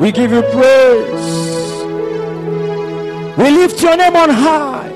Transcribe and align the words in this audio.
We 0.00 0.10
give 0.12 0.32
you 0.32 0.42
praise. 0.42 1.54
We 3.38 3.50
lift 3.50 3.80
your 3.82 3.96
name 3.96 4.16
on 4.16 4.30
high. 4.30 4.90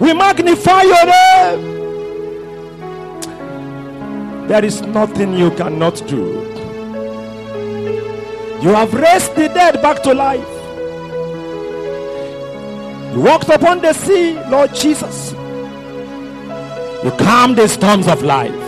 We 0.00 0.12
magnify 0.12 0.82
your 0.82 1.06
name. 1.06 1.74
There 4.48 4.64
is 4.64 4.82
nothing 4.82 5.34
you 5.34 5.50
cannot 5.52 6.06
do. 6.06 6.42
You 8.62 8.70
have 8.70 8.92
raised 8.94 9.34
the 9.36 9.48
dead 9.48 9.80
back 9.80 10.02
to 10.02 10.12
life. 10.14 10.54
You 13.14 13.20
walked 13.20 13.48
upon 13.48 13.80
the 13.80 13.92
sea, 13.92 14.34
Lord 14.50 14.74
Jesus. 14.74 15.32
You 17.04 17.10
calmed 17.18 17.56
the 17.56 17.68
storms 17.68 18.08
of 18.08 18.22
life. 18.22 18.63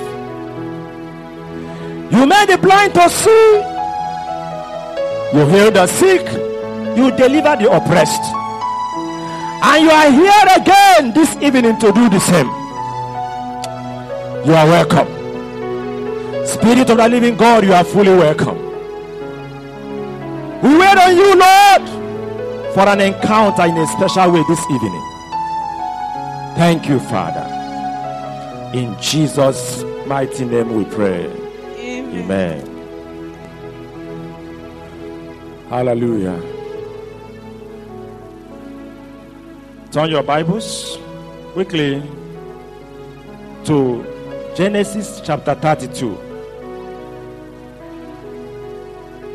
You 2.10 2.27
made 2.27 2.48
the 2.48 2.59
blind 2.59 2.95
to 2.95 3.09
see. 3.09 3.62
You 5.37 5.46
healed 5.46 5.74
the 5.74 5.87
sick. 5.87 6.26
You 6.96 7.10
delivered 7.10 7.59
the 7.60 7.71
oppressed. 7.71 8.23
And 9.63 9.85
you 9.85 9.90
are 9.90 10.10
here 10.10 10.46
again 10.57 11.13
this 11.13 11.37
evening 11.43 11.79
to 11.80 11.93
do 11.93 12.09
the 12.09 12.21
same. 12.21 12.46
You 14.46 14.54
are 14.54 14.66
welcome. 14.66 15.09
Spirit 16.46 16.88
of 16.90 16.98
the 16.98 17.09
living 17.09 17.37
God, 17.37 17.65
you 17.65 17.73
are 17.73 17.82
fully 17.85 18.15
welcome. 18.15 18.57
We 20.63 20.79
wait 20.79 20.96
on 20.96 21.16
you, 21.16 21.35
Lord, 21.35 21.88
for 22.73 22.88
an 22.88 23.01
encounter 23.01 23.65
in 23.65 23.76
a 23.76 23.87
special 23.88 24.30
way 24.30 24.45
this 24.48 24.65
evening. 24.70 25.02
Thank 26.57 26.88
you, 26.88 27.01
Father. 27.01 27.52
In 28.73 28.96
Jesus' 29.01 29.82
mighty 30.07 30.45
name 30.45 30.74
we 30.74 30.85
pray. 30.85 31.45
Amen. 32.15 32.76
Hallelujah. 35.68 36.40
Turn 39.90 40.10
your 40.10 40.23
Bibles 40.23 40.98
quickly 41.52 42.02
to 43.65 44.04
Genesis 44.54 45.21
chapter 45.24 45.54
32. 45.54 46.16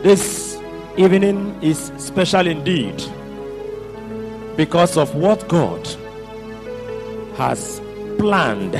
This 0.04 0.58
evening 0.98 1.58
is 1.62 1.92
special 1.98 2.48
indeed 2.48 3.04
because 4.56 4.98
of 4.98 5.14
what 5.16 5.48
God 5.48 5.88
has 7.38 7.82
planned 8.18 8.74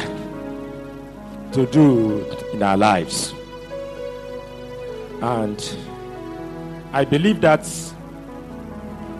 to 1.54 1.66
do 1.66 2.24
in 2.54 2.64
our 2.64 2.78
lives. 2.78 3.34
And 5.22 5.78
I 6.94 7.06
believe 7.06 7.42
that 7.42 7.68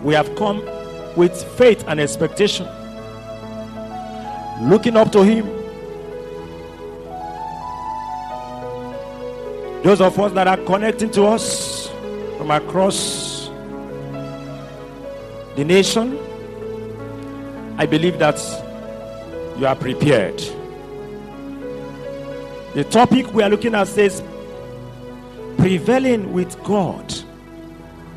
we 0.02 0.14
have 0.14 0.34
come 0.34 0.64
with 1.16 1.42
faith 1.56 1.84
and 1.86 2.00
expectation, 2.00 2.66
looking 4.68 4.96
up 4.96 5.12
to 5.12 5.22
Him. 5.22 5.46
Those 9.84 10.00
of 10.00 10.18
us 10.18 10.32
that 10.32 10.48
are 10.48 10.56
connecting 10.58 11.10
to 11.12 11.24
us 11.26 11.88
from 12.36 12.50
across 12.50 13.48
the 15.56 15.64
nation, 15.64 16.18
I 17.78 17.86
believe 17.86 18.18
that 18.18 18.38
you 19.58 19.66
are 19.66 19.76
prepared. 19.76 20.38
The 22.74 22.84
topic 22.84 23.32
we 23.34 23.42
are 23.42 23.50
looking 23.50 23.74
at 23.74 23.86
says 23.86 24.22
prevailing 25.58 26.32
with 26.32 26.62
God 26.62 27.12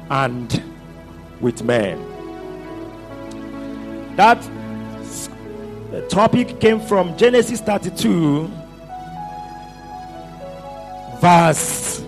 and 0.10 0.64
with 1.42 1.64
men. 1.64 2.00
That 4.16 4.42
topic 6.10 6.60
came 6.60 6.80
from 6.80 7.18
Genesis 7.18 7.62
32, 7.62 8.50
verse 11.20 12.04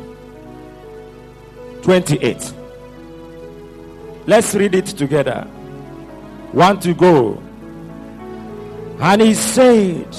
28. 1.82 2.54
Let's 4.26 4.54
read 4.56 4.76
it 4.76 4.88
together. 4.88 5.44
One 6.52 6.80
to 6.82 6.94
go. 6.94 7.42
And 9.00 9.22
he 9.22 9.34
said, 9.34 10.16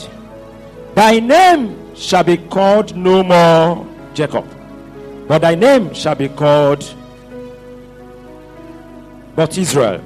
Thy 0.95 1.21
name 1.21 1.95
shall 1.95 2.25
be 2.25 2.37
called 2.37 2.97
no 2.97 3.23
more 3.23 3.87
Jacob, 4.15 4.47
but 5.29 5.41
thy 5.41 5.55
name 5.55 5.95
shall 5.95 6.15
be 6.15 6.29
called 6.29 6.83
but 9.37 9.57
Israel. 9.57 10.03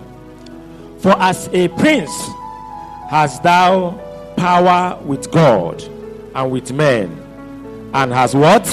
For 0.99 1.13
as 1.19 1.49
a 1.53 1.69
prince 1.69 2.13
hast 3.09 3.43
thou 3.43 3.93
power 4.37 5.01
with 5.05 5.31
God 5.31 5.83
and 6.35 6.51
with 6.51 6.71
men, 6.73 7.19
and 7.95 8.13
has 8.13 8.35
what? 8.35 8.65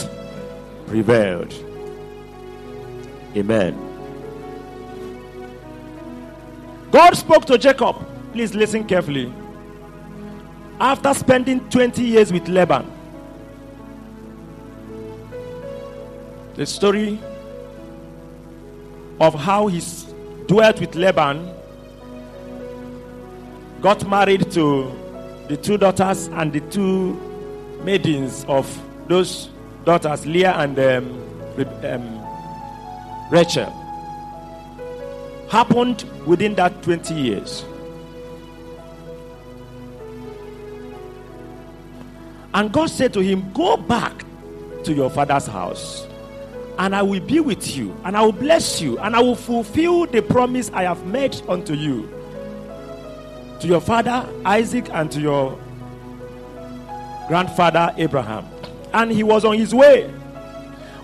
Prevailed. 0.88 1.54
Amen. 3.38 3.86
God 6.92 7.16
spoke 7.16 7.46
to 7.46 7.58
Jacob. 7.58 7.96
Please 8.34 8.56
listen 8.56 8.84
carefully. 8.86 9.32
After 10.80 11.14
spending 11.14 11.70
20 11.70 12.04
years 12.04 12.34
with 12.34 12.48
Laban, 12.48 12.90
the 16.60 16.66
story 16.66 17.18
of 19.22 19.34
how 19.34 19.68
he 19.68 19.82
dwelt 20.46 20.78
with 20.82 20.94
Laban, 20.94 21.50
got 23.80 24.06
married 24.10 24.52
to 24.52 24.92
the 25.48 25.56
two 25.56 25.78
daughters 25.78 26.28
and 26.28 26.52
the 26.52 26.60
two 26.70 27.14
maidens 27.86 28.44
of 28.50 28.68
those 29.08 29.48
daughters, 29.86 30.26
Leah 30.26 30.52
and 30.58 30.78
um, 30.78 31.56
um, 31.86 33.32
Rachel, 33.32 33.72
happened 35.50 36.04
within 36.26 36.56
that 36.56 36.84
20 36.84 37.14
years. 37.14 37.64
And 42.54 42.70
God 42.74 42.90
said 42.90 43.14
to 43.14 43.22
him, 43.22 43.50
Go 43.54 43.78
back 43.78 44.26
to 44.84 44.94
your 44.94 45.10
father's 45.10 45.48
house, 45.48 46.09
and 46.80 46.96
I 46.96 47.02
will 47.02 47.20
be 47.20 47.42
with 47.42 47.76
you, 47.76 47.96
and 48.06 48.16
I 48.16 48.22
will 48.22 48.32
bless 48.32 48.80
you, 48.80 48.98
and 49.00 49.14
I 49.14 49.20
will 49.20 49.36
fulfill 49.36 50.06
the 50.06 50.22
promise 50.22 50.72
I 50.74 50.84
have 50.84 51.06
made 51.06 51.40
unto 51.50 51.74
you, 51.74 52.10
to 53.60 53.68
your 53.68 53.82
father 53.82 54.28
Isaac, 54.46 54.90
and 54.94 55.12
to 55.12 55.20
your 55.20 55.60
grandfather 57.28 57.94
Abraham. 57.98 58.48
And 58.94 59.12
he 59.12 59.24
was 59.24 59.44
on 59.44 59.58
his 59.58 59.76
way, 59.76 60.10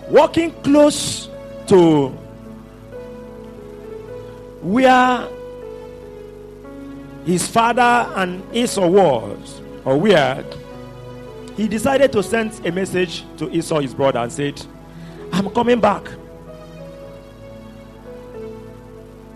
walking 0.08 0.52
close 0.62 1.28
to 1.66 2.08
where 4.62 5.28
his 7.26 7.46
father 7.46 8.10
and 8.16 8.42
Esau 8.56 8.88
was, 8.88 9.60
or 9.84 9.98
where 9.98 10.42
he 11.54 11.68
decided 11.68 12.12
to 12.12 12.22
send 12.22 12.66
a 12.66 12.72
message 12.72 13.24
to 13.36 13.50
Esau, 13.54 13.80
his 13.80 13.94
brother, 13.94 14.20
and 14.20 14.32
said, 14.32 14.64
I'm 15.32 15.50
coming 15.50 15.80
back. 15.80 16.08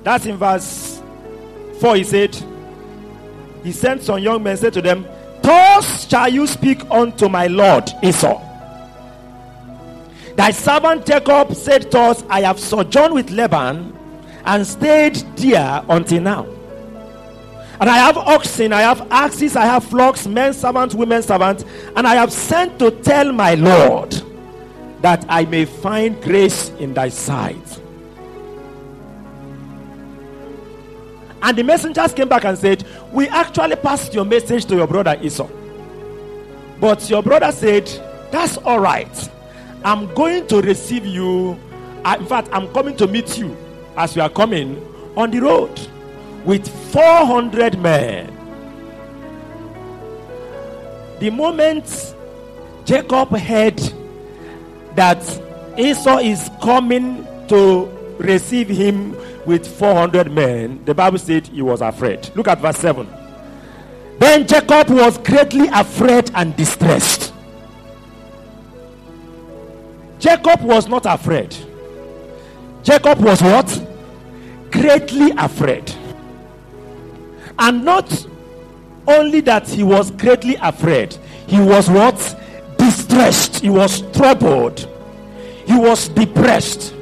That's 0.02 0.26
in 0.26 0.36
verse 0.36 1.02
4. 1.80 1.96
He 1.96 2.04
said, 2.04 2.36
He 3.62 3.72
sent 3.72 4.02
some 4.02 4.18
young 4.18 4.42
men, 4.42 4.56
said 4.56 4.72
to 4.74 4.82
them, 4.82 5.06
Thus 5.42 6.08
shall 6.08 6.28
you 6.28 6.46
speak 6.46 6.82
unto 6.90 7.28
my 7.28 7.46
Lord 7.46 7.90
Esau. 8.02 8.40
Thy 10.36 10.52
servant 10.52 11.04
Jacob 11.06 11.54
said 11.54 11.90
to 11.90 11.98
us, 11.98 12.24
I 12.30 12.42
have 12.42 12.58
sojourned 12.58 13.14
with 13.14 13.30
Laban 13.30 13.96
and 14.44 14.66
stayed 14.66 15.16
there 15.36 15.84
until 15.88 16.22
now. 16.22 16.46
And 17.80 17.88
I 17.88 17.96
have 17.96 18.16
oxen, 18.18 18.72
I 18.72 18.82
have 18.82 19.06
axes, 19.10 19.56
I 19.56 19.64
have 19.64 19.84
flocks, 19.84 20.26
men 20.26 20.52
servants, 20.52 20.94
women 20.94 21.22
servants, 21.22 21.64
and 21.96 22.06
I 22.06 22.14
have 22.14 22.32
sent 22.32 22.78
to 22.78 22.90
tell 22.90 23.32
my 23.32 23.54
Lord, 23.54 24.14
that 25.02 25.24
I 25.28 25.44
may 25.46 25.64
find 25.64 26.20
grace 26.22 26.70
in 26.78 26.94
thy 26.94 27.08
sight. 27.08 27.80
And 31.42 31.56
the 31.56 31.62
messengers 31.62 32.12
came 32.12 32.28
back 32.28 32.44
and 32.44 32.56
said, 32.58 32.84
We 33.12 33.28
actually 33.28 33.76
passed 33.76 34.12
your 34.12 34.24
message 34.24 34.66
to 34.66 34.76
your 34.76 34.86
brother 34.86 35.18
Esau. 35.22 35.48
But 36.78 37.08
your 37.08 37.22
brother 37.22 37.50
said, 37.50 37.86
That's 38.30 38.58
all 38.58 38.80
right. 38.80 39.30
I'm 39.84 40.12
going 40.14 40.46
to 40.48 40.60
receive 40.60 41.06
you. 41.06 41.58
In 42.04 42.26
fact, 42.26 42.48
I'm 42.52 42.72
coming 42.72 42.96
to 42.98 43.06
meet 43.06 43.38
you 43.38 43.56
as 43.96 44.14
you 44.14 44.22
are 44.22 44.28
coming 44.28 44.86
on 45.16 45.30
the 45.30 45.40
road 45.40 45.80
with 46.44 46.68
400 46.92 47.78
men. 47.78 48.36
The 51.20 51.30
moment 51.30 52.14
Jacob 52.84 53.36
heard 53.36 53.80
that 54.94 55.22
Esau 55.78 56.18
is 56.18 56.50
coming 56.62 57.26
to 57.48 57.86
receive 58.18 58.68
him 58.68 59.16
with 59.46 59.66
400 59.66 60.30
men, 60.30 60.84
the 60.84 60.94
Bible 60.94 61.18
said 61.18 61.46
he 61.46 61.62
was 61.62 61.80
afraid. 61.80 62.30
Look 62.34 62.48
at 62.48 62.60
verse 62.60 62.78
7. 62.78 63.08
Then 64.18 64.46
Jacob 64.46 64.90
was 64.90 65.18
greatly 65.18 65.68
afraid 65.68 66.30
and 66.34 66.54
distressed. 66.54 67.32
Jacob 70.18 70.60
was 70.60 70.86
not 70.86 71.06
afraid. 71.06 71.56
Jacob 72.82 73.18
was 73.20 73.40
what? 73.42 73.86
Greatly 74.70 75.30
afraid. 75.38 75.90
And 77.58 77.84
not 77.84 78.26
only 79.06 79.40
that 79.40 79.68
he 79.68 79.82
was 79.82 80.10
greatly 80.10 80.56
afraid, 80.56 81.16
he 81.46 81.60
was 81.60 81.88
what? 81.88 82.39
Distressed. 83.10 83.60
He 83.60 83.70
was 83.70 84.02
troubled. 84.12 84.88
He 85.66 85.76
was 85.76 86.08
depressed. 86.08 86.94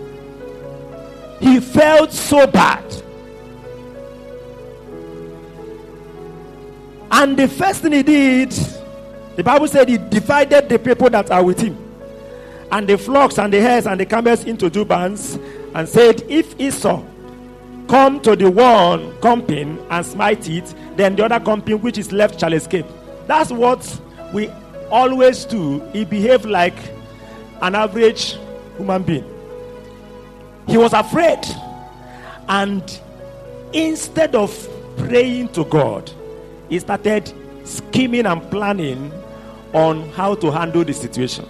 He 1.38 1.60
felt 1.60 2.12
so 2.12 2.46
bad. 2.46 2.82
And 7.10 7.36
the 7.36 7.46
first 7.46 7.82
thing 7.82 7.92
he 7.92 8.02
did, 8.02 8.52
the 9.36 9.44
Bible 9.44 9.68
said 9.68 9.90
he 9.90 9.98
divided 9.98 10.70
the 10.70 10.78
people 10.78 11.10
that 11.10 11.30
are 11.30 11.44
with 11.44 11.60
him, 11.60 11.76
and 12.72 12.88
the 12.88 12.96
flocks 12.96 13.38
and 13.38 13.52
the 13.52 13.60
hares 13.60 13.86
and 13.86 14.00
the 14.00 14.06
camels 14.06 14.44
into 14.44 14.70
two 14.70 14.86
bands, 14.86 15.38
and 15.74 15.86
said, 15.86 16.22
If 16.28 16.58
Esau 16.58 17.02
come 17.86 18.20
to 18.20 18.34
the 18.34 18.50
one 18.50 19.14
company 19.20 19.78
and 19.90 20.06
smite 20.06 20.48
it, 20.48 20.74
then 20.96 21.16
the 21.16 21.26
other 21.26 21.40
company 21.44 21.74
which 21.74 21.98
is 21.98 22.12
left 22.12 22.40
shall 22.40 22.54
escape. 22.54 22.86
That's 23.26 23.52
what 23.52 24.00
we 24.32 24.50
always 24.90 25.44
do. 25.44 25.80
He 25.92 26.04
behaved 26.04 26.44
like 26.44 26.76
an 27.62 27.74
average 27.74 28.36
human 28.76 29.02
being. 29.02 29.24
He 30.66 30.76
was 30.76 30.92
afraid. 30.92 31.40
And 32.48 33.00
instead 33.72 34.34
of 34.34 34.68
praying 34.96 35.48
to 35.50 35.64
God, 35.64 36.10
he 36.68 36.78
started 36.78 37.32
scheming 37.64 38.26
and 38.26 38.42
planning 38.50 39.12
on 39.72 40.08
how 40.10 40.34
to 40.36 40.50
handle 40.50 40.84
the 40.84 40.94
situation. 40.94 41.46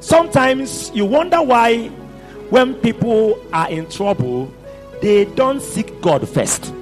Sometimes 0.00 0.90
you 0.94 1.06
wonder 1.06 1.42
why, 1.42 1.88
when 2.50 2.74
people 2.74 3.42
are 3.52 3.70
in 3.70 3.88
trouble, 3.88 4.52
they 5.00 5.24
don't 5.24 5.62
seek 5.62 6.00
God 6.02 6.28
first. 6.28 6.72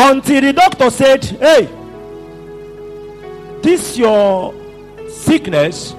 Until 0.00 0.40
the 0.40 0.52
doctor 0.52 0.90
said, 0.90 1.24
Hey, 1.24 1.68
this 3.62 3.98
your 3.98 4.54
sickness 5.10 5.94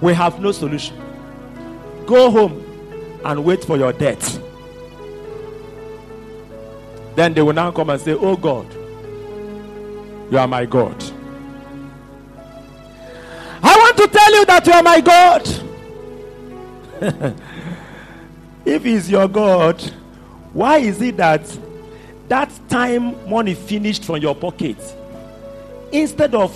we 0.00 0.14
have 0.14 0.40
no 0.40 0.52
solution. 0.52 0.96
Go 2.06 2.30
home 2.30 3.20
and 3.24 3.44
wait 3.44 3.64
for 3.64 3.76
your 3.76 3.92
death. 3.92 4.40
Then 7.16 7.34
they 7.34 7.42
will 7.42 7.52
now 7.52 7.70
come 7.70 7.90
and 7.90 8.00
say, 8.00 8.12
Oh 8.12 8.36
God, 8.36 8.72
you 10.30 10.38
are 10.38 10.48
my 10.48 10.64
God. 10.64 11.04
I 13.60 13.76
want 13.76 13.96
to 13.98 14.06
tell 14.08 14.34
you 14.34 14.44
that 14.46 14.66
you 14.66 14.72
are 14.72 14.82
my 14.82 15.00
God. 15.00 15.48
if 18.64 18.84
he's 18.84 19.10
your 19.10 19.28
God, 19.28 19.82
why 20.52 20.78
is 20.78 21.02
it 21.02 21.16
that 21.16 21.44
that 22.28 22.50
time 22.68 23.28
money 23.28 23.54
finished 23.54 24.04
from 24.04 24.18
your 24.18 24.34
pocket, 24.34 24.76
instead 25.92 26.34
of 26.34 26.52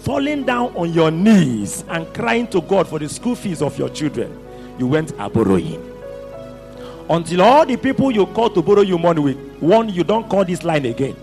falling 0.00 0.44
down 0.44 0.74
on 0.76 0.92
your 0.92 1.10
knees 1.10 1.84
and 1.88 2.12
crying 2.12 2.46
to 2.48 2.60
God 2.60 2.88
for 2.88 2.98
the 2.98 3.08
school 3.08 3.34
fees 3.34 3.62
of 3.62 3.78
your 3.78 3.88
children, 3.88 4.38
you 4.78 4.86
went 4.86 5.12
a 5.18 5.28
borrowing. 5.28 5.88
Until 7.08 7.42
all 7.42 7.66
the 7.66 7.76
people 7.76 8.10
you 8.10 8.26
call 8.26 8.50
to 8.50 8.62
borrow 8.62 8.82
you 8.82 8.98
money 8.98 9.20
with 9.20 9.36
warn 9.60 9.88
you 9.88 10.02
don't 10.02 10.28
call 10.28 10.44
this 10.44 10.62
line 10.64 10.86
again. 10.86 11.16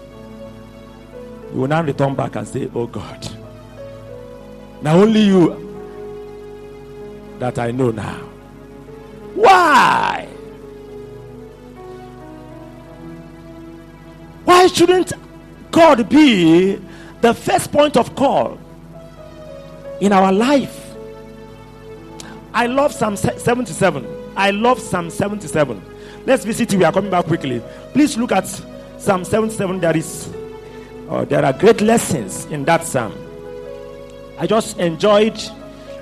You 1.53 1.61
will 1.61 1.67
now 1.67 1.81
return 1.81 2.15
back 2.15 2.35
and 2.35 2.47
say, 2.47 2.69
Oh 2.73 2.87
God, 2.87 3.27
now 4.81 4.97
only 4.97 5.21
you 5.21 5.65
that 7.39 7.57
I 7.59 7.71
know 7.71 7.91
now. 7.91 8.17
Why? 9.35 10.28
Why 14.49 14.67
shouldn't 14.67 15.13
God 15.71 16.09
be 16.09 16.79
the 17.21 17.33
first 17.33 17.71
point 17.71 17.97
of 17.97 18.15
call 18.15 18.57
in 19.99 20.11
our 20.11 20.31
life. 20.31 20.95
I 22.53 22.67
love 22.67 22.93
Psalm 22.93 23.15
77. 23.15 24.07
I 24.35 24.51
love 24.51 24.79
Psalm 24.79 25.09
77. 25.09 25.81
Let's 26.25 26.45
visit 26.45 26.73
We 26.73 26.83
are 26.83 26.91
coming 26.91 27.11
back 27.11 27.25
quickly. 27.25 27.61
Please 27.93 28.17
look 28.17 28.31
at 28.31 28.47
Psalm 28.97 29.23
77. 29.23 29.79
There 29.79 29.95
is 29.95 30.33
uh, 31.09 31.25
there 31.25 31.43
are 31.43 31.53
great 31.53 31.81
lessons 31.81 32.45
in 32.45 32.65
that 32.65 32.83
psalm. 32.83 33.13
I 34.37 34.47
just 34.47 34.77
enjoyed 34.77 35.39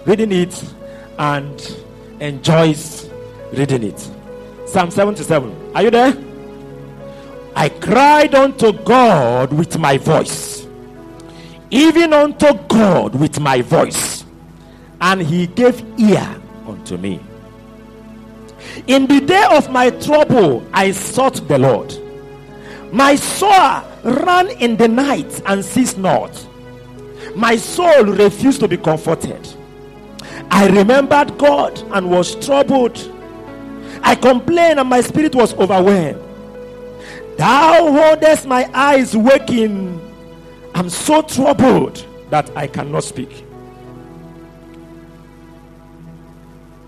reading 0.06 0.32
it 0.32 0.74
and 1.18 1.78
enjoys 2.20 3.10
reading 3.54 3.84
it. 3.84 4.10
Psalm 4.66 4.92
77. 4.92 5.74
Are 5.76 5.84
you 5.84 5.92
there? 5.92 6.27
I 7.58 7.70
cried 7.70 8.36
unto 8.36 8.72
God 8.72 9.52
with 9.52 9.80
my 9.80 9.98
voice, 9.98 10.68
even 11.72 12.14
unto 12.14 12.54
God 12.68 13.16
with 13.16 13.40
my 13.40 13.64
voice, 13.64 14.26
and 15.02 15.24
he 15.24 15.48
gave 15.48 15.84
ear 16.00 16.40
unto 16.68 16.98
me. 16.98 17.20
In 18.86 19.08
the 19.08 19.22
day 19.22 19.44
of 19.50 19.72
my 19.72 19.90
trouble, 19.90 20.68
I 20.72 20.92
sought 20.92 21.48
the 21.48 21.58
Lord. 21.58 21.98
My 22.94 23.16
soul 23.16 23.82
ran 24.04 24.52
in 24.60 24.78
the 24.78 24.88
night 24.88 25.42
and 25.48 25.66
ceased 25.66 25.98
not. 25.98 26.30
My 27.36 27.56
soul 27.56 28.04
refused 28.04 28.60
to 28.60 28.68
be 28.68 28.78
comforted. 28.78 29.52
I 30.52 30.68
remembered 30.68 31.36
God 31.40 31.82
and 31.92 32.12
was 32.12 32.36
troubled. 32.46 33.00
I 34.04 34.14
complained 34.14 34.80
and 34.80 34.88
my 34.88 35.02
spirit 35.02 35.34
was 35.34 35.56
overwhelmed. 35.56 36.27
Thou 37.38 37.92
holdest 37.92 38.48
my 38.48 38.70
eyes 38.74 39.16
waking. 39.16 40.02
I'm 40.74 40.90
so 40.90 41.22
troubled 41.22 42.04
that 42.32 42.50
I 42.58 42.68
cannot 42.68 43.04
speak. 43.04 43.46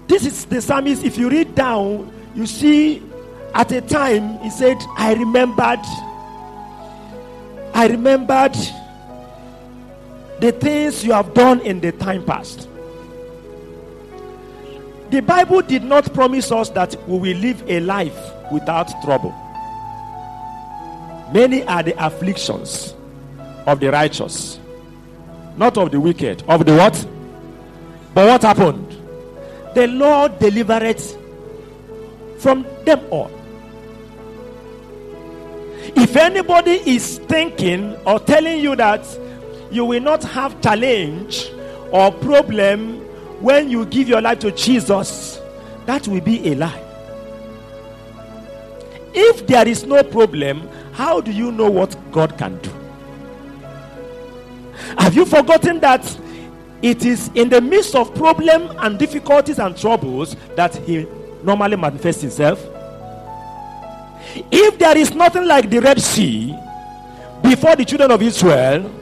This 0.08 0.26
is 0.26 0.46
the 0.46 0.60
psalmist. 0.60 1.04
If 1.04 1.18
you 1.20 1.30
read 1.30 1.54
down, 1.54 2.12
you 2.34 2.48
see 2.48 3.04
at 3.54 3.72
a 3.72 3.82
time 3.82 4.40
he 4.40 4.50
said, 4.50 4.78
I 4.98 5.14
remembered, 5.14 5.80
I 7.76 7.88
remembered 7.88 8.56
the 10.40 10.52
things 10.52 11.04
you 11.04 11.14
have 11.14 11.34
done 11.36 11.60
in 11.62 11.80
the 11.80 11.92
time 11.92 12.26
past. 12.26 12.68
The 15.12 15.22
Bible 15.22 15.62
did 15.62 15.84
not 15.84 16.12
promise 16.14 16.52
us 16.52 16.70
that 16.72 16.96
we 17.08 17.20
will 17.20 17.38
live 17.38 17.64
a 17.68 17.80
life 17.82 18.18
without 18.52 18.90
trouble. 19.04 19.36
Many 21.34 21.64
are 21.64 21.84
the 21.84 21.94
afflictions 22.04 22.96
of 23.66 23.80
the 23.80 23.92
righteous, 23.92 24.60
not 25.58 25.78
of 25.78 25.92
the 25.92 26.00
wicked, 26.00 26.44
of 26.48 26.66
the 26.66 26.76
what? 26.76 27.08
But 28.14 28.28
what 28.28 28.42
happened? 28.42 28.98
The 29.76 29.88
Lord 29.88 30.40
delivered 30.40 31.00
from 32.40 32.66
them 32.86 33.02
all. 33.12 33.32
If 35.96 36.16
anybody 36.16 36.82
is 36.86 37.20
thinking 37.20 37.96
or 38.06 38.20
telling 38.20 38.60
you 38.60 38.76
that 38.76 39.06
you 39.72 39.86
will 39.86 40.02
not 40.02 40.24
have 40.24 40.60
challenge 40.62 41.52
or 41.92 42.12
problem 42.12 43.00
when 43.42 43.70
you 43.70 43.86
give 43.86 44.10
your 44.10 44.22
life 44.22 44.40
to 44.40 44.52
Jesus, 44.52 45.40
that 45.86 46.08
will 46.08 46.22
be 46.22 46.52
a 46.52 46.56
lie. 46.56 46.84
If 49.14 49.48
there 49.48 49.68
is 49.68 49.86
no 49.86 50.04
problem, 50.04 50.68
how 51.00 51.22
do 51.22 51.32
you 51.32 51.50
know 51.50 51.72
what 51.72 51.96
God 52.12 52.38
can 52.38 52.58
do? 52.58 52.70
Have 54.98 55.16
you 55.16 55.26
forgotten 55.26 55.80
that 55.80 56.04
it 56.82 57.06
is 57.06 57.32
in 57.36 57.48
the 57.48 57.62
midst 57.62 57.96
of 57.96 58.14
problem 58.14 58.76
and 58.80 59.00
difficulties 59.00 59.60
and 59.60 59.78
troubles 59.78 60.36
that 60.58 60.76
he 60.76 61.08
normally 61.42 61.78
manifests 61.78 62.22
himself? 62.22 62.62
If 64.52 64.78
there 64.78 64.98
is 64.98 65.14
nothing 65.14 65.46
like 65.48 65.70
the 65.70 65.80
Red 65.80 66.02
Sea 66.02 66.54
before 67.44 67.78
the 67.78 67.86
children 67.86 68.12
of 68.12 68.22
Israel 68.22 68.94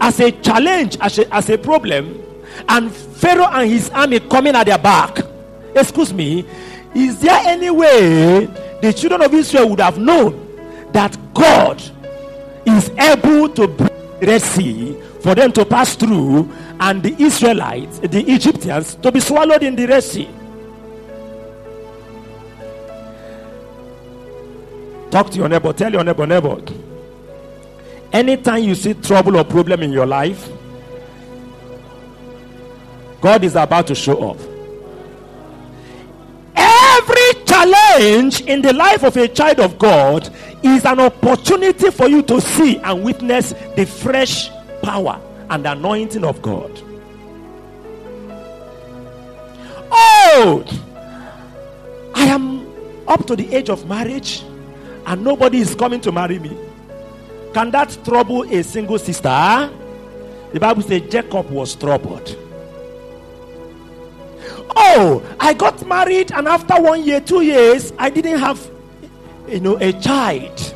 as 0.00 0.18
a 0.18 0.32
challenge, 0.32 0.98
as 1.00 1.20
a, 1.20 1.32
as 1.32 1.48
a 1.48 1.56
problem, 1.56 2.20
and 2.68 2.92
Pharaoh 2.92 3.50
and 3.52 3.70
his 3.70 3.88
army 3.90 4.18
coming 4.18 4.56
at 4.56 4.66
their 4.66 4.78
back, 4.78 5.20
excuse 5.76 6.12
me, 6.12 6.44
is 6.92 7.20
there 7.20 7.40
any 7.46 7.70
way 7.70 8.46
the 8.82 8.92
children 8.92 9.22
of 9.22 9.32
Israel 9.32 9.68
would 9.68 9.80
have 9.80 9.96
known 9.96 10.45
that 10.96 11.14
God 11.34 11.82
is 12.64 12.88
able 12.98 13.50
to 13.50 13.68
bring 13.68 14.18
the 14.18 14.26
Red 14.26 14.40
Sea 14.40 14.96
for 15.20 15.34
them 15.34 15.52
to 15.52 15.62
pass 15.66 15.94
through 15.94 16.50
and 16.80 17.02
the 17.02 17.14
Israelites, 17.22 17.98
the 17.98 18.24
Egyptians, 18.32 18.94
to 18.96 19.12
be 19.12 19.20
swallowed 19.20 19.62
in 19.62 19.76
the 19.76 19.84
Red 19.84 20.02
Sea? 20.02 20.26
Talk 25.10 25.28
to 25.32 25.36
your 25.36 25.50
neighbor. 25.50 25.74
Tell 25.74 25.92
your 25.92 26.02
neighbor, 26.02 26.26
neighbor. 26.26 26.62
Anytime 28.10 28.62
you 28.62 28.74
see 28.74 28.94
trouble 28.94 29.36
or 29.36 29.44
problem 29.44 29.82
in 29.82 29.92
your 29.92 30.06
life, 30.06 30.48
God 33.20 33.44
is 33.44 33.54
about 33.54 33.86
to 33.88 33.94
show 33.94 34.30
up. 34.30 34.38
Every 36.56 37.44
challenge 37.44 38.40
in 38.42 38.62
the 38.62 38.72
life 38.72 39.02
of 39.02 39.14
a 39.18 39.28
child 39.28 39.60
of 39.60 39.78
God 39.78 40.30
is 40.68 40.84
an 40.84 41.00
opportunity 41.00 41.90
for 41.90 42.08
you 42.08 42.22
to 42.22 42.40
see 42.40 42.78
and 42.78 43.02
witness 43.04 43.52
the 43.76 43.86
fresh 43.86 44.50
power 44.82 45.20
and 45.50 45.66
anointing 45.66 46.24
of 46.24 46.40
God. 46.42 46.70
Oh, 49.90 50.64
I 52.14 52.24
am 52.26 52.66
up 53.06 53.26
to 53.26 53.36
the 53.36 53.54
age 53.54 53.70
of 53.70 53.86
marriage 53.86 54.42
and 55.06 55.22
nobody 55.22 55.58
is 55.58 55.74
coming 55.74 56.00
to 56.02 56.12
marry 56.12 56.38
me. 56.38 56.56
Can 57.54 57.70
that 57.70 57.96
trouble 58.04 58.42
a 58.42 58.62
single 58.62 58.98
sister? 58.98 59.70
The 60.52 60.60
Bible 60.60 60.82
says 60.82 61.02
Jacob 61.10 61.50
was 61.50 61.74
troubled. 61.74 62.36
Oh, 64.74 65.22
I 65.40 65.54
got 65.54 65.86
married, 65.86 66.32
and 66.32 66.46
after 66.46 66.80
one 66.80 67.02
year, 67.02 67.20
two 67.20 67.40
years, 67.40 67.92
I 67.98 68.10
didn't 68.10 68.38
have, 68.38 68.70
you 69.48 69.60
know, 69.60 69.76
a 69.80 69.92
child. 69.92 70.74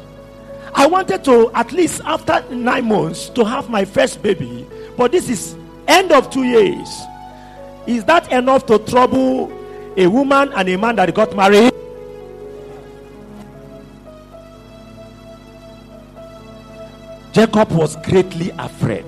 I 0.74 0.86
wanted 0.86 1.24
to 1.24 1.50
at 1.54 1.72
least 1.72 2.00
after 2.04 2.42
nine 2.54 2.86
months 2.86 3.28
to 3.30 3.44
have 3.44 3.68
my 3.68 3.84
first 3.84 4.22
baby, 4.22 4.66
but 4.96 5.12
this 5.12 5.28
is 5.28 5.56
end 5.88 6.12
of 6.12 6.30
two 6.30 6.44
years. 6.44 7.00
Is 7.86 8.04
that 8.04 8.30
enough 8.32 8.66
to 8.66 8.78
trouble 8.78 9.52
a 9.96 10.06
woman 10.06 10.52
and 10.54 10.68
a 10.68 10.78
man 10.78 10.96
that 10.96 11.12
got 11.14 11.34
married? 11.34 11.72
Jacob 17.32 17.70
was 17.72 17.96
greatly 17.96 18.50
afraid. 18.58 19.06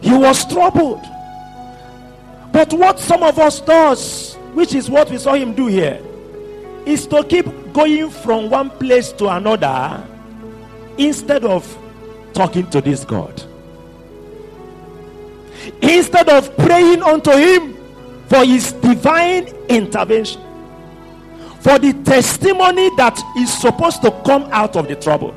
He 0.00 0.12
was 0.12 0.44
troubled. 0.52 1.04
But 2.52 2.72
what 2.72 2.98
some 2.98 3.22
of 3.22 3.38
us 3.38 3.60
does, 3.60 4.34
which 4.52 4.74
is 4.74 4.90
what 4.90 5.10
we 5.10 5.16
saw 5.16 5.34
him 5.34 5.54
do 5.54 5.68
here, 5.68 6.00
is 6.86 7.06
to 7.06 7.24
keep 7.24 7.46
going 7.72 8.10
from 8.10 8.50
one 8.50 8.70
place 8.70 9.12
to 9.12 9.28
another 9.28 10.06
instead 10.98 11.44
of 11.44 11.66
talking 12.32 12.68
to 12.70 12.80
this 12.80 13.04
God. 13.04 13.42
Instead 15.80 16.28
of 16.28 16.56
praying 16.56 17.02
unto 17.02 17.30
him 17.30 17.76
for 18.28 18.44
his 18.44 18.72
divine 18.72 19.46
intervention, 19.68 20.40
for 21.60 21.78
the 21.78 21.92
testimony 22.04 22.90
that 22.96 23.20
is 23.38 23.52
supposed 23.52 24.02
to 24.02 24.10
come 24.24 24.48
out 24.50 24.74
of 24.74 24.88
the 24.88 24.96
trouble. 24.96 25.32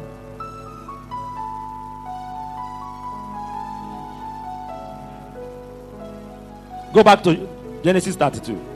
Go 6.94 7.04
back 7.04 7.22
to 7.24 7.48
Genesis 7.84 8.16
32. 8.16 8.75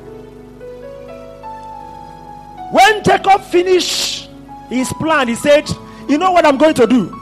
When 2.71 3.03
Jacob 3.03 3.41
finished 3.41 4.29
his 4.69 4.91
plan, 4.93 5.27
he 5.27 5.35
said, 5.35 5.67
You 6.07 6.17
know 6.17 6.31
what 6.31 6.45
I'm 6.45 6.57
going 6.57 6.75
to 6.75 6.85
do? 6.85 7.15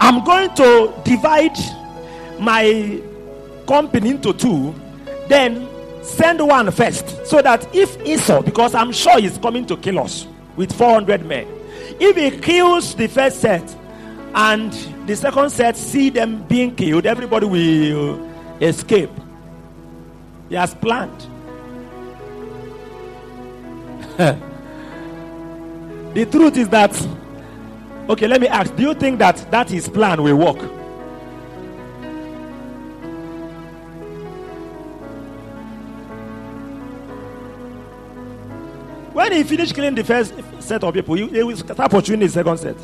I'm 0.00 0.24
going 0.24 0.54
to 0.56 0.92
divide 1.04 1.56
my 2.38 3.00
company 3.66 4.10
into 4.10 4.32
two, 4.32 4.74
then 5.28 5.68
send 6.02 6.40
one 6.46 6.70
first, 6.70 7.26
so 7.26 7.40
that 7.42 7.74
if 7.74 8.00
Esau, 8.04 8.42
because 8.42 8.74
I'm 8.74 8.92
sure 8.92 9.20
he's 9.20 9.38
coming 9.38 9.66
to 9.66 9.76
kill 9.76 10.00
us 10.00 10.26
with 10.56 10.72
400 10.72 11.24
men, 11.24 11.46
if 11.98 12.16
he 12.16 12.30
kills 12.40 12.94
the 12.94 13.06
first 13.06 13.40
set 13.40 13.74
and 14.34 14.72
the 15.06 15.16
second 15.16 15.50
set 15.50 15.76
see 15.76 16.10
them 16.10 16.42
being 16.44 16.74
killed, 16.74 17.06
everybody 17.06 17.46
will 17.46 18.30
escape. 18.60 19.10
He 20.48 20.56
has 20.56 20.74
planned. 20.74 21.26
the 26.16 26.24
truth 26.24 26.56
is 26.56 26.66
that, 26.70 27.08
okay, 28.08 28.26
let 28.26 28.40
me 28.40 28.48
ask 28.48 28.74
do 28.74 28.84
you 28.84 28.94
think 28.94 29.18
that 29.18 29.36
that 29.50 29.68
his 29.68 29.86
plan 29.86 30.22
will 30.22 30.36
work? 30.36 30.56
When 39.12 39.32
he 39.32 39.42
finished 39.42 39.74
killing 39.74 39.94
the 39.94 40.04
first 40.04 40.32
set 40.60 40.82
of 40.84 40.94
people, 40.94 41.16
he, 41.16 41.28
he 41.28 41.42
will 41.42 41.54
start 41.54 41.90
pursuing 41.90 42.20
the 42.20 42.28
second 42.30 42.56
set. 42.56 42.76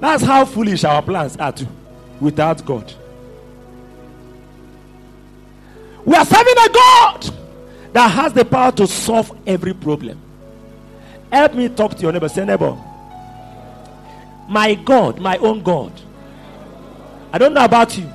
That's 0.00 0.24
how 0.24 0.44
foolish 0.44 0.82
our 0.82 1.00
plans 1.00 1.36
are 1.36 1.52
too, 1.52 1.68
without 2.20 2.64
God. 2.66 2.92
We 6.04 6.14
are 6.14 6.24
serving 6.24 6.54
a 6.58 6.68
God 6.68 7.34
that 7.92 8.08
has 8.08 8.32
the 8.32 8.44
power 8.44 8.72
to 8.72 8.86
solve 8.86 9.36
every 9.46 9.72
problem. 9.72 10.20
Help 11.32 11.54
me 11.54 11.68
talk 11.68 11.94
to 11.96 12.02
your 12.02 12.12
neighbor. 12.12 12.28
Say, 12.28 12.44
neighbor, 12.44 12.76
my 14.48 14.74
God, 14.74 15.18
my 15.20 15.36
own 15.38 15.62
God. 15.62 15.92
I 17.32 17.38
don't 17.38 17.54
know 17.54 17.64
about 17.64 17.96
you. 17.96 18.10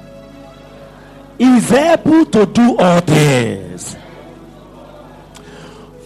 Is 1.39 1.71
able 1.71 2.25
to 2.25 2.45
do 2.45 2.77
all 2.77 2.99
things. 3.01 3.95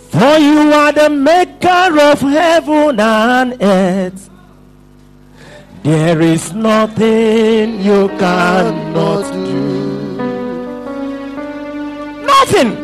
For 0.10 0.38
you 0.38 0.72
are 0.72 0.92
the 0.92 1.10
maker 1.10 2.00
of 2.00 2.20
heaven 2.22 3.00
and 3.00 3.58
earth. 3.62 4.30
There 5.82 6.22
is 6.22 6.54
nothing 6.54 7.82
you 7.82 8.08
cannot 8.10 9.34
do. 9.34 10.03
Nothing. 12.44 12.76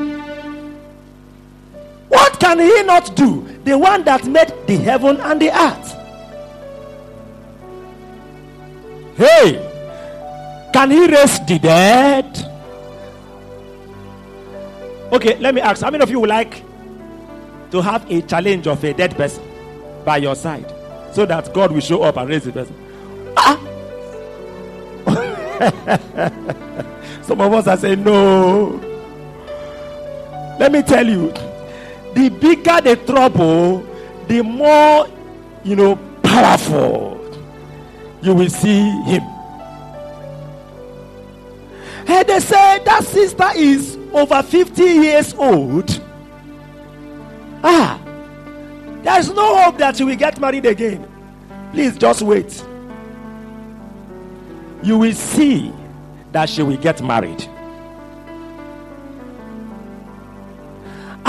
What 2.08 2.39
can 2.39 2.60
he 2.60 2.82
not 2.84 3.13
do? 3.13 3.46
The 3.66 3.78
one 3.78 4.06
that 4.06 4.24
made 4.25 4.54
the 4.68 4.78
heaven 4.78 5.20
and 5.20 5.42
the 5.42 5.50
earth. 5.51 5.96
Hey, 9.18 9.60
can 10.72 10.92
he 10.92 11.08
raise 11.08 11.39
the 11.46 11.60
dead? 11.60 12.25
Okay, 15.12 15.38
let 15.39 15.54
me 15.54 15.60
ask 15.60 15.82
how 15.82 15.92
many 15.92 16.04
of 16.04 16.10
you 16.10 16.22
would 16.22 16.30
like 16.30 16.63
to 17.72 17.82
have 17.82 18.10
a 18.10 18.22
challenge 18.22 18.66
of 18.66 18.82
a 18.82 18.94
dead 18.94 19.18
person 19.18 19.44
by 20.06 20.18
your 20.18 20.36
side 20.36 20.74
so 21.12 21.25
that 21.25 21.54
God 21.54 21.74
will 21.74 21.82
show 21.82 22.04
up 22.04 22.16
and 22.16 22.30
raise 22.30 22.46
the 22.46 22.54
person? 22.54 22.75
Ah! 23.36 23.60
Some 27.24 27.42
of 27.42 27.54
us 27.54 27.68
are 27.68 27.75
saying, 27.75 28.06
No. 28.06 28.88
Let 30.60 30.72
me 30.72 30.82
tell 30.84 31.08
you, 31.08 31.32
the 32.13 32.30
bigger 32.30 32.82
the 32.82 32.96
trouble, 33.06 33.86
the 34.28 34.42
more, 34.44 35.08
you 35.63 35.75
know, 35.75 35.96
powerful 36.22 37.20
you 38.22 38.34
will 38.34 38.50
see 38.50 38.89
him. 39.04 39.24
And 42.08 42.28
they 42.28 42.39
say 42.39 42.84
that 42.84 43.04
sister 43.06 43.50
is 43.56 43.98
over 44.12 44.42
50 44.42 44.84
years 44.84 45.34
old. 45.36 46.01
Ah, 47.63 48.01
there's 49.04 49.30
no 49.30 49.63
hope 49.63 49.78
that 49.78 49.98
she 49.98 50.04
will 50.04 50.16
get 50.16 50.39
married 50.39 50.66
again. 50.66 51.08
Please 51.72 51.98
just 51.98 52.22
wait. 52.22 52.63
You 54.82 54.98
will 54.98 55.13
see 55.13 55.72
that 56.32 56.50
she 56.50 56.63
will 56.63 56.78
get 56.78 57.01
married. 57.01 57.48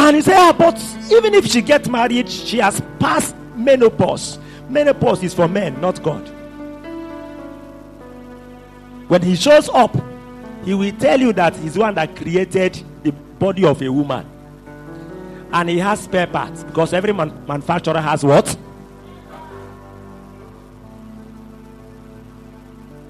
And 0.00 0.16
he 0.16 0.22
said, 0.22 0.34
ah, 0.38 0.54
but 0.56 0.82
even 1.12 1.34
if 1.34 1.46
she 1.46 1.60
gets 1.60 1.86
married, 1.86 2.26
she 2.26 2.56
has 2.56 2.80
passed 2.98 3.36
menopause. 3.54 4.38
Menopause 4.70 5.22
is 5.22 5.34
for 5.34 5.46
men, 5.46 5.78
not 5.78 6.02
God. 6.02 6.26
When 9.08 9.20
he 9.20 9.36
shows 9.36 9.68
up, 9.68 9.94
he 10.64 10.72
will 10.72 10.92
tell 10.92 11.20
you 11.20 11.34
that 11.34 11.54
he's 11.56 11.74
the 11.74 11.80
one 11.80 11.94
that 11.96 12.16
created 12.16 12.82
the 13.02 13.12
body 13.12 13.66
of 13.66 13.82
a 13.82 13.92
woman. 13.92 14.26
And 15.52 15.68
he 15.68 15.78
has 15.80 16.00
spare 16.00 16.26
parts 16.26 16.64
because 16.64 16.94
every 16.94 17.12
man- 17.12 17.44
manufacturer 17.46 18.00
has 18.00 18.24
what? 18.24 18.56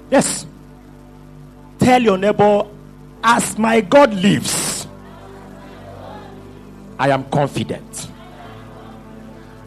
Yes. 0.09 0.45
Tell 1.79 2.01
your 2.01 2.17
neighbor, 2.17 2.63
as 3.23 3.57
my 3.57 3.79
God 3.79 4.13
lives, 4.13 4.70
I 7.01 7.09
am 7.09 7.23
confident. 7.31 8.11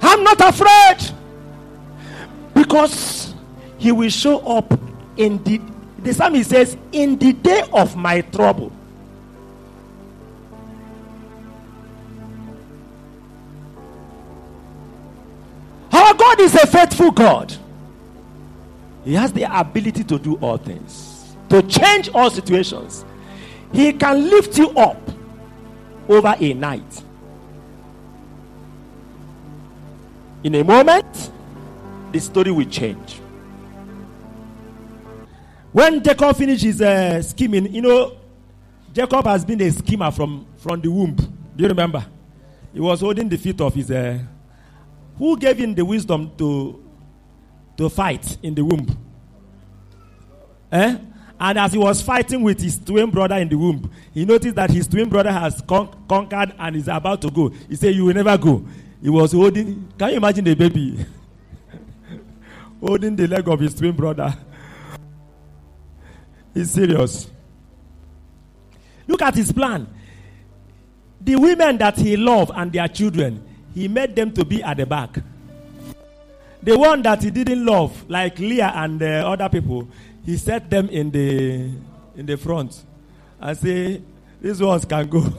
I'm 0.00 0.22
not 0.22 0.40
afraid. 0.40 0.98
Because 2.54 3.34
he 3.76 3.90
will 3.90 4.08
show 4.08 4.38
up 4.46 4.78
in 5.16 5.42
the 5.42 5.60
the 5.98 6.14
psalmist 6.14 6.50
says 6.50 6.76
in 6.92 7.18
the 7.18 7.32
day 7.32 7.62
of 7.72 7.96
my 7.96 8.20
trouble. 8.20 8.70
Our 15.92 16.14
god 16.14 16.40
is 16.40 16.54
a 16.54 16.68
faithful 16.68 17.10
god. 17.10 17.52
He 19.04 19.14
has 19.14 19.32
the 19.32 19.42
ability 19.58 20.04
to 20.04 20.20
do 20.20 20.36
all 20.36 20.58
things 20.58 21.34
to 21.48 21.62
change 21.62 22.10
all 22.10 22.30
situations. 22.30 23.04
He 23.72 23.92
can 23.92 24.30
lift 24.30 24.56
you 24.56 24.70
up 24.70 25.00
over 26.08 26.36
a 26.38 26.54
night 26.54 27.02
in 30.44 30.54
a 30.54 30.62
moment 30.62 31.30
the 32.12 32.20
story 32.20 32.52
will 32.52 32.68
change 32.68 33.20
when 35.74 36.00
Jacob 36.04 36.36
finishes 36.36 36.80
uh, 36.80 37.20
scheming, 37.20 37.74
you 37.74 37.82
know, 37.82 38.16
Jacob 38.92 39.24
has 39.24 39.44
been 39.44 39.60
a 39.60 39.68
schemer 39.72 40.08
from, 40.12 40.46
from 40.58 40.80
the 40.80 40.88
womb. 40.88 41.16
Do 41.16 41.64
you 41.64 41.66
remember? 41.68 42.06
He 42.72 42.78
was 42.78 43.00
holding 43.00 43.28
the 43.28 43.36
feet 43.36 43.60
of 43.60 43.74
his. 43.74 43.90
Uh, 43.90 44.20
who 45.18 45.36
gave 45.36 45.58
him 45.58 45.74
the 45.74 45.84
wisdom 45.84 46.30
to, 46.38 46.80
to 47.76 47.88
fight 47.88 48.38
in 48.40 48.54
the 48.54 48.64
womb? 48.64 48.86
Eh? 50.70 50.96
And 51.40 51.58
as 51.58 51.72
he 51.72 51.78
was 51.78 52.00
fighting 52.00 52.42
with 52.44 52.60
his 52.60 52.78
twin 52.78 53.10
brother 53.10 53.34
in 53.34 53.48
the 53.48 53.56
womb, 53.58 53.90
he 54.12 54.24
noticed 54.24 54.54
that 54.54 54.70
his 54.70 54.86
twin 54.86 55.08
brother 55.08 55.32
has 55.32 55.60
con- 55.62 55.92
conquered 56.08 56.54
and 56.56 56.76
is 56.76 56.86
about 56.86 57.20
to 57.22 57.32
go. 57.32 57.48
He 57.68 57.74
said, 57.74 57.96
You 57.96 58.04
will 58.04 58.14
never 58.14 58.38
go. 58.38 58.64
He 59.04 59.10
was 59.10 59.32
holding, 59.32 59.92
can 59.98 60.08
you 60.12 60.16
imagine 60.16 60.46
the 60.46 60.54
baby? 60.54 61.04
holding 62.80 63.14
the 63.14 63.26
leg 63.26 63.46
of 63.46 63.60
his 63.60 63.74
twin 63.74 63.94
brother. 63.94 64.34
He's 66.54 66.70
serious. 66.70 67.28
Look 69.06 69.20
at 69.20 69.34
his 69.34 69.52
plan. 69.52 69.86
The 71.20 71.36
women 71.36 71.76
that 71.76 71.98
he 71.98 72.16
loved 72.16 72.52
and 72.54 72.72
their 72.72 72.88
children, 72.88 73.46
he 73.74 73.88
made 73.88 74.16
them 74.16 74.32
to 74.32 74.42
be 74.42 74.62
at 74.62 74.78
the 74.78 74.86
back. 74.86 75.18
The 76.62 76.78
one 76.78 77.02
that 77.02 77.22
he 77.22 77.30
didn't 77.30 77.62
love, 77.62 78.08
like 78.08 78.38
Leah 78.38 78.72
and 78.74 79.02
uh, 79.02 79.30
other 79.30 79.50
people, 79.50 79.86
he 80.24 80.38
set 80.38 80.70
them 80.70 80.88
in 80.88 81.10
the 81.10 81.70
in 82.16 82.24
the 82.24 82.38
front 82.38 82.82
and 83.38 83.58
say, 83.58 84.00
"These 84.40 84.62
ones 84.62 84.86
can 84.86 85.06
go, 85.10 85.20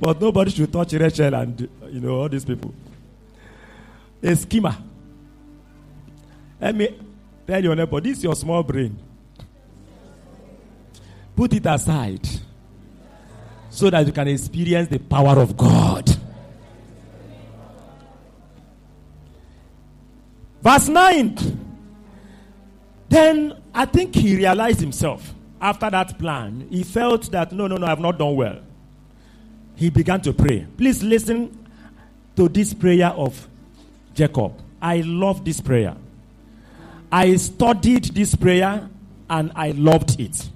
but 0.00 0.20
nobody 0.20 0.50
should 0.50 0.72
touch 0.72 0.92
Rachel 0.92 1.34
and 1.34 1.68
you 1.90 2.00
know 2.00 2.20
all 2.20 2.28
these 2.28 2.44
people." 2.44 2.74
A 4.22 4.34
schemer. 4.34 4.76
Let 6.60 6.74
me 6.74 6.88
tell 7.46 7.62
your 7.62 7.76
neighbor, 7.76 8.00
this 8.00 8.18
is 8.18 8.24
your 8.24 8.34
small 8.34 8.62
brain. 8.62 8.98
Put 11.34 11.52
it 11.52 11.66
aside 11.66 12.26
so 13.68 13.90
that 13.90 14.06
you 14.06 14.12
can 14.12 14.26
experience 14.28 14.88
the 14.88 14.98
power 14.98 15.38
of 15.38 15.54
God. 15.56 16.08
Verse 20.62 20.88
9. 20.88 21.36
Then 23.08 23.52
I 23.74 23.84
think 23.84 24.14
he 24.14 24.34
realized 24.34 24.80
himself 24.80 25.34
after 25.60 25.90
that 25.90 26.18
plan. 26.18 26.66
He 26.70 26.82
felt 26.82 27.30
that, 27.30 27.52
no, 27.52 27.66
no, 27.66 27.76
no, 27.76 27.86
I've 27.86 28.00
not 28.00 28.18
done 28.18 28.34
well. 28.34 28.60
He 29.76 29.90
began 29.90 30.20
to 30.22 30.32
pray. 30.32 30.66
Please 30.76 31.02
listen 31.02 31.66
to 32.34 32.48
this 32.48 32.74
prayer 32.74 33.08
of 33.08 33.46
Jacob. 34.14 34.54
I 34.80 35.02
love 35.02 35.44
this 35.44 35.60
prayer. 35.60 35.94
I 37.12 37.36
studied 37.36 38.04
this 38.06 38.34
prayer 38.34 38.88
and 39.28 39.52
I 39.54 39.70
loved 39.72 40.18
it. 40.20 40.48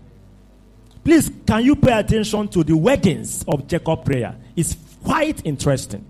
Please, 1.05 1.31
can 1.47 1.65
you 1.65 1.77
pay 1.77 1.99
attention 1.99 2.49
to 2.49 2.65
the 2.65 2.77
weddings 2.77 3.45
of 3.47 3.67
Jacob 3.67 4.05
prayer? 4.05 4.37
It's 4.57 4.77
quite 5.05 5.45
interesting. 5.45 6.05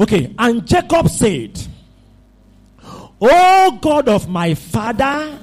Okay, 0.00 0.34
and 0.38 0.66
Jacob 0.66 1.08
said, 1.08 1.60
O 3.20 3.78
God 3.80 4.08
of 4.08 4.28
my 4.28 4.54
father 4.54 5.38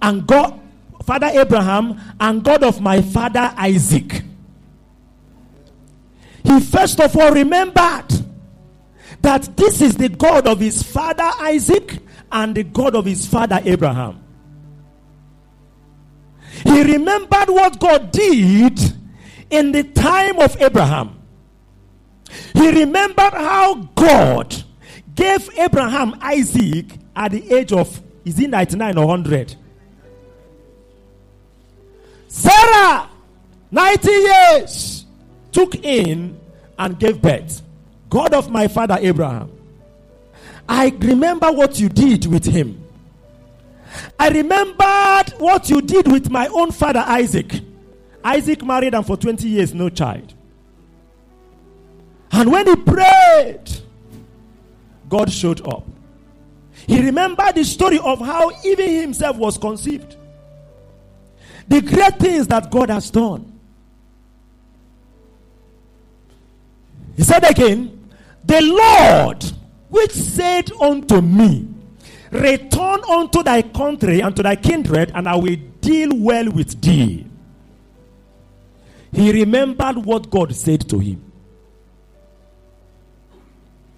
and 0.00 0.26
God, 0.26 0.58
Father 1.04 1.28
Abraham, 1.32 2.00
and 2.18 2.42
God 2.42 2.62
of 2.62 2.80
my 2.80 3.02
father 3.02 3.52
Isaac. 3.56 4.22
He 6.44 6.60
first 6.60 7.00
of 7.00 7.16
all 7.16 7.32
remembered 7.32 8.08
that 9.22 9.56
this 9.56 9.80
is 9.80 9.96
the 9.96 10.08
God 10.08 10.46
of 10.46 10.60
his 10.60 10.82
father 10.82 11.30
Isaac 11.40 11.98
and 12.32 12.54
the 12.54 12.62
God 12.62 12.94
of 12.94 13.04
his 13.04 13.26
father 13.26 13.60
Abraham. 13.64 14.22
He 16.64 16.82
remembered 16.82 17.48
what 17.48 17.78
God 17.78 18.10
did 18.10 18.78
in 19.50 19.72
the 19.72 19.84
time 19.84 20.38
of 20.38 20.60
Abraham. 20.60 21.20
He 22.54 22.70
remembered 22.70 23.32
how 23.32 23.74
God 23.94 24.54
gave 25.14 25.48
Abraham 25.58 26.16
Isaac 26.20 26.86
at 27.14 27.32
the 27.32 27.52
age 27.52 27.72
of, 27.72 28.00
is 28.24 28.36
he 28.36 28.46
99 28.46 28.98
or 28.98 29.06
100? 29.06 29.56
Sarah, 32.28 33.08
90 33.70 34.10
years, 34.10 34.99
took 35.52 35.74
in 35.76 36.38
and 36.78 36.98
gave 36.98 37.20
birth. 37.20 37.62
God 38.08 38.34
of 38.34 38.50
my 38.50 38.68
father 38.68 38.98
Abraham. 39.00 39.50
I 40.68 40.88
remember 40.98 41.50
what 41.50 41.78
you 41.80 41.88
did 41.88 42.26
with 42.26 42.44
him. 42.44 42.84
I 44.18 44.28
remembered 44.28 45.34
what 45.38 45.68
you 45.68 45.80
did 45.80 46.10
with 46.10 46.30
my 46.30 46.46
own 46.48 46.70
father 46.70 47.04
Isaac. 47.06 47.60
Isaac 48.22 48.64
married 48.64 48.94
and 48.94 49.06
for 49.06 49.16
20 49.16 49.48
years, 49.48 49.74
no 49.74 49.88
child. 49.88 50.34
And 52.32 52.52
when 52.52 52.66
he 52.66 52.76
prayed, 52.76 53.68
God 55.08 55.32
showed 55.32 55.66
up. 55.66 55.84
He 56.86 57.00
remembered 57.00 57.54
the 57.54 57.64
story 57.64 57.98
of 57.98 58.20
how 58.20 58.50
even 58.64 58.88
himself 58.90 59.36
was 59.36 59.58
conceived. 59.58 60.16
The 61.68 61.80
great 61.80 62.18
things 62.18 62.46
that 62.48 62.70
God 62.70 62.90
has 62.90 63.10
done. 63.10 63.49
He 67.20 67.24
said 67.24 67.44
again, 67.44 68.08
The 68.46 68.62
Lord 68.62 69.44
which 69.90 70.12
said 70.12 70.72
unto 70.80 71.20
me, 71.20 71.68
Return 72.30 73.00
unto 73.10 73.42
thy 73.42 73.60
country 73.60 74.20
and 74.22 74.34
to 74.36 74.42
thy 74.42 74.56
kindred, 74.56 75.12
and 75.14 75.28
I 75.28 75.36
will 75.36 75.56
deal 75.82 76.08
well 76.14 76.50
with 76.50 76.80
thee. 76.80 77.26
He 79.12 79.32
remembered 79.32 79.98
what 79.98 80.30
God 80.30 80.56
said 80.56 80.88
to 80.88 80.98
him. 80.98 81.22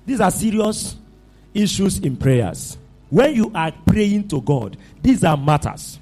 These 0.04 0.20
are 0.20 0.32
serious 0.32 0.96
issues 1.54 2.00
in 2.00 2.16
prayers. 2.16 2.76
When 3.08 3.36
you 3.36 3.52
are 3.54 3.70
praying 3.86 4.26
to 4.30 4.40
God, 4.40 4.76
these 5.00 5.22
are 5.22 5.36
matters. 5.36 6.00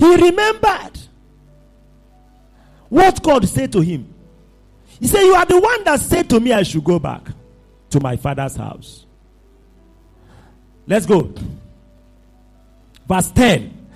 He 0.00 0.16
remembered 0.16 0.98
what 2.88 3.22
God 3.22 3.46
said 3.46 3.70
to 3.72 3.80
him. 3.82 4.14
He 4.98 5.06
said, 5.06 5.20
You 5.20 5.34
are 5.34 5.44
the 5.44 5.60
one 5.60 5.84
that 5.84 6.00
said 6.00 6.30
to 6.30 6.40
me 6.40 6.54
I 6.54 6.62
should 6.62 6.82
go 6.82 6.98
back 6.98 7.28
to 7.90 8.00
my 8.00 8.16
father's 8.16 8.56
house. 8.56 9.04
Let's 10.86 11.04
go. 11.04 11.34
Verse 13.06 13.30
10. 13.32 13.88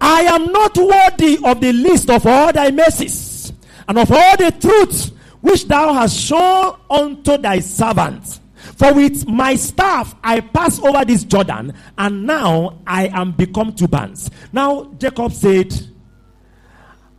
I 0.00 0.22
am 0.22 0.50
not 0.50 0.78
worthy 0.78 1.38
of 1.44 1.60
the 1.60 1.74
list 1.74 2.08
of 2.08 2.26
all 2.26 2.50
thy 2.50 2.70
mercies 2.70 3.52
and 3.86 3.98
of 3.98 4.10
all 4.10 4.36
the 4.38 4.50
truths 4.50 5.12
which 5.42 5.68
thou 5.68 5.92
hast 5.92 6.18
shown 6.18 6.78
unto 6.88 7.36
thy 7.36 7.60
servant. 7.60 8.40
For 8.84 8.92
with 8.92 9.26
my 9.26 9.56
staff 9.56 10.14
I 10.22 10.40
pass 10.40 10.78
over 10.78 11.06
this 11.06 11.24
Jordan, 11.24 11.72
and 11.96 12.26
now 12.26 12.80
I 12.86 13.06
am 13.06 13.32
become 13.32 13.72
two 13.72 13.88
bands. 13.88 14.30
Now 14.52 14.92
Jacob 14.98 15.32
said, 15.32 15.72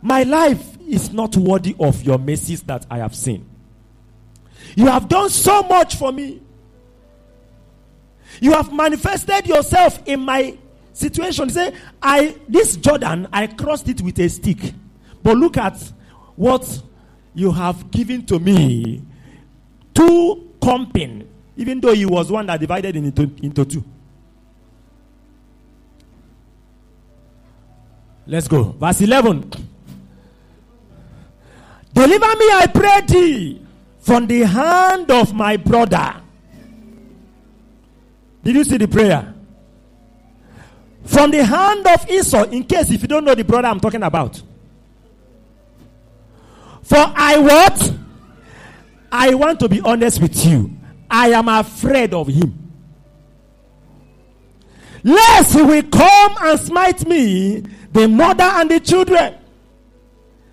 My 0.00 0.22
life 0.22 0.78
is 0.86 1.12
not 1.12 1.36
worthy 1.36 1.74
of 1.80 2.00
your 2.04 2.18
mercies 2.18 2.62
that 2.62 2.86
I 2.88 2.98
have 2.98 3.16
seen. 3.16 3.48
You 4.76 4.86
have 4.86 5.08
done 5.08 5.28
so 5.28 5.64
much 5.64 5.96
for 5.96 6.12
me. 6.12 6.40
You 8.40 8.52
have 8.52 8.72
manifested 8.72 9.48
yourself 9.48 10.00
in 10.06 10.20
my 10.20 10.56
situation. 10.92 11.50
Say, 11.50 11.74
I 12.00 12.36
this 12.48 12.76
Jordan, 12.76 13.26
I 13.32 13.48
crossed 13.48 13.88
it 13.88 14.00
with 14.02 14.20
a 14.20 14.28
stick. 14.28 14.72
But 15.20 15.36
look 15.36 15.56
at 15.56 15.76
what 16.36 16.80
you 17.34 17.50
have 17.50 17.90
given 17.90 18.24
to 18.26 18.38
me. 18.38 19.02
Two 19.94 20.54
comping, 20.60 21.25
even 21.56 21.80
though 21.80 21.94
he 21.94 22.04
was 22.04 22.30
one 22.30 22.46
that 22.46 22.60
divided 22.60 22.94
into, 22.96 23.22
into 23.42 23.64
two. 23.64 23.84
Let's 28.26 28.48
go. 28.48 28.64
Verse 28.64 29.00
11. 29.00 29.50
Deliver 31.92 32.36
me, 32.36 32.46
I 32.52 32.66
pray 32.72 33.00
thee, 33.06 33.66
from 34.00 34.26
the 34.26 34.40
hand 34.40 35.10
of 35.10 35.32
my 35.32 35.56
brother. 35.56 36.16
Did 38.44 38.56
you 38.56 38.64
see 38.64 38.76
the 38.76 38.88
prayer? 38.88 39.32
From 41.04 41.30
the 41.30 41.42
hand 41.44 41.86
of 41.86 42.10
Esau, 42.10 42.44
in 42.44 42.64
case 42.64 42.90
if 42.90 43.00
you 43.00 43.08
don't 43.08 43.24
know 43.24 43.34
the 43.34 43.44
brother 43.44 43.68
I'm 43.68 43.80
talking 43.80 44.02
about. 44.02 44.42
For 46.82 46.98
I 46.98 47.38
what? 47.38 47.92
I 49.10 49.34
want 49.34 49.60
to 49.60 49.68
be 49.68 49.80
honest 49.80 50.20
with 50.20 50.44
you. 50.44 50.70
I 51.10 51.30
am 51.30 51.48
afraid 51.48 52.14
of 52.14 52.28
him. 52.28 52.66
Lest 55.02 55.54
he 55.54 55.62
will 55.62 55.82
come 55.84 56.34
and 56.40 56.58
smite 56.58 57.06
me, 57.06 57.60
the 57.92 58.08
mother 58.08 58.44
and 58.44 58.70
the 58.70 58.80
children. 58.80 59.34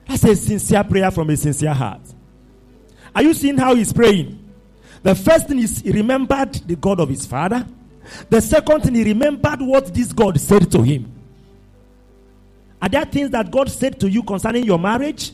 That's 0.08 0.24
a 0.26 0.36
sincere 0.36 0.84
prayer 0.84 1.10
from 1.10 1.30
a 1.30 1.38
sincere 1.38 1.74
heart. 1.74 2.02
Are 3.16 3.24
you 3.24 3.34
seeing 3.34 3.58
how 3.58 3.76
he's 3.76 3.94
praying? 3.94 4.39
The 5.02 5.16
first 5.16 5.48
thing 5.48 5.60
is 5.60 5.80
he 5.80 5.92
remembered 5.92 6.54
the 6.54 6.76
God 6.76 7.00
of 7.00 7.10
his 7.10 7.26
father. 7.26 7.66
The 8.30 8.42
second 8.42 8.82
thing, 8.82 8.96
he 8.96 9.04
remembered 9.04 9.62
what 9.62 9.94
this 9.94 10.13
God 10.13 10.39
said 10.39 10.72
to 10.72 10.82
him. 10.82 11.12
Are 12.82 12.89
there 12.89 13.06
things 13.06 13.30
that 13.32 13.50
God 13.50 13.70
said 13.70 14.00
to 14.02 14.10
you 14.10 14.24
concerning 14.24 14.66
your 14.66 14.78
marriage, 14.78 15.32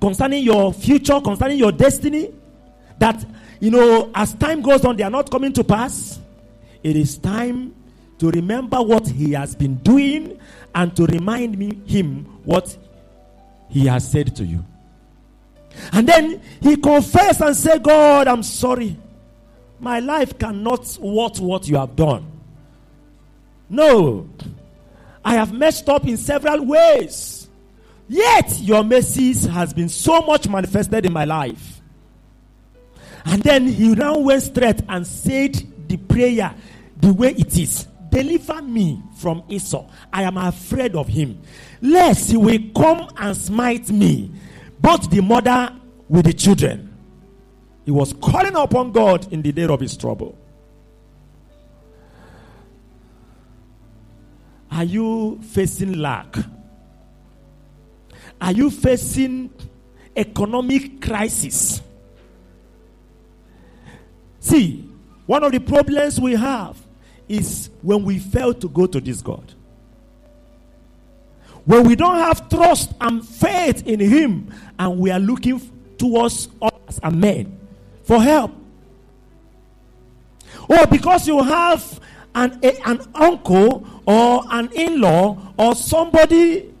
concerning 0.00 0.42
your 0.44 0.72
future, 0.72 1.20
concerning 1.20 1.58
your 1.58 1.72
destiny? 1.72 2.32
That, 2.98 3.24
you 3.60 3.70
know, 3.70 4.10
as 4.14 4.34
time 4.34 4.62
goes 4.62 4.84
on, 4.84 4.96
they 4.96 5.02
are 5.02 5.10
not 5.10 5.30
coming 5.30 5.52
to 5.54 5.64
pass? 5.64 6.18
It 6.82 6.96
is 6.96 7.18
time 7.18 7.74
to 8.18 8.30
remember 8.30 8.80
what 8.82 9.06
he 9.06 9.32
has 9.32 9.54
been 9.54 9.76
doing 9.76 10.38
and 10.74 10.94
to 10.96 11.06
remind 11.06 11.58
me 11.58 11.80
him 11.86 12.24
what 12.44 12.76
he 13.68 13.86
has 13.86 14.10
said 14.10 14.34
to 14.36 14.44
you. 14.44 14.64
And 15.92 16.08
then 16.08 16.40
he 16.60 16.76
confessed 16.76 17.40
and 17.40 17.54
said, 17.54 17.82
God, 17.82 18.28
I'm 18.28 18.42
sorry. 18.42 18.96
My 19.78 20.00
life 20.00 20.38
cannot 20.38 20.98
worth 21.00 21.40
what 21.40 21.68
you 21.68 21.76
have 21.76 21.96
done. 21.96 22.30
No. 23.68 24.28
I 25.24 25.34
have 25.34 25.52
messed 25.52 25.88
up 25.88 26.06
in 26.06 26.16
several 26.16 26.64
ways. 26.64 27.48
Yet 28.08 28.60
your 28.60 28.84
mercies 28.84 29.44
has 29.44 29.74
been 29.74 29.88
so 29.88 30.20
much 30.22 30.48
manifested 30.48 31.04
in 31.04 31.12
my 31.12 31.24
life. 31.24 31.75
And 33.26 33.42
then 33.42 33.66
he 33.66 33.88
now 33.94 34.18
went 34.18 34.42
straight 34.44 34.80
and 34.88 35.04
said 35.04 35.60
the 35.88 35.96
prayer 35.96 36.54
the 36.96 37.12
way 37.12 37.32
it 37.32 37.58
is. 37.58 37.86
Deliver 38.08 38.62
me 38.62 39.02
from 39.16 39.42
Esau. 39.48 39.90
I 40.12 40.22
am 40.22 40.36
afraid 40.36 40.94
of 40.94 41.08
him. 41.08 41.42
Lest 41.82 42.30
he 42.30 42.36
will 42.36 42.58
come 42.74 43.08
and 43.16 43.36
smite 43.36 43.90
me, 43.90 44.30
both 44.80 45.10
the 45.10 45.20
mother 45.20 45.74
with 46.08 46.24
the 46.24 46.32
children. 46.32 46.94
He 47.84 47.90
was 47.90 48.12
calling 48.14 48.54
upon 48.54 48.92
God 48.92 49.30
in 49.32 49.42
the 49.42 49.52
day 49.52 49.64
of 49.64 49.80
his 49.80 49.96
trouble. 49.96 50.38
Are 54.70 54.84
you 54.84 55.40
facing 55.42 55.94
lack? 55.94 56.36
Are 58.40 58.52
you 58.52 58.70
facing 58.70 59.50
economic 60.16 61.00
crisis? 61.02 61.82
See, 64.46 64.88
one 65.26 65.42
of 65.42 65.50
the 65.50 65.58
problems 65.58 66.20
we 66.20 66.36
have 66.36 66.76
is 67.28 67.68
when 67.82 68.04
we 68.04 68.20
fail 68.20 68.54
to 68.54 68.68
go 68.68 68.86
to 68.86 69.00
this 69.00 69.20
God. 69.20 69.54
When 71.64 71.82
we 71.82 71.96
don't 71.96 72.14
have 72.14 72.48
trust 72.48 72.92
and 73.00 73.26
faith 73.26 73.84
in 73.88 73.98
Him 73.98 74.54
and 74.78 75.00
we 75.00 75.10
are 75.10 75.18
looking 75.18 75.60
towards 75.98 76.48
us 76.62 77.00
and 77.02 77.20
men 77.20 77.58
for 78.04 78.22
help. 78.22 78.52
Or 80.68 80.86
because 80.86 81.26
you 81.26 81.42
have 81.42 81.98
an, 82.36 82.60
a, 82.62 82.88
an 82.88 83.00
uncle 83.16 83.84
or 84.06 84.44
an 84.48 84.70
in 84.74 85.00
law 85.00 85.54
or 85.58 85.74
somebody 85.74 86.72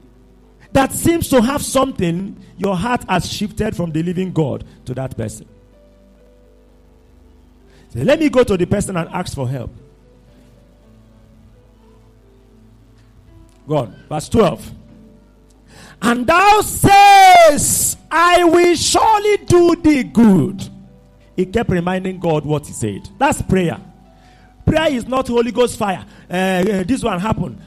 that 0.70 0.92
seems 0.92 1.28
to 1.30 1.42
have 1.42 1.62
something, 1.62 2.36
your 2.58 2.76
heart 2.76 3.02
has 3.08 3.28
shifted 3.28 3.74
from 3.74 3.90
the 3.90 4.04
living 4.04 4.32
God 4.32 4.64
to 4.84 4.94
that 4.94 5.16
person. 5.16 5.48
Let 8.04 8.20
me 8.20 8.28
go 8.28 8.44
to 8.44 8.56
the 8.56 8.66
person 8.66 8.96
and 8.96 9.08
ask 9.10 9.34
for 9.34 9.48
help. 9.48 9.70
God, 13.66 13.94
verse 14.08 14.28
12. 14.28 14.72
And 16.02 16.26
thou 16.26 16.60
sayest, 16.60 17.98
I 18.10 18.44
will 18.44 18.76
surely 18.76 19.38
do 19.38 19.76
thee 19.76 20.04
good 20.04 20.70
he 21.36 21.44
kept 21.44 21.70
reminding 21.70 22.18
God 22.18 22.46
what 22.46 22.66
he 22.66 22.72
said. 22.72 23.08
That's 23.18 23.42
prayer. 23.42 23.78
Prayer 24.64 24.90
is 24.90 25.06
not 25.06 25.28
Holy 25.28 25.52
Ghost 25.52 25.78
fire. 25.78 26.04
Uh, 26.28 26.82
this 26.82 27.04
one 27.04 27.20
happened. 27.20 27.60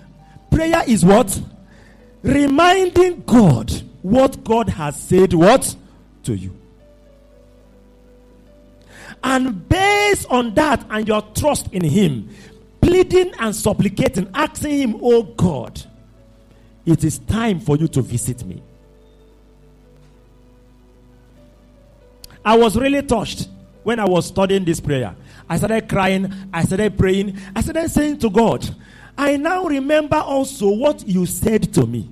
Prayer 0.51 0.83
is 0.87 1.05
what? 1.05 1.39
Reminding 2.23 3.21
God 3.21 3.71
what 4.01 4.43
God 4.43 4.69
has 4.69 4.99
said 4.99 5.33
what 5.33 5.75
to 6.23 6.33
you. 6.35 6.58
And 9.23 9.67
based 9.67 10.27
on 10.29 10.53
that 10.55 10.85
and 10.89 11.07
your 11.07 11.21
trust 11.35 11.67
in 11.71 11.83
him, 11.83 12.29
pleading 12.81 13.33
and 13.39 13.55
supplicating, 13.55 14.29
asking 14.33 14.79
him, 14.79 14.99
"Oh 15.01 15.23
God, 15.23 15.81
it 16.85 17.03
is 17.03 17.19
time 17.19 17.59
for 17.59 17.77
you 17.77 17.87
to 17.89 18.01
visit 18.01 18.45
me." 18.45 18.61
I 22.43 22.57
was 22.57 22.77
really 22.77 23.01
touched 23.03 23.49
when 23.83 23.99
I 23.99 24.05
was 24.05 24.27
studying 24.27 24.63
this 24.63 24.79
prayer. 24.79 25.15
I 25.49 25.57
started 25.57 25.89
crying, 25.89 26.33
I 26.53 26.63
started 26.63 26.97
praying, 26.97 27.37
I 27.55 27.61
started 27.61 27.89
saying 27.89 28.19
to 28.19 28.29
God, 28.29 28.67
I 29.17 29.35
now 29.35 29.65
remember 29.65 30.15
also 30.15 30.69
what 30.69 31.05
you 31.07 31.25
said 31.25 31.73
to 31.73 31.85
me. 31.85 32.09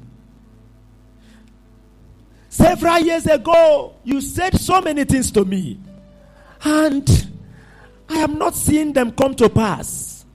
Several 2.49 2.99
years 2.99 3.25
ago, 3.27 3.93
you 4.03 4.19
said 4.19 4.59
so 4.59 4.81
many 4.81 5.05
things 5.05 5.31
to 5.31 5.45
me, 5.45 5.79
and 6.63 7.27
I 8.09 8.19
am 8.19 8.37
not 8.37 8.55
seeing 8.55 8.93
them 8.93 9.11
come 9.11 9.35
to 9.35 9.49
pass. 9.49 10.25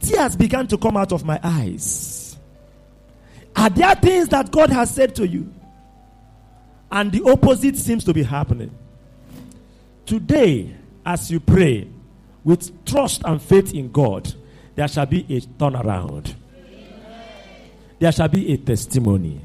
Tears 0.00 0.36
began 0.36 0.66
to 0.68 0.78
come 0.78 0.96
out 0.96 1.12
of 1.12 1.24
my 1.24 1.40
eyes. 1.42 2.36
Are 3.56 3.70
there 3.70 3.94
things 3.94 4.28
that 4.28 4.50
God 4.50 4.70
has 4.70 4.94
said 4.94 5.14
to 5.16 5.26
you? 5.26 5.52
And 6.90 7.10
the 7.10 7.22
opposite 7.30 7.76
seems 7.76 8.04
to 8.04 8.14
be 8.14 8.22
happening. 8.22 8.76
Today, 10.04 10.76
as 11.04 11.30
you 11.30 11.40
pray 11.40 11.88
with 12.44 12.84
trust 12.84 13.22
and 13.24 13.42
faith 13.42 13.74
in 13.74 13.90
God, 13.90 14.32
there 14.76 14.86
shall 14.86 15.06
be 15.06 15.20
a 15.28 15.40
turnaround. 15.40 16.34
There 17.98 18.12
shall 18.12 18.28
be 18.28 18.52
a 18.52 18.56
testimony. 18.58 19.40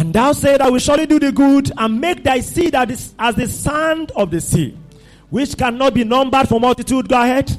And 0.00 0.14
thou 0.14 0.32
said, 0.32 0.62
I 0.62 0.70
will 0.70 0.78
surely 0.78 1.04
do 1.04 1.18
the 1.20 1.30
good 1.30 1.72
and 1.76 2.00
make 2.00 2.24
thy 2.24 2.40
seed 2.40 2.74
as 2.74 3.34
the 3.36 3.46
sand 3.46 4.10
of 4.16 4.30
the 4.30 4.40
sea, 4.40 4.74
which 5.28 5.58
cannot 5.58 5.92
be 5.92 6.04
numbered 6.04 6.48
for 6.48 6.58
multitude. 6.58 7.06
Go 7.06 7.20
ahead. 7.20 7.54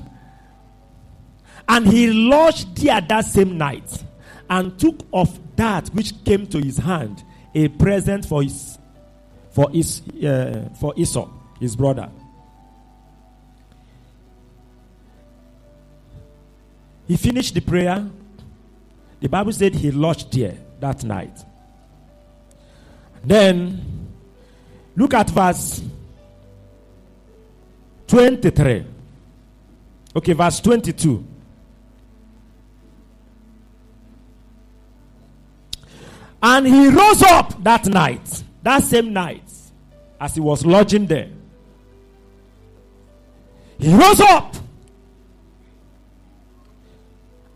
And 1.70 1.88
he 1.88 2.12
lodged 2.12 2.78
there 2.78 3.00
that 3.00 3.26
same 3.26 3.60
night 3.60 4.04
and 4.50 4.78
took 4.80 5.06
of 5.14 5.40
that 5.56 5.90
which 5.90 6.26
came 6.26 6.48
to 6.48 6.58
his 6.58 6.78
hand 6.78 7.24
a 7.54 7.68
present 7.68 8.26
for 8.26 8.42
his 8.42 8.80
for 9.52 9.70
his 9.70 10.02
uh, 10.26 10.68
for 10.80 10.96
Esau, 10.98 11.30
his 11.60 11.76
brother. 11.76 12.10
He 17.08 17.18
finished 17.18 17.54
the 17.54 17.62
prayer. 17.62 18.10
The 19.20 19.30
Bible 19.30 19.54
said 19.54 19.76
he 19.76 19.92
lodged 19.92 20.34
there 20.34 20.58
that 20.80 21.04
night. 21.04 21.46
Then 23.24 24.08
look 24.96 25.14
at 25.14 25.30
verse 25.30 25.82
23. 28.08 28.86
Okay, 30.16 30.34
verse 30.34 30.60
22. 30.60 31.26
And 36.44 36.66
he 36.66 36.90
rose 36.90 37.22
up 37.22 37.64
that 37.64 37.86
night, 37.86 38.44
that 38.64 38.84
same 38.84 39.14
night, 39.14 39.44
as 40.20 40.34
he 40.34 40.42
was 40.42 40.66
lodging 40.66 41.06
there. 41.06 41.30
He 43.78 43.94
rose 43.94 44.20
up 44.22 44.56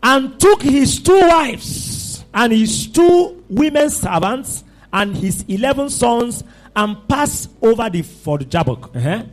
and 0.02 0.38
took 0.38 0.62
his 0.62 1.00
two 1.00 1.20
wives 1.20 2.24
and 2.32 2.52
his 2.52 2.86
two 2.86 3.44
women 3.48 3.90
servants 3.90 4.64
and 4.92 5.16
his 5.16 5.44
eleven 5.48 5.90
sons 5.90 6.44
and 6.74 7.08
passed 7.08 7.50
over 7.62 7.88
the 7.90 8.02
for 8.02 8.38
the 8.38 8.44
Jabbok. 8.44 8.94
Uh-huh. 8.94 9.24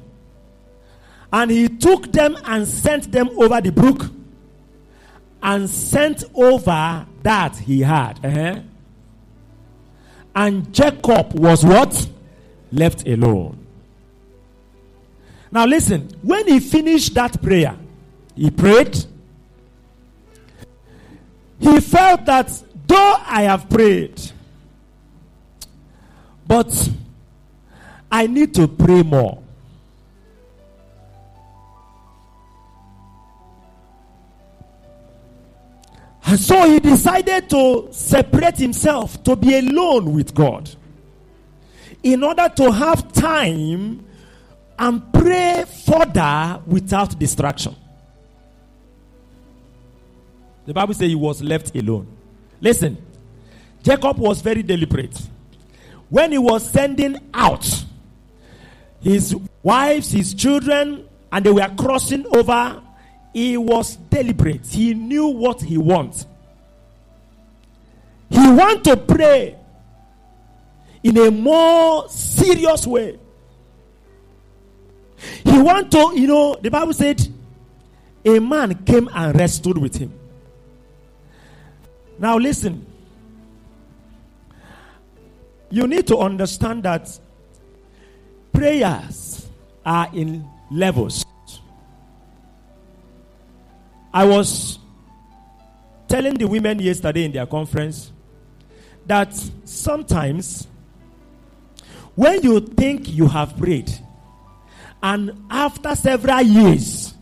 And 1.31 1.51
he 1.51 1.67
took 1.67 2.11
them 2.11 2.37
and 2.45 2.67
sent 2.67 3.11
them 3.11 3.29
over 3.37 3.59
the 3.59 3.71
brook 3.71 4.05
and 5.41 5.69
sent 5.69 6.23
over 6.33 7.05
that 7.23 7.57
he 7.57 7.81
had. 7.81 8.23
Uh-huh. 8.23 8.59
And 10.35 10.73
Jacob 10.73 11.33
was 11.33 11.63
what? 11.63 12.09
Left 12.71 13.07
alone. 13.07 13.59
Now 15.51 15.65
listen, 15.65 16.09
when 16.23 16.47
he 16.47 16.59
finished 16.59 17.13
that 17.13 17.39
prayer, 17.41 17.77
he 18.35 18.49
prayed. 18.49 18.97
He 21.59 21.79
felt 21.79 22.25
that 22.25 22.51
though 22.87 23.15
I 23.25 23.43
have 23.43 23.69
prayed, 23.69 24.19
but 26.53 26.89
I 28.11 28.27
need 28.27 28.53
to 28.53 28.67
pray 28.67 29.01
more. 29.01 29.41
And 36.23 36.39
so 36.39 36.69
he 36.69 36.79
decided 36.79 37.49
to 37.49 37.87
separate 37.89 38.57
himself, 38.57 39.23
to 39.23 39.35
be 39.35 39.57
alone 39.57 40.13
with 40.13 40.35
God, 40.35 40.69
in 42.03 42.23
order 42.23 42.47
to 42.49 42.71
have 42.71 43.11
time 43.11 44.05
and 44.77 45.11
pray 45.11 45.65
further 45.87 46.61
without 46.67 47.17
distraction. 47.17 47.75
The 50.67 50.73
Bible 50.75 50.93
says 50.93 51.09
he 51.09 51.15
was 51.15 51.41
left 51.41 51.75
alone. 51.75 52.15
Listen, 52.61 52.95
Jacob 53.81 54.19
was 54.19 54.39
very 54.43 54.61
deliberate. 54.61 55.19
When 56.13 56.31
he 56.31 56.37
was 56.37 56.69
sending 56.69 57.17
out 57.33 57.67
his 59.01 59.35
wives, 59.63 60.11
his 60.11 60.35
children, 60.35 61.09
and 61.31 61.43
they 61.43 61.49
were 61.51 61.67
crossing 61.75 62.23
over 62.35 62.83
he 63.33 63.57
was 63.57 63.95
deliberate. 63.95 64.63
He 64.67 64.93
knew 64.93 65.25
what 65.25 65.59
he 65.59 65.75
wants. 65.75 66.27
He 68.29 68.37
want 68.37 68.83
to 68.83 68.95
pray 68.95 69.55
in 71.01 71.17
a 71.17 71.31
more 71.31 72.07
serious 72.09 72.85
way. 72.85 73.17
He 75.43 75.59
want 75.59 75.91
to, 75.93 76.11
you 76.13 76.27
know, 76.27 76.57
the 76.61 76.69
Bible 76.69 76.93
said 76.93 77.27
a 78.23 78.37
man 78.37 78.75
came 78.85 79.09
and 79.11 79.35
wrestled 79.35 79.79
with 79.79 79.95
him. 79.95 80.13
Now 82.19 82.37
listen. 82.37 82.92
You 85.73 85.87
need 85.87 86.05
to 86.05 86.19
understand 86.19 86.83
that 86.83 87.09
prayers 88.51 89.47
are 89.83 90.07
in 90.13 90.47
levels. 90.69 91.25
I 94.13 94.23
was 94.25 94.77
telling 96.07 96.35
the 96.35 96.45
women 96.45 96.77
yesterday 96.77 97.25
in 97.25 97.31
their 97.31 97.47
conference 97.47 98.11
that 99.07 99.33
sometimes 99.65 100.67
when 102.13 102.43
you 102.43 102.59
think 102.59 103.09
you 103.09 103.25
have 103.25 103.57
prayed, 103.57 103.91
and 105.01 105.31
after 105.49 105.95
several 105.95 106.43
years 106.43 107.15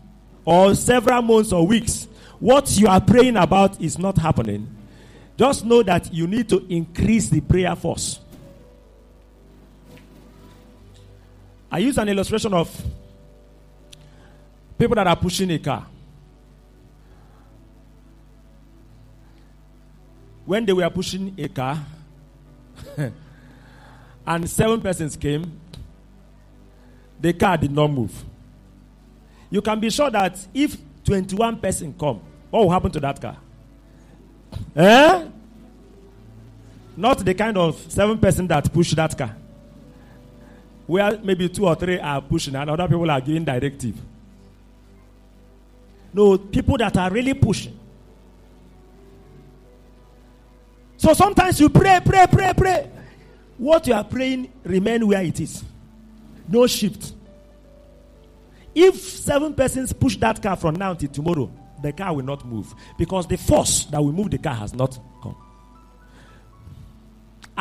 or 0.44 0.74
several 0.74 1.22
months 1.22 1.52
or 1.52 1.66
weeks, 1.66 2.06
what 2.38 2.70
you 2.78 2.86
are 2.86 3.00
praying 3.00 3.38
about 3.38 3.80
is 3.80 3.98
not 3.98 4.18
happening, 4.18 4.68
just 5.38 5.64
know 5.64 5.82
that 5.82 6.12
you 6.12 6.26
need 6.26 6.50
to 6.50 6.66
increase 6.68 7.30
the 7.30 7.40
prayer 7.40 7.74
force. 7.74 8.18
I 11.72 11.78
use 11.78 11.98
an 11.98 12.08
illustration 12.08 12.54
of 12.54 12.70
people 14.78 14.94
that 14.94 15.06
are 15.08 15.16
pushing 15.16 15.50
a 15.50 15.58
car. 15.58 15.86
when 20.44 20.64
they 20.66 20.72
were 20.72 20.90
pushing 20.90 21.34
a 21.38 21.48
car 21.48 21.78
and 24.26 24.50
seven 24.50 24.80
persons 24.80 25.16
came, 25.16 25.60
the 27.20 27.32
car 27.32 27.56
did 27.56 27.70
not 27.70 27.88
move. 27.90 28.12
You 29.50 29.62
can 29.62 29.78
be 29.78 29.90
sure 29.90 30.10
that 30.10 30.38
if 30.52 30.76
21 31.04 31.58
person 31.60 31.94
come, 31.98 32.20
what 32.50 32.64
will 32.64 32.70
happen 32.70 32.90
to 32.90 33.00
that 33.00 33.20
car? 33.20 33.36
Eh? 34.74 35.28
Not 36.96 37.18
the 37.24 37.34
kind 37.34 37.56
of 37.56 37.78
seven 37.90 38.18
person 38.18 38.46
that 38.48 38.72
push 38.72 38.92
that 38.92 39.16
car. 39.16 39.36
Where 40.92 41.18
maybe 41.24 41.48
two 41.48 41.64
or 41.66 41.74
three 41.74 41.98
are 41.98 42.20
pushing 42.20 42.54
and 42.54 42.68
other 42.68 42.86
people 42.86 43.10
are 43.10 43.18
giving 43.18 43.44
directive. 43.44 43.96
No, 46.12 46.36
people 46.36 46.76
that 46.76 46.94
are 46.98 47.10
really 47.10 47.32
pushing. 47.32 47.80
So 50.98 51.14
sometimes 51.14 51.58
you 51.60 51.70
pray, 51.70 51.98
pray, 52.04 52.26
pray, 52.30 52.52
pray. 52.54 52.90
What 53.56 53.86
you 53.86 53.94
are 53.94 54.04
praying 54.04 54.52
remain 54.64 55.06
where 55.06 55.22
it 55.22 55.40
is. 55.40 55.64
No 56.46 56.66
shift. 56.66 57.14
If 58.74 58.96
seven 58.96 59.54
persons 59.54 59.94
push 59.94 60.18
that 60.18 60.42
car 60.42 60.56
from 60.56 60.74
now 60.74 60.92
till 60.92 61.08
tomorrow, 61.08 61.50
the 61.82 61.94
car 61.94 62.14
will 62.14 62.24
not 62.24 62.44
move 62.44 62.70
because 62.98 63.26
the 63.26 63.38
force 63.38 63.86
that 63.86 63.98
will 63.98 64.12
move 64.12 64.30
the 64.30 64.36
car 64.36 64.56
has 64.56 64.74
not. 64.74 64.98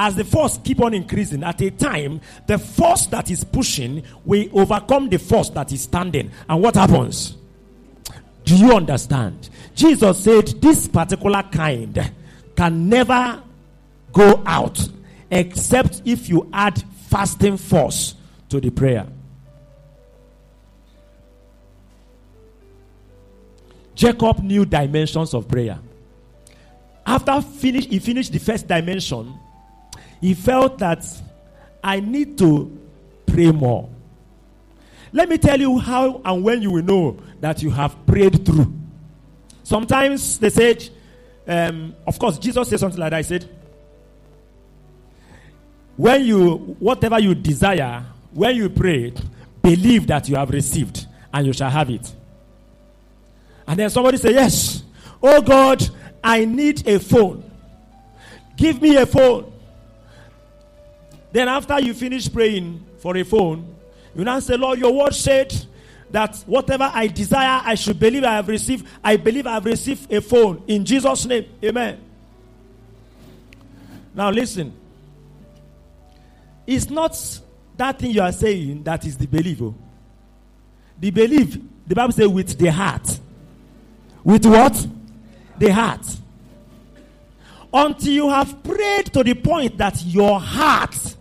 As 0.03 0.15
the 0.15 0.23
force 0.23 0.57
keep 0.63 0.81
on 0.81 0.95
increasing, 0.95 1.43
at 1.43 1.61
a 1.61 1.69
time, 1.69 2.21
the 2.47 2.57
force 2.57 3.05
that 3.05 3.29
is 3.29 3.43
pushing 3.43 4.01
will 4.25 4.49
overcome 4.59 5.07
the 5.09 5.19
force 5.19 5.51
that 5.51 5.71
is 5.71 5.83
standing. 5.83 6.31
And 6.49 6.59
what 6.59 6.73
happens? 6.73 7.37
Do 8.43 8.57
you 8.57 8.75
understand? 8.75 9.47
Jesus 9.75 10.23
said, 10.23 10.47
This 10.59 10.87
particular 10.87 11.43
kind 11.43 12.11
can 12.55 12.89
never 12.89 13.43
go 14.11 14.41
out 14.43 14.89
except 15.29 16.01
if 16.03 16.29
you 16.29 16.49
add 16.51 16.83
fasting 17.07 17.57
force 17.57 18.15
to 18.49 18.59
the 18.59 18.71
prayer. 18.71 19.05
Jacob 23.93 24.39
knew 24.39 24.65
dimensions 24.65 25.35
of 25.35 25.47
prayer. 25.47 25.77
After 27.05 27.39
finish, 27.39 27.85
he 27.85 27.99
finished 27.99 28.31
the 28.31 28.39
first 28.39 28.67
dimension, 28.67 29.37
he 30.21 30.33
felt 30.33 30.77
that 30.77 31.05
I 31.83 31.99
need 31.99 32.37
to 32.37 32.79
pray 33.25 33.51
more. 33.51 33.89
Let 35.11 35.27
me 35.27 35.37
tell 35.37 35.59
you 35.59 35.77
how 35.79 36.21
and 36.23 36.43
when 36.43 36.61
you 36.61 36.71
will 36.71 36.83
know 36.83 37.17
that 37.41 37.61
you 37.61 37.69
have 37.71 38.05
prayed 38.05 38.45
through. 38.45 38.73
Sometimes 39.63 40.37
they 40.39 40.49
said, 40.49 40.87
um, 41.47 41.95
of 42.07 42.17
course, 42.17 42.37
Jesus 42.37 42.69
said 42.69 42.79
something 42.79 42.99
like 42.99 43.11
that. 43.11 43.17
He 43.17 43.23
said, 43.23 43.49
when 45.97 46.25
you, 46.25 46.55
whatever 46.79 47.19
you 47.19 47.35
desire, 47.35 48.05
when 48.33 48.55
you 48.55 48.69
pray, 48.69 49.13
believe 49.61 50.07
that 50.07 50.29
you 50.29 50.35
have 50.35 50.49
received 50.49 51.05
and 51.33 51.45
you 51.45 51.53
shall 51.53 51.69
have 51.69 51.89
it. 51.89 52.13
And 53.67 53.79
then 53.79 53.89
somebody 53.89 54.17
say, 54.17 54.33
Yes, 54.33 54.83
oh 55.21 55.41
God, 55.41 55.87
I 56.23 56.45
need 56.45 56.87
a 56.87 56.99
phone. 56.99 57.49
Give 58.55 58.81
me 58.81 58.95
a 58.95 59.05
phone. 59.05 59.50
Then, 61.31 61.47
after 61.47 61.79
you 61.79 61.93
finish 61.93 62.31
praying 62.31 62.85
for 62.99 63.15
a 63.17 63.23
phone, 63.23 63.75
you 64.15 64.23
now 64.23 64.39
say, 64.39 64.57
Lord, 64.57 64.79
your 64.79 64.93
word 64.93 65.15
said 65.15 65.53
that 66.11 66.35
whatever 66.45 66.91
I 66.93 67.07
desire, 67.07 67.61
I 67.63 67.75
should 67.75 67.99
believe 67.99 68.23
I 68.23 68.35
have 68.35 68.47
received. 68.47 68.85
I 69.03 69.15
believe 69.15 69.47
I 69.47 69.53
have 69.53 69.65
received 69.65 70.11
a 70.11 70.21
phone 70.21 70.63
in 70.67 70.83
Jesus' 70.83 71.25
name. 71.25 71.45
Amen. 71.63 71.99
Now 74.13 74.29
listen. 74.29 74.73
It's 76.67 76.89
not 76.89 77.17
that 77.77 77.99
thing 77.99 78.11
you 78.11 78.21
are 78.21 78.31
saying 78.31 78.83
that 78.83 79.05
is 79.05 79.17
the 79.17 79.25
belief. 79.27 79.61
Oh. 79.61 79.73
The 80.99 81.09
belief, 81.09 81.57
the 81.87 81.95
Bible 81.95 82.13
says, 82.13 82.27
with 82.27 82.57
the 82.57 82.71
heart. 82.71 83.19
With 84.23 84.45
what? 84.45 84.87
The 85.57 85.69
heart. 85.69 86.05
Until 87.73 88.13
you 88.13 88.29
have 88.29 88.61
prayed 88.63 89.07
to 89.13 89.23
the 89.23 89.33
point 89.33 89.77
that 89.77 90.03
your 90.05 90.39
heart, 90.39 91.15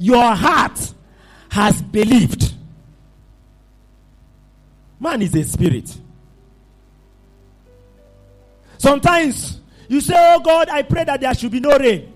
your 0.00 0.34
heart 0.34 0.94
has 1.50 1.80
believed 1.80 2.54
Man 5.00 5.22
is 5.22 5.34
a 5.34 5.42
spirit. 5.44 5.96
Sometimes 8.76 9.60
you 9.88 10.00
say, 10.02 10.14
Oh 10.14 10.40
God, 10.40 10.68
I 10.68 10.82
pray 10.82 11.04
that 11.04 11.22
there 11.22 11.34
should 11.34 11.50
be 11.50 11.60
no 11.60 11.76
rain. 11.78 12.12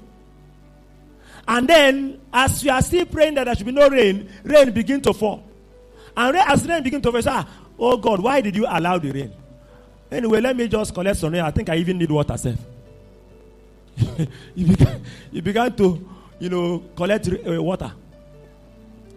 And 1.48 1.66
then, 1.68 2.20
as 2.32 2.62
you 2.62 2.70
are 2.70 2.82
still 2.82 3.06
praying 3.06 3.34
that 3.34 3.44
there 3.44 3.54
should 3.54 3.66
be 3.66 3.72
no 3.72 3.88
rain, 3.88 4.30
rain 4.44 4.70
begin 4.70 5.00
to 5.02 5.12
fall. 5.14 5.42
And 6.16 6.36
as 6.36 6.66
rain 6.66 6.82
begin 6.82 7.02
to 7.02 7.10
fall, 7.10 7.22
say, 7.22 7.30
ah, 7.32 7.46
oh 7.78 7.96
God, 7.96 8.20
why 8.20 8.40
did 8.40 8.54
you 8.56 8.66
allow 8.68 8.98
the 8.98 9.10
rain? 9.10 9.32
Anyway, 10.10 10.40
let 10.40 10.56
me 10.56 10.68
just 10.68 10.94
collect 10.94 11.18
some 11.18 11.32
rain. 11.32 11.42
I 11.42 11.50
think 11.50 11.68
I 11.68 11.76
even 11.76 11.98
need 11.98 12.10
water, 12.10 12.36
self. 12.36 12.58
you, 14.54 14.66
began, 14.68 15.02
you 15.32 15.42
began 15.42 15.76
to, 15.76 16.08
you 16.44 16.50
know, 16.50 16.84
collect 16.94 17.26
uh, 17.26 17.62
water. 17.62 17.90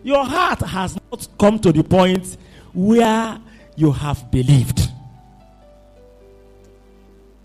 Your 0.01 0.23
heart 0.23 0.61
has 0.61 0.97
not 1.11 1.27
come 1.37 1.59
to 1.59 1.73
the 1.73 1.83
point 1.83 2.37
where 2.73 3.37
you 3.75 3.91
have 3.91 4.31
believed. 4.31 4.89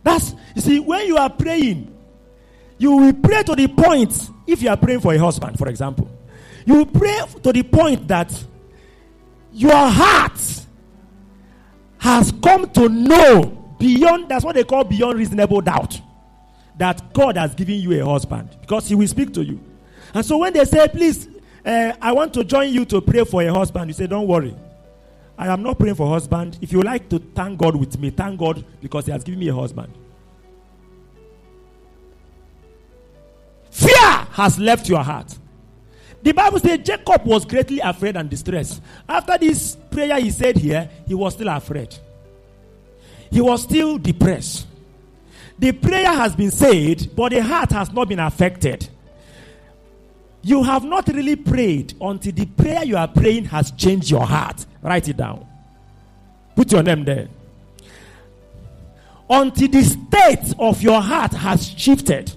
That's, 0.04 0.34
you 0.54 0.62
see, 0.62 0.78
when 0.78 1.08
you 1.08 1.16
are 1.16 1.28
praying, 1.28 1.92
you 2.78 2.92
will 2.96 3.12
pray 3.12 3.42
to 3.42 3.56
the 3.56 3.66
point, 3.66 4.30
if 4.46 4.62
you 4.62 4.68
are 4.68 4.76
praying 4.76 5.00
for 5.00 5.14
a 5.14 5.18
husband, 5.18 5.58
for 5.58 5.66
example, 5.66 6.08
you 6.64 6.74
will 6.76 6.86
pray 6.86 7.20
to 7.42 7.52
the 7.52 7.64
point 7.64 8.06
that 8.06 8.32
your 9.52 9.74
heart 9.74 10.40
has 11.98 12.32
come 12.40 12.70
to 12.70 12.88
know 12.88 13.74
beyond, 13.80 14.28
that's 14.28 14.44
what 14.44 14.54
they 14.54 14.62
call 14.62 14.84
beyond 14.84 15.18
reasonable 15.18 15.60
doubt, 15.60 16.00
that 16.78 17.12
God 17.12 17.36
has 17.36 17.52
given 17.56 17.80
you 17.80 18.00
a 18.00 18.08
husband 18.08 18.48
because 18.60 18.88
he 18.88 18.94
will 18.94 19.08
speak 19.08 19.34
to 19.34 19.44
you. 19.44 19.71
And 20.14 20.25
so 20.25 20.38
when 20.38 20.53
they 20.53 20.64
say, 20.64 20.88
please, 20.88 21.29
uh, 21.64 21.92
I 22.01 22.12
want 22.12 22.35
to 22.35 22.44
join 22.44 22.72
you 22.72 22.85
to 22.87 23.01
pray 23.01 23.25
for 23.25 23.42
a 23.42 23.53
husband, 23.53 23.88
you 23.88 23.94
say, 23.94 24.07
don't 24.07 24.27
worry. 24.27 24.55
I 25.38 25.46
am 25.48 25.62
not 25.62 25.79
praying 25.79 25.94
for 25.94 26.09
husband. 26.09 26.59
If 26.61 26.72
you 26.72 26.83
like 26.83 27.09
to 27.09 27.18
thank 27.18 27.59
God 27.59 27.77
with 27.77 27.98
me, 27.98 28.11
thank 28.11 28.38
God 28.38 28.64
because 28.81 29.07
He 29.07 29.12
has 29.12 29.25
given 29.25 29.40
me 29.40 29.48
a 29.48 29.55
husband. 29.55 29.92
Fear 33.70 34.27
has 34.33 34.59
left 34.59 34.88
your 34.88 35.03
heart. 35.03 35.38
The 36.22 36.33
Bible 36.33 36.61
says 36.61 36.79
Jacob 36.85 37.25
was 37.25 37.44
greatly 37.44 37.81
afraid 37.81 38.16
and 38.16 38.31
distressed. 38.31 38.81
After 39.09 39.37
this 39.38 39.77
prayer 39.90 40.20
he 40.20 40.31
said 40.31 40.57
here, 40.57 40.88
he 41.07 41.14
was 41.14 41.35
still 41.35 41.48
afraid. 41.48 41.96
He 43.31 43.40
was 43.40 43.62
still 43.62 43.98
depressed. 43.98 44.66
The 45.59 45.72
prayer 45.72 46.12
has 46.12 46.37
been 46.37 46.51
said, 46.51 47.11
but 47.16 47.33
the 47.33 47.42
heart 47.42 47.72
has 47.72 47.90
not 47.92 48.09
been 48.09 48.20
affected. 48.20 48.88
You 50.42 50.62
have 50.64 50.85
not 50.85 51.07
really 51.09 51.37
prayed 51.37 51.94
until 52.00 52.33
the 52.33 52.46
prayer 52.46 52.85
you 52.85 52.96
are 52.96 53.09
praying 53.09 53.44
has 53.46 53.70
changed 53.72 54.11
your 54.11 54.26
heart. 54.26 54.66
Write 54.83 55.09
it 55.09 55.16
down. 55.16 55.46
Put 56.57 56.72
your 56.72 56.83
name 56.83 57.05
there. 57.05 57.28
Until 59.31 59.68
the 59.68 59.83
state 59.83 60.55
of 60.59 60.83
your 60.83 61.00
heart 61.00 61.33
has 61.33 61.68
shifted. 61.70 62.33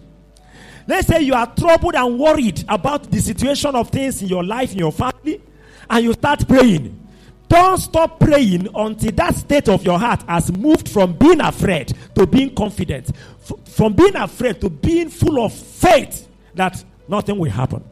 Let's 0.88 1.08
say 1.08 1.22
you 1.22 1.34
are 1.34 1.52
troubled 1.56 1.96
and 1.96 2.20
worried 2.20 2.64
about 2.70 3.10
the 3.10 3.20
situation 3.20 3.76
of 3.76 3.90
things 3.90 4.22
in 4.22 4.28
your 4.28 4.44
life, 4.44 4.72
in 4.72 4.78
your 4.78 4.92
family, 4.92 5.42
and 5.90 6.04
you 6.04 6.14
start 6.14 6.48
praying. 6.48 7.02
Don't 7.48 7.78
stop 7.80 8.20
praying 8.20 8.68
until 8.76 9.12
that 9.14 9.36
state 9.36 9.68
of 9.68 9.84
your 9.84 9.98
heart 10.00 10.22
has 10.24 10.52
moved 10.52 10.90
from 10.90 11.14
being 11.14 11.42
afraid 11.42 11.94
to 12.14 12.26
being 12.28 12.54
confident, 12.54 13.12
F- 13.42 13.68
from 13.68 13.94
being 13.94 14.16
afraid 14.16 14.62
to 14.62 14.70
being 14.70 15.10
full 15.10 15.44
of 15.44 15.54
faith 15.54 16.28
that 16.54 16.84
nothing 17.08 17.38
will 17.38 17.52
happen. 17.52 17.84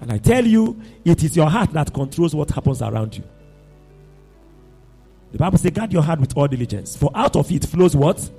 And 0.00 0.12
I 0.12 0.18
tell 0.18 0.46
you, 0.46 0.80
it 1.04 1.22
is 1.24 1.36
your 1.36 1.50
heart 1.50 1.72
that 1.72 1.92
controls 1.92 2.34
what 2.34 2.50
happens 2.50 2.82
around 2.82 3.16
you. 3.16 3.24
The 5.32 5.38
Bible 5.38 5.58
says, 5.58 5.72
guard 5.72 5.92
your 5.92 6.02
heart 6.02 6.20
with 6.20 6.36
all 6.36 6.48
diligence, 6.48 6.96
for 6.96 7.10
out 7.14 7.36
of 7.36 7.50
it 7.50 7.66
flows 7.66 7.94
what? 7.94 8.30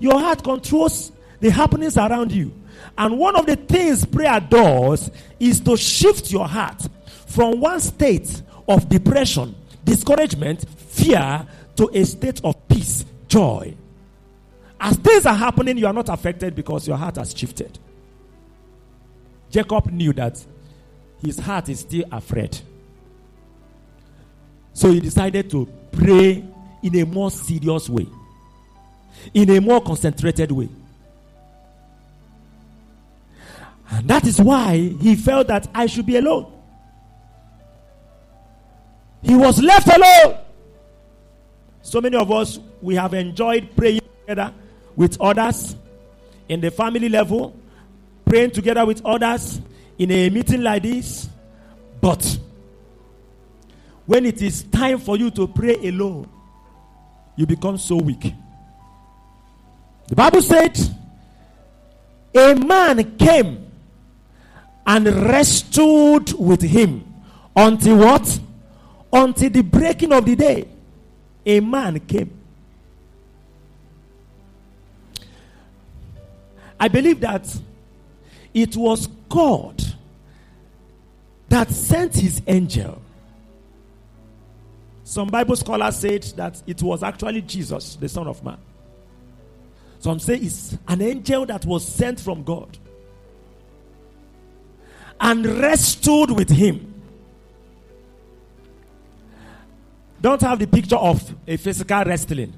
Your 0.00 0.18
heart 0.18 0.42
controls 0.42 1.12
the 1.40 1.50
happenings 1.50 1.96
around 1.96 2.32
you. 2.32 2.52
And 2.96 3.18
one 3.18 3.36
of 3.36 3.46
the 3.46 3.56
things 3.56 4.04
prayer 4.04 4.40
does 4.40 5.10
is 5.38 5.60
to 5.60 5.76
shift 5.76 6.30
your 6.30 6.48
heart 6.48 6.86
from 7.26 7.60
one 7.60 7.80
state 7.80 8.42
of 8.68 8.88
depression, 8.88 9.54
discouragement, 9.84 10.68
fear 10.68 11.46
to 11.76 11.90
a 11.92 12.04
state 12.04 12.40
of 12.44 12.68
peace, 12.68 13.04
joy. 13.28 13.74
As 14.80 14.96
things 14.96 15.26
are 15.26 15.34
happening, 15.34 15.76
you 15.76 15.86
are 15.86 15.92
not 15.92 16.08
affected 16.08 16.54
because 16.54 16.86
your 16.86 16.96
heart 16.96 17.16
has 17.16 17.36
shifted. 17.36 17.78
Jacob 19.50 19.86
knew 19.86 20.12
that 20.12 20.44
his 21.22 21.38
heart 21.38 21.68
is 21.68 21.80
still 21.80 22.04
afraid. 22.12 22.58
So 24.72 24.90
he 24.90 25.00
decided 25.00 25.50
to 25.50 25.66
pray 25.92 26.44
in 26.82 26.96
a 26.96 27.04
more 27.04 27.30
serious 27.30 27.88
way, 27.88 28.06
in 29.34 29.50
a 29.50 29.60
more 29.60 29.80
concentrated 29.80 30.52
way. 30.52 30.68
And 33.90 34.08
that 34.08 34.26
is 34.26 34.40
why 34.40 34.76
he 34.76 35.16
felt 35.16 35.48
that 35.48 35.66
I 35.74 35.86
should 35.86 36.06
be 36.06 36.16
alone. 36.16 36.52
He 39.22 39.34
was 39.34 39.60
left 39.60 39.88
alone. 39.88 40.38
So 41.82 42.00
many 42.00 42.16
of 42.16 42.30
us, 42.30 42.60
we 42.80 42.94
have 42.94 43.14
enjoyed 43.14 43.74
praying 43.74 44.00
together 44.20 44.52
with 44.94 45.20
others 45.20 45.74
in 46.48 46.60
the 46.60 46.70
family 46.70 47.08
level, 47.08 47.56
praying 48.24 48.50
together 48.52 48.84
with 48.84 49.04
others 49.04 49.60
in 49.98 50.10
a 50.10 50.30
meeting 50.30 50.62
like 50.62 50.82
this. 50.82 51.28
But 52.00 52.38
when 54.06 54.24
it 54.24 54.40
is 54.40 54.62
time 54.62 54.98
for 54.98 55.16
you 55.16 55.30
to 55.32 55.46
pray 55.48 55.74
alone, 55.88 56.28
you 57.36 57.46
become 57.46 57.78
so 57.78 57.96
weak. 57.96 58.32
The 60.08 60.16
Bible 60.16 60.42
said, 60.42 60.78
A 62.34 62.54
man 62.54 63.16
came 63.16 63.70
and 64.86 65.06
wrestled 65.06 66.32
with 66.38 66.62
him 66.62 67.04
until 67.54 67.98
what? 67.98 68.40
Until 69.12 69.50
the 69.50 69.62
breaking 69.62 70.12
of 70.12 70.24
the 70.24 70.34
day. 70.34 70.68
A 71.44 71.60
man 71.60 72.00
came. 72.00 72.34
I 76.80 76.88
believe 76.88 77.20
that 77.20 77.54
it 78.54 78.76
was 78.76 79.08
God 79.28 79.82
that 81.48 81.70
sent 81.70 82.14
his 82.14 82.42
angel. 82.46 83.00
Some 85.04 85.28
Bible 85.28 85.56
scholars 85.56 85.96
said 85.96 86.22
that 86.36 86.62
it 86.66 86.82
was 86.82 87.02
actually 87.02 87.42
Jesus, 87.42 87.96
the 87.96 88.08
Son 88.08 88.26
of 88.26 88.44
Man. 88.44 88.58
Some 90.00 90.18
say 90.18 90.36
it's 90.36 90.76
an 90.86 91.00
angel 91.00 91.46
that 91.46 91.64
was 91.64 91.86
sent 91.86 92.20
from 92.20 92.44
God 92.44 92.76
and 95.20 95.44
wrestled 95.44 96.36
with 96.36 96.50
him. 96.50 96.94
Don't 100.20 100.40
have 100.42 100.58
the 100.58 100.66
picture 100.66 100.96
of 100.96 101.34
a 101.46 101.56
physical 101.56 102.04
wrestling. 102.04 102.52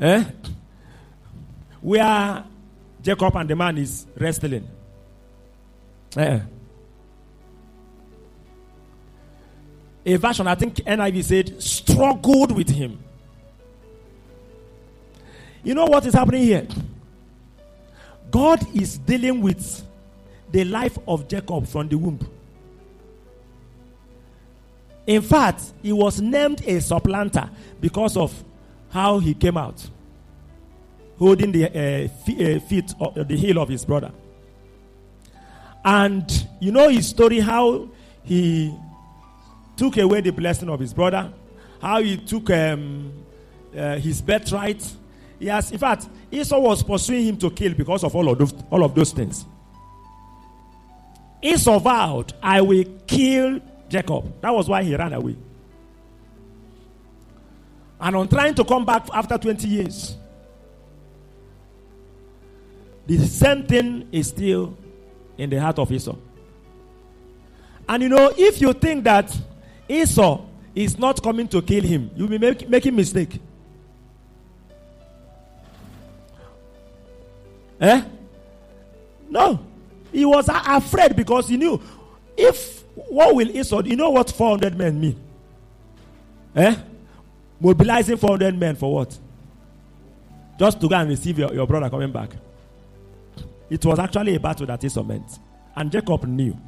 Eh? 0.00 0.24
Where 1.80 2.44
Jacob 3.02 3.36
and 3.36 3.48
the 3.48 3.56
man 3.56 3.78
is 3.78 4.06
wrestling. 4.16 4.66
Eh? 6.16 6.40
A 10.06 10.16
version, 10.16 10.46
I 10.46 10.54
think 10.54 10.76
NIV 10.76 11.24
said, 11.24 11.62
struggled 11.62 12.52
with 12.52 12.68
him. 12.68 12.98
You 15.62 15.74
know 15.74 15.84
what 15.84 16.06
is 16.06 16.14
happening 16.14 16.42
here? 16.42 16.66
God 18.30 18.64
is 18.74 18.96
dealing 18.98 19.42
with 19.42 19.86
the 20.50 20.64
life 20.64 20.98
of 21.06 21.28
Jacob 21.28 21.66
from 21.66 21.88
the 21.88 21.98
womb. 21.98 22.18
In 25.06 25.22
fact, 25.22 25.62
he 25.82 25.92
was 25.92 26.20
named 26.20 26.62
a 26.66 26.80
supplanter 26.80 27.50
because 27.80 28.16
of 28.16 28.32
how 28.90 29.18
he 29.18 29.34
came 29.34 29.56
out, 29.56 29.88
holding 31.18 31.52
the 31.52 31.66
uh, 31.66 32.08
feet 32.60 32.94
of 33.00 33.28
the 33.28 33.36
heel 33.36 33.58
of 33.58 33.68
his 33.68 33.84
brother. 33.84 34.12
And 35.84 36.48
you 36.60 36.72
know 36.72 36.88
his 36.88 37.08
story 37.08 37.40
how 37.40 37.88
he 38.22 38.74
took 39.76 39.96
away 39.96 40.20
the 40.20 40.30
blessing 40.30 40.68
of 40.68 40.78
his 40.78 40.92
brother, 40.92 41.32
how 41.80 42.02
he 42.02 42.18
took 42.18 42.50
um, 42.50 43.12
uh, 43.76 43.96
his 43.96 44.20
birthright. 44.20 44.84
Yes, 45.38 45.70
in 45.72 45.78
fact, 45.78 46.06
Esau 46.30 46.58
was 46.58 46.82
pursuing 46.82 47.24
him 47.24 47.36
to 47.38 47.50
kill 47.50 47.72
because 47.74 48.04
of 48.04 48.14
all 48.14 48.28
of 48.28 48.38
those, 48.38 48.54
all 48.70 48.84
of 48.84 48.94
those 48.94 49.12
things. 49.12 49.46
Esau 51.42 51.78
vowed, 51.78 52.34
I 52.42 52.60
will 52.60 52.84
kill 53.06 53.60
Jacob. 53.88 54.40
That 54.42 54.50
was 54.50 54.68
why 54.68 54.82
he 54.82 54.94
ran 54.94 55.14
away. 55.14 55.36
And 58.00 58.16
on 58.16 58.28
trying 58.28 58.54
to 58.54 58.64
come 58.64 58.84
back 58.84 59.06
after 59.12 59.36
20 59.38 59.66
years, 59.68 60.16
the 63.06 63.18
same 63.26 63.66
thing 63.66 64.08
is 64.12 64.28
still 64.28 64.76
in 65.40 65.48
the 65.48 65.60
heart 65.60 65.78
of 65.78 65.90
Esau. 65.90 66.14
And 67.88 68.02
you 68.02 68.08
know, 68.08 68.32
if 68.36 68.60
you 68.60 68.72
think 68.74 69.04
that 69.04 69.36
Esau 69.88 70.42
is 70.74 70.98
not 70.98 71.22
coming 71.22 71.48
to 71.48 71.62
kill 71.62 71.82
him, 71.82 72.10
you'll 72.14 72.28
be 72.28 72.38
make, 72.38 72.68
making 72.68 72.94
mistake. 72.94 73.40
Eh? 77.80 78.02
No. 79.30 79.58
He 80.12 80.24
was 80.24 80.48
afraid 80.48 81.16
because 81.16 81.48
he 81.48 81.56
knew 81.56 81.80
if 82.36 82.84
what 82.94 83.34
will 83.34 83.50
Esau, 83.50 83.82
you 83.82 83.96
know 83.96 84.10
what 84.10 84.30
400 84.30 84.76
men 84.76 85.00
mean? 85.00 85.20
Eh? 86.54 86.76
Mobilizing 87.58 88.18
400 88.18 88.58
men 88.58 88.76
for 88.76 88.92
what? 88.92 89.18
Just 90.58 90.80
to 90.80 90.88
go 90.88 90.94
and 90.96 91.08
receive 91.08 91.38
your, 91.38 91.54
your 91.54 91.66
brother 91.66 91.88
coming 91.88 92.12
back. 92.12 92.30
It 93.70 93.84
was 93.84 93.98
actually 94.00 94.34
a 94.34 94.40
battle 94.40 94.66
that 94.66 94.82
Esau 94.82 95.04
meant. 95.04 95.38
And 95.76 95.90
Jacob 95.90 96.24
knew. 96.24 96.58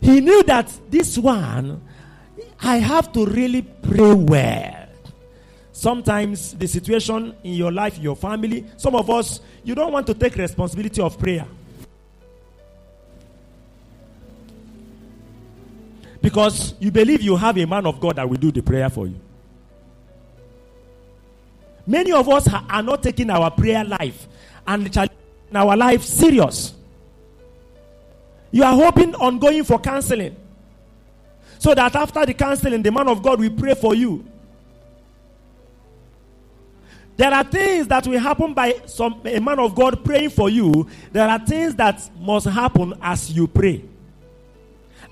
He 0.00 0.20
knew 0.20 0.42
that 0.44 0.70
this 0.90 1.18
one, 1.18 1.82
I 2.60 2.76
have 2.76 3.10
to 3.12 3.26
really 3.26 3.62
pray 3.62 4.14
well. 4.14 4.86
Sometimes 5.72 6.54
the 6.54 6.68
situation 6.68 7.34
in 7.42 7.54
your 7.54 7.72
life, 7.72 7.98
your 7.98 8.14
family, 8.14 8.64
some 8.76 8.94
of 8.94 9.10
us, 9.10 9.40
you 9.64 9.74
don't 9.74 9.92
want 9.92 10.06
to 10.06 10.14
take 10.14 10.36
responsibility 10.36 11.02
of 11.02 11.18
prayer. 11.18 11.46
Because 16.20 16.74
you 16.78 16.90
believe 16.90 17.20
you 17.20 17.36
have 17.36 17.58
a 17.58 17.66
man 17.66 17.84
of 17.86 17.98
God 17.98 18.16
that 18.16 18.28
will 18.28 18.36
do 18.36 18.52
the 18.52 18.62
prayer 18.62 18.88
for 18.88 19.06
you. 19.06 19.18
Many 21.86 22.12
of 22.12 22.28
us 22.28 22.48
are 22.48 22.82
not 22.82 23.02
taking 23.02 23.30
our 23.30 23.50
prayer 23.50 23.84
life 23.84 24.26
and 24.66 25.10
our 25.54 25.76
life 25.76 26.02
serious. 26.02 26.74
You 28.50 28.62
are 28.64 28.74
hoping 28.74 29.14
on 29.16 29.38
going 29.38 29.64
for 29.64 29.78
counseling. 29.78 30.36
So 31.58 31.74
that 31.74 31.94
after 31.96 32.24
the 32.24 32.34
counseling, 32.34 32.82
the 32.82 32.92
man 32.92 33.08
of 33.08 33.22
God 33.22 33.40
will 33.40 33.50
pray 33.50 33.74
for 33.74 33.94
you. 33.94 34.24
There 37.16 37.32
are 37.32 37.44
things 37.44 37.86
that 37.88 38.06
will 38.06 38.18
happen 38.18 38.54
by 38.54 38.80
some 38.86 39.20
a 39.24 39.38
man 39.38 39.58
of 39.60 39.74
God 39.74 40.04
praying 40.04 40.30
for 40.30 40.50
you. 40.50 40.88
There 41.12 41.28
are 41.28 41.38
things 41.38 41.74
that 41.76 42.10
must 42.18 42.46
happen 42.46 42.94
as 43.00 43.30
you 43.30 43.46
pray. 43.46 43.84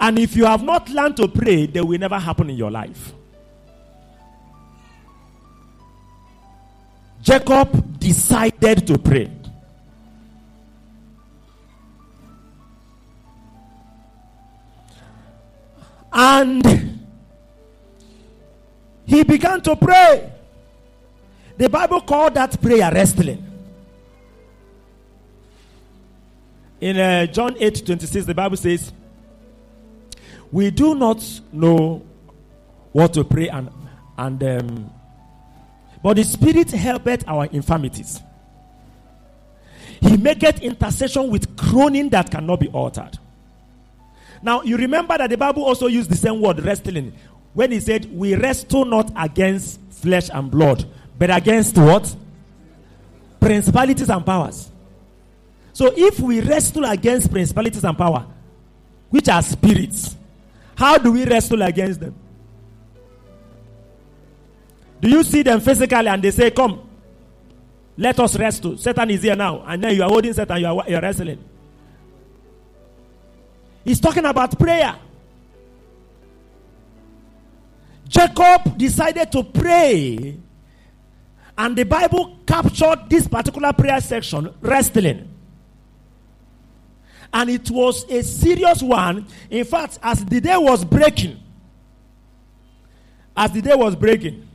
And 0.01 0.19
if 0.19 0.35
you 0.35 0.45
have 0.47 0.65
not 0.65 0.89
learned 0.89 1.17
to 1.19 1.29
pray, 1.29 1.67
they 1.67 1.81
will 1.81 1.99
never 1.99 2.19
happen 2.19 2.51
in 2.51 2.57
your 2.57 2.71
life. 2.71 3.13
Jacob 7.23 8.01
decided 8.01 8.85
to 8.89 8.99
pray. 8.99 9.31
And 16.13 17.01
he 19.07 19.23
began 19.23 19.61
to 19.63 19.77
pray. 19.77 20.31
The 21.57 21.71
Bible 21.71 22.01
called 22.01 22.35
that 22.35 22.61
prayer 22.61 22.91
wrestling. 22.93 23.49
In 26.81 26.99
uh, 26.99 27.27
John 27.27 27.57
8 27.59 27.87
26, 27.87 28.27
the 28.27 28.35
Bible 28.35 28.57
says, 28.57 28.93
We 30.51 30.71
do 30.73 30.97
not 30.97 31.25
know 31.53 32.05
what 32.91 33.15
to 33.15 33.23
pray, 33.23 33.49
and, 33.49 33.71
and 34.19 34.43
um, 34.43 34.93
but 36.03 36.15
the 36.17 36.25
Spirit 36.25 36.71
helpeth 36.71 37.27
our 37.29 37.47
infirmities. 37.47 38.21
He 40.01 40.17
maketh 40.17 40.61
intercession 40.61 41.31
with 41.31 41.57
groaning 41.57 42.09
that 42.09 42.31
cannot 42.31 42.59
be 42.59 42.69
altered. 42.69 43.19
Now, 44.43 44.63
you 44.63 44.77
remember 44.77 45.17
that 45.17 45.31
the 45.31 45.37
Bible 45.37 45.65
also 45.65 45.87
used 45.87 46.11
the 46.11 46.17
same 46.17 46.41
word, 46.41 46.65
wrestling, 46.65 47.13
when 47.55 47.71
he 47.71 47.79
said, 47.79 48.13
We 48.13 48.35
wrestle 48.35 48.85
not 48.85 49.13
against 49.17 49.81
flesh 49.91 50.29
and 50.33 50.51
blood, 50.51 50.85
but 51.19 51.35
against 51.35 51.79
what? 51.79 52.15
Principalities 53.39 54.11
and 54.11 54.27
powers. 54.27 54.71
So, 55.73 55.93
if 55.97 56.19
we 56.19 56.41
wrestle 56.41 56.85
against 56.85 57.31
principalities 57.31 57.85
and 57.85 57.97
power, 57.97 58.27
which 59.11 59.29
are 59.29 59.43
spirits, 59.43 60.17
how 60.75 60.99
do 60.99 61.13
we 61.13 61.25
wrestle 61.25 61.63
against 61.63 62.01
them? 62.01 62.15
Do 65.03 65.09
you 65.09 65.25
see 65.25 65.43
them 65.43 65.61
physically 65.61 66.07
and 66.07 66.23
they 66.23 66.31
say, 66.31 66.53
Come, 66.53 66.89
let 67.97 68.19
us 68.21 68.39
wrestle. 68.39 68.79
Satan 68.79 69.11
is 69.11 69.23
here 69.23 69.35
now. 69.35 69.65
And 69.67 69.83
then 69.83 69.97
you 69.97 70.03
are 70.05 70.09
holding 70.09 70.33
Satan, 70.33 70.61
you 70.61 70.67
are, 70.67 70.89
you 70.89 70.97
are 70.97 71.03
wrestling. 71.03 71.43
He's 73.85 74.01
talking 74.01 74.25
about 74.25 74.57
prayer. 74.57 74.95
Jacob 78.07 78.79
decided 78.79 79.33
to 79.33 79.43
pray, 79.43 80.37
and 81.57 81.77
the 81.77 81.85
Bible 81.85 82.39
captured 82.47 83.09
this 83.09 83.27
particular 83.27 83.73
prayer 83.73 84.01
section 84.01 84.55
wrestling. 84.61 85.29
And 87.33 87.51
it 87.51 87.71
was 87.71 88.09
a 88.11 88.23
serious 88.23 88.83
one. 88.83 89.27
In 89.51 89.65
fact, 89.65 89.99
as 90.03 90.25
the 90.27 90.41
day 90.41 90.57
was 90.57 90.85
breaking, 90.85 91.43
as 93.35 93.51
the 93.51 93.63
day 93.63 93.75
was 93.75 93.97
breaking, 93.97 94.47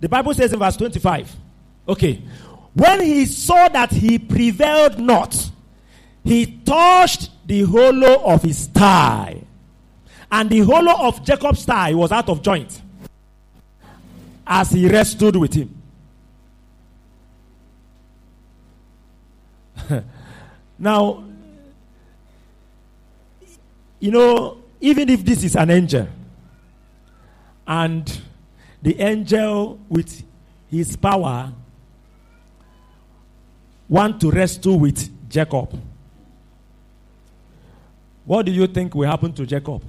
the 0.00 0.08
Bible 0.08 0.34
says 0.34 0.52
in 0.52 0.58
verse 0.58 0.76
25, 0.76 1.36
okay, 1.88 2.22
when 2.74 3.00
he 3.00 3.26
saw 3.26 3.68
that 3.68 3.90
he 3.90 4.18
prevailed 4.18 4.98
not, 4.98 5.50
he 6.24 6.46
touched 6.64 7.30
the 7.46 7.64
hollow 7.64 8.22
of 8.24 8.42
his 8.42 8.66
thigh. 8.66 9.42
And 10.30 10.50
the 10.50 10.60
hollow 10.60 11.08
of 11.08 11.24
Jacob's 11.24 11.64
thigh 11.64 11.94
was 11.94 12.12
out 12.12 12.28
of 12.28 12.42
joint 12.42 12.82
as 14.46 14.70
he 14.70 14.88
wrestled 14.88 15.36
with 15.36 15.54
him. 15.54 15.74
now, 20.78 21.24
you 24.00 24.10
know, 24.10 24.58
even 24.80 25.08
if 25.08 25.24
this 25.24 25.42
is 25.42 25.56
an 25.56 25.70
angel, 25.70 26.06
and 27.66 28.20
the 28.82 28.98
angel 29.00 29.78
with 29.88 30.22
his 30.70 30.96
power 30.96 31.52
want 33.88 34.20
to 34.20 34.30
wrestle 34.30 34.78
with 34.78 35.28
Jacob. 35.28 35.80
What 38.24 38.44
do 38.46 38.52
you 38.52 38.66
think 38.66 38.94
will 38.94 39.08
happen 39.08 39.32
to 39.32 39.46
Jacob 39.46 39.82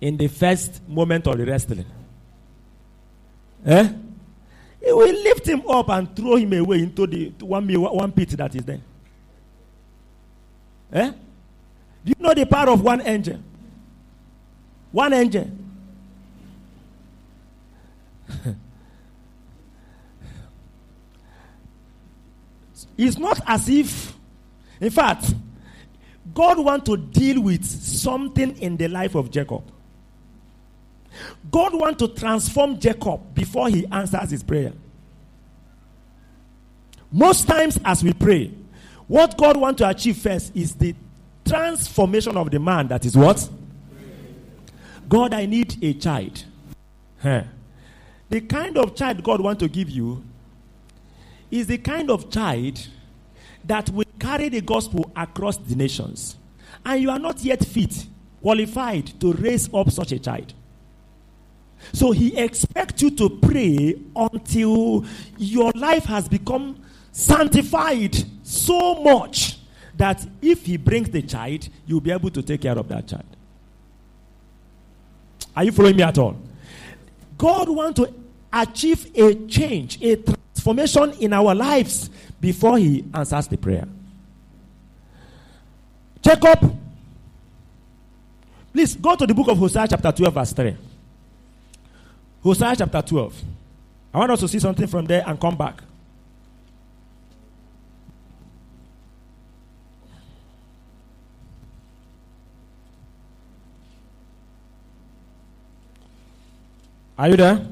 in 0.00 0.16
the 0.16 0.28
first 0.28 0.86
moment 0.88 1.26
of 1.26 1.36
the 1.36 1.44
wrestling? 1.44 1.84
Eh? 3.66 3.88
He 4.82 4.92
will 4.92 5.12
lift 5.12 5.46
him 5.46 5.62
up 5.68 5.88
and 5.90 6.14
throw 6.16 6.36
him 6.36 6.52
away 6.54 6.78
into 6.82 7.06
the 7.06 7.32
one, 7.40 7.68
one 7.68 8.12
pit 8.12 8.30
that 8.30 8.54
is 8.54 8.62
there. 8.64 8.80
Eh? 10.92 11.10
Do 12.04 12.12
you 12.16 12.22
know 12.22 12.32
the 12.32 12.46
power 12.46 12.70
of 12.70 12.80
one 12.80 13.02
angel? 13.02 13.40
One 14.92 15.12
angel. 15.12 15.50
It's 22.96 23.18
not 23.18 23.40
as 23.46 23.68
if, 23.68 24.14
in 24.80 24.90
fact, 24.90 25.34
God 26.34 26.58
wants 26.58 26.86
to 26.86 26.96
deal 26.96 27.40
with 27.42 27.64
something 27.64 28.56
in 28.58 28.76
the 28.76 28.88
life 28.88 29.14
of 29.14 29.30
Jacob. 29.30 29.62
God 31.50 31.74
wants 31.74 31.98
to 32.00 32.08
transform 32.08 32.78
Jacob 32.78 33.34
before 33.34 33.68
he 33.68 33.86
answers 33.86 34.30
his 34.30 34.42
prayer. 34.42 34.72
Most 37.10 37.46
times, 37.46 37.78
as 37.84 38.02
we 38.02 38.12
pray, 38.12 38.52
what 39.06 39.38
God 39.38 39.56
wants 39.56 39.78
to 39.78 39.88
achieve 39.88 40.18
first 40.18 40.54
is 40.54 40.74
the 40.74 40.94
transformation 41.44 42.36
of 42.36 42.50
the 42.50 42.58
man 42.58 42.88
that 42.88 43.04
is 43.04 43.16
what? 43.16 43.48
God, 45.08 45.32
I 45.32 45.46
need 45.46 45.82
a 45.82 45.94
child. 45.94 46.44
Huh. 47.22 47.44
The 48.28 48.40
kind 48.40 48.76
of 48.76 48.96
child 48.96 49.22
God 49.22 49.40
wants 49.40 49.60
to 49.60 49.68
give 49.68 49.88
you 49.88 50.24
is 51.50 51.66
the 51.66 51.78
kind 51.78 52.10
of 52.10 52.30
child 52.30 52.88
that 53.64 53.90
will 53.90 54.04
carry 54.18 54.48
the 54.48 54.60
gospel 54.60 55.10
across 55.16 55.56
the 55.56 55.74
nations. 55.74 56.36
And 56.84 57.02
you 57.02 57.10
are 57.10 57.18
not 57.18 57.40
yet 57.40 57.64
fit, 57.64 58.06
qualified 58.40 59.18
to 59.20 59.32
raise 59.32 59.72
up 59.72 59.90
such 59.90 60.12
a 60.12 60.18
child. 60.18 60.54
So 61.92 62.12
he 62.12 62.36
expects 62.36 63.02
you 63.02 63.10
to 63.12 63.30
pray 63.30 63.94
until 64.14 65.04
your 65.36 65.72
life 65.74 66.04
has 66.04 66.28
become 66.28 66.80
sanctified 67.12 68.16
so 68.42 69.02
much 69.02 69.58
that 69.96 70.26
if 70.42 70.66
he 70.66 70.76
brings 70.76 71.10
the 71.10 71.22
child, 71.22 71.68
you'll 71.86 72.00
be 72.00 72.10
able 72.10 72.30
to 72.30 72.42
take 72.42 72.62
care 72.62 72.78
of 72.78 72.88
that 72.88 73.06
child. 73.06 73.24
Are 75.54 75.64
you 75.64 75.72
following 75.72 75.96
me 75.96 76.02
at 76.02 76.18
all? 76.18 76.36
God 77.38 77.68
wants 77.68 78.00
to 78.00 78.12
achieve 78.52 79.10
a 79.14 79.34
change, 79.46 80.02
a 80.02 80.16
transformation 80.66 81.22
in 81.22 81.32
our 81.32 81.54
lives 81.54 82.10
before 82.40 82.78
he 82.78 83.04
answers 83.14 83.46
the 83.46 83.56
prayer. 83.56 83.86
Jacob, 86.20 86.76
please 88.72 88.96
go 88.96 89.14
to 89.14 89.26
the 89.26 89.34
book 89.34 89.48
of 89.48 89.58
Hosea, 89.58 89.86
chapter 89.88 90.10
12, 90.10 90.34
verse 90.34 90.52
3. 90.52 90.76
Hosea, 92.42 92.74
chapter 92.76 93.02
12. 93.02 93.42
I 94.12 94.18
want 94.18 94.30
us 94.32 94.40
to 94.40 94.48
see 94.48 94.58
something 94.58 94.86
from 94.86 95.04
there 95.04 95.22
and 95.26 95.40
come 95.40 95.56
back. 95.56 95.82
Are 107.18 107.30
you 107.30 107.36
there? 107.36 107.66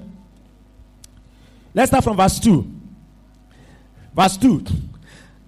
Let's 1.75 1.91
start 1.91 2.05
from 2.05 2.17
verse 2.17 2.39
2. 2.39 2.74
Verse 4.15 4.37
2. 4.37 4.65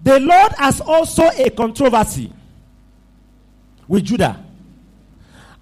The 0.03 0.19
Lord 0.19 0.51
has 0.57 0.81
also 0.81 1.29
a 1.37 1.49
controversy 1.49 2.31
with 3.87 4.03
Judah 4.05 4.43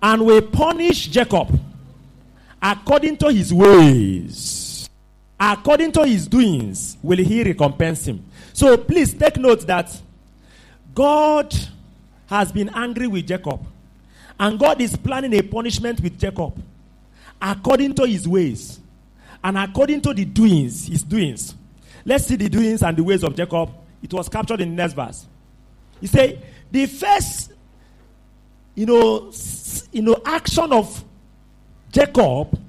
and 0.02 0.26
will 0.26 0.42
punish 0.42 1.08
Jacob 1.08 1.60
according 2.62 3.18
to 3.18 3.30
his 3.32 3.54
ways. 3.54 4.90
According 5.40 5.92
to 5.94 6.06
his 6.06 6.28
doings, 6.28 6.98
will 7.04 7.18
he 7.18 7.44
recompense 7.44 8.06
him. 8.06 8.24
So 8.54 8.78
please 8.78 9.14
take 9.14 9.38
note 9.38 9.68
that 9.68 9.96
God 10.94 11.54
has 12.28 12.52
been 12.52 12.70
angry 12.70 13.08
with 13.08 13.28
Jacob. 13.28 13.66
And 14.40 14.60
God 14.60 14.82
is 14.82 14.96
planning 14.96 15.34
a 15.34 15.42
punishment 15.42 16.02
with 16.02 16.20
Jacob 16.20 16.62
according 17.42 17.94
to 17.96 18.06
his 18.06 18.28
ways 18.28 18.80
and 19.44 19.58
according 19.58 20.02
to 20.02 20.14
the 20.14 20.26
doings, 20.26 20.88
his 20.88 21.04
doings. 21.04 21.54
Let's 22.06 22.28
see 22.28 22.36
the 22.36 22.48
doings 22.50 22.84
and 22.84 22.96
the 22.96 23.04
ways 23.04 23.24
of 23.24 23.36
Jacob. 23.36 23.72
It 24.02 24.14
was 24.14 24.30
captured 24.30 24.62
in 24.62 24.70
the 24.70 24.76
next 24.76 24.94
verse. 24.94 25.26
He 26.00 26.08
said, 26.08 26.42
the 26.72 26.86
first, 26.86 27.52
you 28.76 28.86
know, 28.86 29.32
you 29.92 30.02
know, 30.02 30.22
action 30.24 30.72
of 30.72 31.04
Jacob 31.92 32.60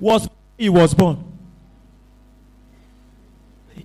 was 0.00 0.28
he 0.56 0.68
was 0.68 0.94
born. 0.94 1.24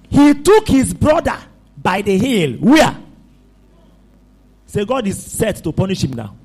He 0.10 0.34
took 0.36 0.68
his 0.68 0.94
brother 0.94 1.38
by 1.78 2.02
the 2.02 2.18
heel. 2.18 2.54
Where? 2.60 2.96
Say 4.68 4.86
God 4.86 5.06
is 5.08 5.22
set 5.22 5.58
to 5.58 5.72
punish 5.72 6.04
him 6.04 6.14
now. 6.14 6.36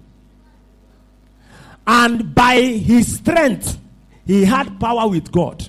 And 1.87 2.35
by 2.35 2.61
his 2.61 3.17
strength, 3.17 3.79
he 4.27 4.45
had 4.45 4.79
power 4.79 5.09
with 5.09 5.31
God. 5.33 5.67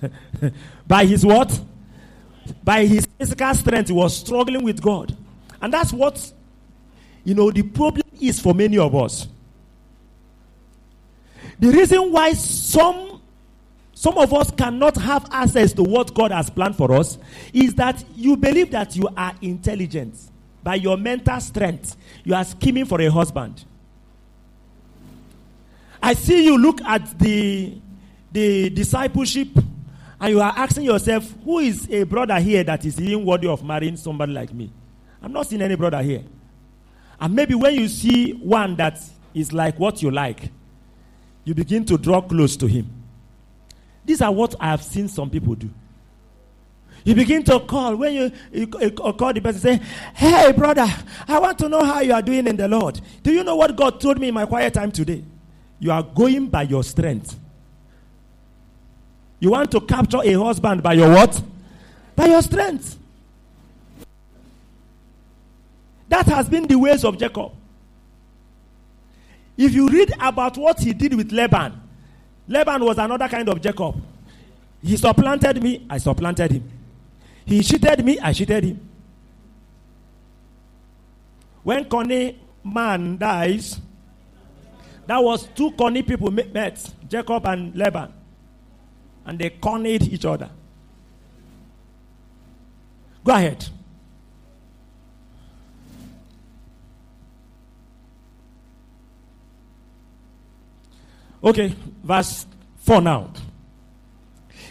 by 0.86 1.04
his 1.04 1.24
what? 1.24 1.60
By 2.62 2.86
his 2.86 3.06
physical 3.18 3.54
strength, 3.54 3.88
he 3.88 3.92
was 3.92 4.16
struggling 4.16 4.62
with 4.62 4.80
God. 4.80 5.16
And 5.60 5.72
that's 5.72 5.92
what, 5.92 6.32
you 7.24 7.34
know, 7.34 7.50
the 7.50 7.62
problem 7.62 8.06
is 8.20 8.40
for 8.40 8.54
many 8.54 8.78
of 8.78 8.94
us. 8.94 9.28
The 11.58 11.70
reason 11.70 12.12
why 12.12 12.32
some 12.34 13.20
some 13.98 14.16
of 14.16 14.32
us 14.32 14.52
cannot 14.52 14.96
have 14.98 15.26
access 15.32 15.72
to 15.72 15.82
what 15.82 16.14
God 16.14 16.30
has 16.30 16.48
planned 16.48 16.76
for 16.76 16.92
us 16.92 17.18
is 17.52 17.74
that 17.74 18.04
you 18.14 18.36
believe 18.36 18.70
that 18.70 18.94
you 18.94 19.08
are 19.16 19.34
intelligent. 19.42 20.14
By 20.62 20.76
your 20.76 20.96
mental 20.96 21.40
strength, 21.40 21.96
you 22.22 22.32
are 22.32 22.44
scheming 22.44 22.84
for 22.84 23.00
a 23.00 23.10
husband. 23.10 23.64
I 26.00 26.14
see 26.14 26.44
you 26.44 26.56
look 26.58 26.80
at 26.82 27.18
the, 27.18 27.76
the 28.30 28.70
discipleship 28.70 29.48
and 30.20 30.32
you 30.32 30.40
are 30.40 30.52
asking 30.56 30.84
yourself, 30.84 31.32
who 31.44 31.60
is 31.60 31.88
a 31.90 32.02
brother 32.02 32.38
here 32.40 32.64
that 32.64 32.84
is 32.84 33.00
even 33.00 33.24
worthy 33.24 33.46
of 33.46 33.64
marrying 33.64 33.96
somebody 33.96 34.32
like 34.32 34.52
me? 34.52 34.70
I'm 35.22 35.32
not 35.32 35.46
seeing 35.46 35.62
any 35.62 35.76
brother 35.76 36.02
here. 36.02 36.22
And 37.20 37.34
maybe 37.34 37.54
when 37.54 37.74
you 37.74 37.88
see 37.88 38.32
one 38.32 38.76
that 38.76 39.00
is 39.34 39.52
like 39.52 39.78
what 39.78 40.02
you 40.02 40.10
like, 40.10 40.50
you 41.44 41.54
begin 41.54 41.84
to 41.86 41.96
draw 41.98 42.20
close 42.20 42.56
to 42.56 42.66
him. 42.66 42.90
These 44.04 44.20
are 44.22 44.32
what 44.32 44.54
I 44.60 44.66
have 44.70 44.82
seen 44.82 45.08
some 45.08 45.30
people 45.30 45.54
do. 45.54 45.70
You 47.04 47.14
begin 47.14 47.42
to 47.44 47.60
call. 47.60 47.96
When 47.96 48.12
you, 48.12 48.32
you, 48.52 48.68
you 48.80 48.90
call 48.90 49.32
the 49.32 49.40
person, 49.40 49.60
say, 49.60 49.80
Hey, 50.14 50.52
brother, 50.52 50.86
I 51.26 51.38
want 51.38 51.58
to 51.60 51.68
know 51.68 51.84
how 51.84 52.00
you 52.00 52.12
are 52.12 52.22
doing 52.22 52.46
in 52.46 52.56
the 52.56 52.68
Lord. 52.68 53.00
Do 53.22 53.32
you 53.32 53.44
know 53.44 53.56
what 53.56 53.76
God 53.76 54.00
told 54.00 54.18
me 54.18 54.28
in 54.28 54.34
my 54.34 54.46
quiet 54.46 54.74
time 54.74 54.90
today? 54.90 55.24
You 55.78 55.92
are 55.92 56.02
going 56.02 56.48
by 56.48 56.62
your 56.62 56.82
strength. 56.82 57.38
You 59.40 59.50
want 59.50 59.70
to 59.72 59.80
capture 59.80 60.20
a 60.22 60.32
husband 60.32 60.82
by 60.82 60.94
your 60.94 61.10
what? 61.10 61.40
By 62.16 62.26
your 62.26 62.42
strength. 62.42 62.98
That 66.08 66.26
has 66.26 66.48
been 66.48 66.66
the 66.66 66.76
ways 66.76 67.04
of 67.04 67.18
Jacob. 67.18 67.52
If 69.56 69.74
you 69.74 69.88
read 69.88 70.12
about 70.20 70.56
what 70.56 70.80
he 70.80 70.92
did 70.92 71.14
with 71.14 71.32
Laban, 71.32 71.80
Laban 72.46 72.84
was 72.84 72.98
another 72.98 73.28
kind 73.28 73.48
of 73.48 73.60
Jacob. 73.60 74.00
He 74.82 74.96
supplanted 74.96 75.62
me, 75.62 75.86
I 75.90 75.98
supplanted 75.98 76.52
him. 76.52 76.70
He 77.44 77.62
cheated 77.62 78.04
me, 78.04 78.18
I 78.20 78.32
cheated 78.32 78.64
him. 78.64 78.88
When 81.62 81.84
Connie 81.88 82.38
man 82.64 83.18
dies, 83.18 83.80
that 85.06 85.18
was 85.18 85.48
two 85.54 85.72
corny 85.72 86.02
people 86.02 86.30
met, 86.30 86.92
Jacob 87.08 87.46
and 87.46 87.74
Laban. 87.74 88.12
And 89.28 89.38
they 89.38 89.50
cornered 89.50 90.02
each 90.04 90.24
other. 90.24 90.48
Go 93.22 93.34
ahead. 93.34 93.62
Okay, 101.44 101.74
verse 102.02 102.46
4 102.78 103.02
now. 103.02 103.30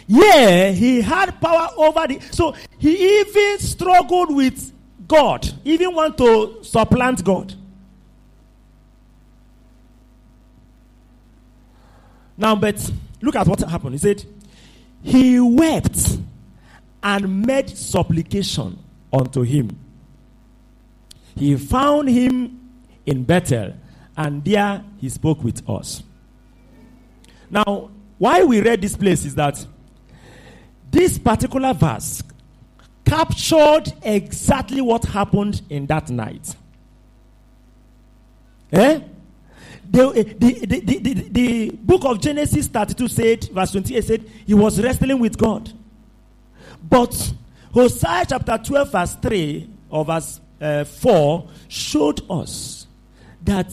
Yeah, 0.08 0.72
he 0.72 1.02
had 1.02 1.40
power 1.40 1.68
over 1.76 2.08
the. 2.08 2.18
So 2.32 2.56
he 2.78 3.20
even 3.20 3.58
struggled 3.60 4.34
with 4.34 4.72
God, 5.06 5.48
even 5.64 5.94
want 5.94 6.18
to 6.18 6.64
supplant 6.64 7.22
God. 7.22 7.54
Now, 12.36 12.56
but 12.56 12.90
look 13.22 13.36
at 13.36 13.46
what 13.46 13.60
happened. 13.60 13.94
He 13.94 13.98
said, 13.98 14.24
He 15.02 15.40
wept 15.40 16.18
and 17.02 17.42
made 17.46 17.76
supplication 17.76 18.78
unto 19.12 19.42
him. 19.42 19.78
He 21.36 21.56
found 21.56 22.08
him 22.08 22.70
in 23.06 23.22
Bethel, 23.24 23.74
and 24.16 24.44
there 24.44 24.84
he 24.98 25.08
spoke 25.08 25.42
with 25.44 25.68
us. 25.68 26.02
Now, 27.50 27.90
why 28.18 28.42
we 28.42 28.60
read 28.60 28.82
this 28.82 28.96
place 28.96 29.24
is 29.24 29.34
that 29.36 29.64
this 30.90 31.18
particular 31.18 31.72
verse 31.72 32.22
captured 33.04 33.92
exactly 34.02 34.80
what 34.80 35.04
happened 35.04 35.62
in 35.70 35.86
that 35.86 36.10
night. 36.10 36.54
Eh? 38.72 39.00
The, 39.90 40.36
the, 40.38 40.66
the, 40.66 40.98
the, 40.98 41.14
the, 41.30 41.70
book 41.70 42.04
of 42.04 42.20
Genesis 42.20 42.66
32 42.68 43.08
said, 43.08 43.44
verse 43.44 43.72
28 43.72 44.04
said, 44.04 44.30
he 44.46 44.54
was 44.54 44.80
wrestling 44.80 45.18
with 45.18 45.38
God. 45.38 45.72
But 46.88 47.32
Hosea 47.72 48.26
chapter 48.28 48.58
12, 48.58 48.92
verse 48.92 49.14
3 49.16 49.70
or 49.90 50.04
verse 50.04 50.40
uh, 50.60 50.84
4 50.84 51.48
showed 51.68 52.20
us 52.30 52.86
that 53.42 53.72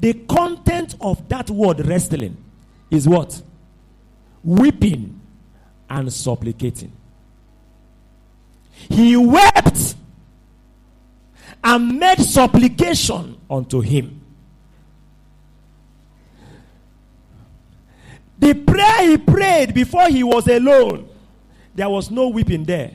the 0.00 0.14
content 0.14 0.94
of 1.00 1.28
that 1.28 1.50
word 1.50 1.86
wrestling 1.86 2.36
is 2.90 3.08
what? 3.08 3.42
Weeping 4.42 5.20
and 5.90 6.12
supplicating. 6.12 6.92
He 8.72 9.16
wept 9.16 9.96
and 11.64 11.98
made 11.98 12.20
supplication 12.20 13.36
unto 13.50 13.80
him. 13.80 14.17
The 18.38 18.54
prayer 18.54 19.10
he 19.10 19.18
prayed 19.18 19.74
before 19.74 20.08
he 20.08 20.22
was 20.22 20.46
alone, 20.46 21.08
there 21.74 21.88
was 21.88 22.10
no 22.10 22.28
weeping 22.28 22.64
there. 22.64 22.92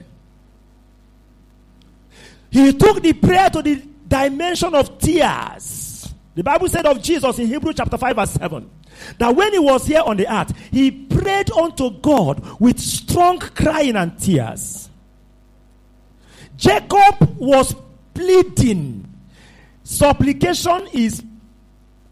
He 2.49 2.71
took 2.73 3.01
the 3.01 3.13
prayer 3.13 3.49
to 3.49 3.61
the 3.61 3.83
dimension 4.07 4.73
of 4.75 4.99
tears. 4.99 6.13
The 6.35 6.43
Bible 6.43 6.69
said 6.69 6.85
of 6.85 7.01
Jesus 7.01 7.37
in 7.39 7.47
Hebrew 7.47 7.73
chapter 7.73 7.97
5, 7.97 8.15
verse 8.15 8.31
7 8.31 8.69
that 9.17 9.35
when 9.35 9.51
he 9.51 9.59
was 9.59 9.85
here 9.85 10.01
on 10.01 10.17
the 10.17 10.31
earth, 10.31 10.53
he 10.71 10.91
prayed 10.91 11.51
unto 11.51 11.89
God 11.99 12.59
with 12.59 12.79
strong 12.79 13.39
crying 13.39 13.95
and 13.95 14.17
tears. 14.19 14.89
Jacob 16.55 17.37
was 17.37 17.75
pleading. 18.13 19.09
Supplication 19.83 20.87
is 20.93 21.23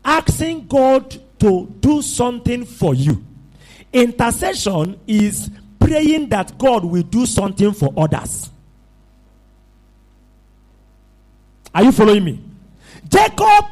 asking 0.03 0.67
God 0.67 1.21
to 1.42 1.66
do 1.80 2.02
something 2.02 2.66
for 2.66 2.94
you. 2.94 3.24
Intercession 3.92 5.00
is 5.08 5.50
praying 5.80 6.30
that 6.30 6.58
God 6.58 6.86
will 6.86 7.02
do 7.02 7.26
something 7.26 7.74
for 7.74 7.92
others. 7.98 8.50
Are 11.74 11.84
you 11.84 11.92
following 11.92 12.24
me? 12.24 12.44
Jacob 13.10 13.66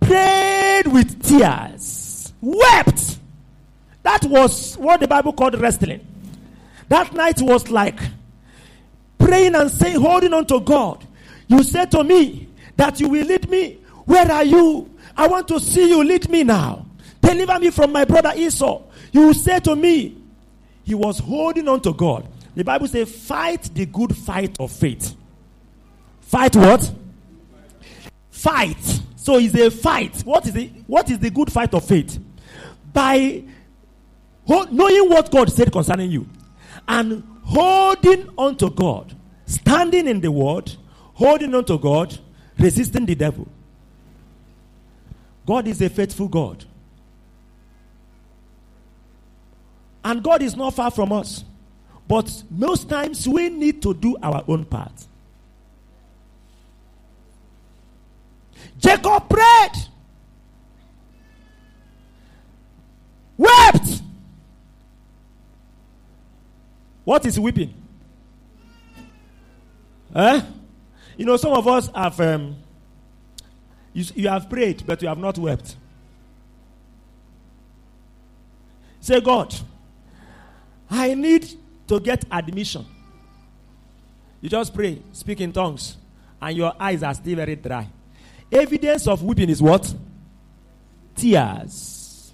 prayed 0.00 0.86
with 0.86 1.22
tears, 1.22 2.32
wept. 2.40 3.18
That 4.02 4.24
was 4.24 4.74
what 4.76 5.00
the 5.00 5.08
Bible 5.08 5.32
called 5.32 5.58
wrestling. 5.58 6.06
That 6.88 7.14
night 7.14 7.40
was 7.40 7.70
like 7.70 7.98
praying 9.18 9.54
and 9.54 9.70
saying, 9.70 10.00
holding 10.00 10.34
on 10.34 10.46
to 10.46 10.60
God. 10.60 11.06
You 11.46 11.62
said 11.62 11.90
to 11.92 12.04
me 12.04 12.48
that 12.76 13.00
you 13.00 13.08
will 13.08 13.26
lead 13.26 13.48
me. 13.48 13.78
Where 14.04 14.30
are 14.30 14.44
you? 14.44 14.90
I 15.18 15.26
want 15.26 15.48
to 15.48 15.58
see 15.58 15.88
you. 15.88 16.04
Lead 16.04 16.28
me 16.30 16.44
now. 16.44 16.86
Deliver 17.20 17.58
me 17.58 17.70
from 17.70 17.92
my 17.92 18.04
brother 18.04 18.32
Esau. 18.36 18.82
You 19.10 19.34
say 19.34 19.58
to 19.60 19.74
me, 19.74 20.16
he 20.84 20.94
was 20.94 21.18
holding 21.18 21.68
on 21.68 21.80
to 21.82 21.92
God. 21.92 22.26
The 22.54 22.62
Bible 22.62 22.86
says, 22.86 23.10
fight 23.10 23.68
the 23.74 23.84
good 23.86 24.16
fight 24.16 24.56
of 24.60 24.70
faith. 24.70 25.16
Fight 26.20 26.54
what? 26.56 26.92
Fight. 28.30 29.00
So 29.16 29.38
it's 29.38 29.54
a 29.54 29.70
fight. 29.70 30.22
What 30.22 30.46
is 30.46 30.54
it? 30.54 30.70
What 30.86 31.10
is 31.10 31.18
the 31.18 31.30
good 31.30 31.52
fight 31.52 31.74
of 31.74 31.84
faith? 31.84 32.18
By 32.92 33.42
knowing 34.46 35.08
what 35.10 35.30
God 35.30 35.52
said 35.52 35.72
concerning 35.72 36.10
you 36.10 36.28
and 36.86 37.22
holding 37.42 38.28
on 38.38 38.56
to 38.58 38.70
God, 38.70 39.14
standing 39.46 40.06
in 40.06 40.20
the 40.20 40.30
word, 40.30 40.72
holding 41.14 41.54
on 41.54 41.64
to 41.66 41.76
God, 41.78 42.16
resisting 42.58 43.04
the 43.04 43.14
devil. 43.14 43.48
God 45.48 45.66
is 45.66 45.80
a 45.80 45.88
faithful 45.88 46.28
God. 46.28 46.62
And 50.04 50.22
God 50.22 50.42
is 50.42 50.54
not 50.54 50.74
far 50.74 50.90
from 50.90 51.10
us. 51.10 51.42
But 52.06 52.42
most 52.50 52.90
times 52.90 53.26
we 53.26 53.48
need 53.48 53.80
to 53.80 53.94
do 53.94 54.14
our 54.22 54.44
own 54.46 54.66
part. 54.66 54.92
Jacob 58.76 59.26
prayed, 59.30 59.72
wept. 63.38 64.02
What 67.04 67.24
is 67.24 67.40
weeping? 67.40 67.72
Eh? 70.14 70.42
You 71.16 71.24
know, 71.24 71.38
some 71.38 71.54
of 71.54 71.66
us 71.66 71.88
have 71.94 72.20
um, 72.20 72.56
you, 73.98 74.04
you 74.14 74.28
have 74.28 74.48
prayed, 74.48 74.84
but 74.86 75.02
you 75.02 75.08
have 75.08 75.18
not 75.18 75.36
wept. 75.38 75.74
Say, 79.00 79.20
God, 79.20 79.52
I 80.88 81.14
need 81.14 81.48
to 81.88 81.98
get 81.98 82.24
admission. 82.30 82.86
You 84.40 84.48
just 84.48 84.72
pray, 84.72 85.02
speak 85.12 85.40
in 85.40 85.52
tongues, 85.52 85.96
and 86.40 86.56
your 86.56 86.72
eyes 86.78 87.02
are 87.02 87.14
still 87.14 87.36
very 87.36 87.56
dry. 87.56 87.88
Evidence 88.52 89.08
of 89.08 89.22
weeping 89.22 89.50
is 89.50 89.60
what? 89.60 89.92
Tears. 91.16 92.32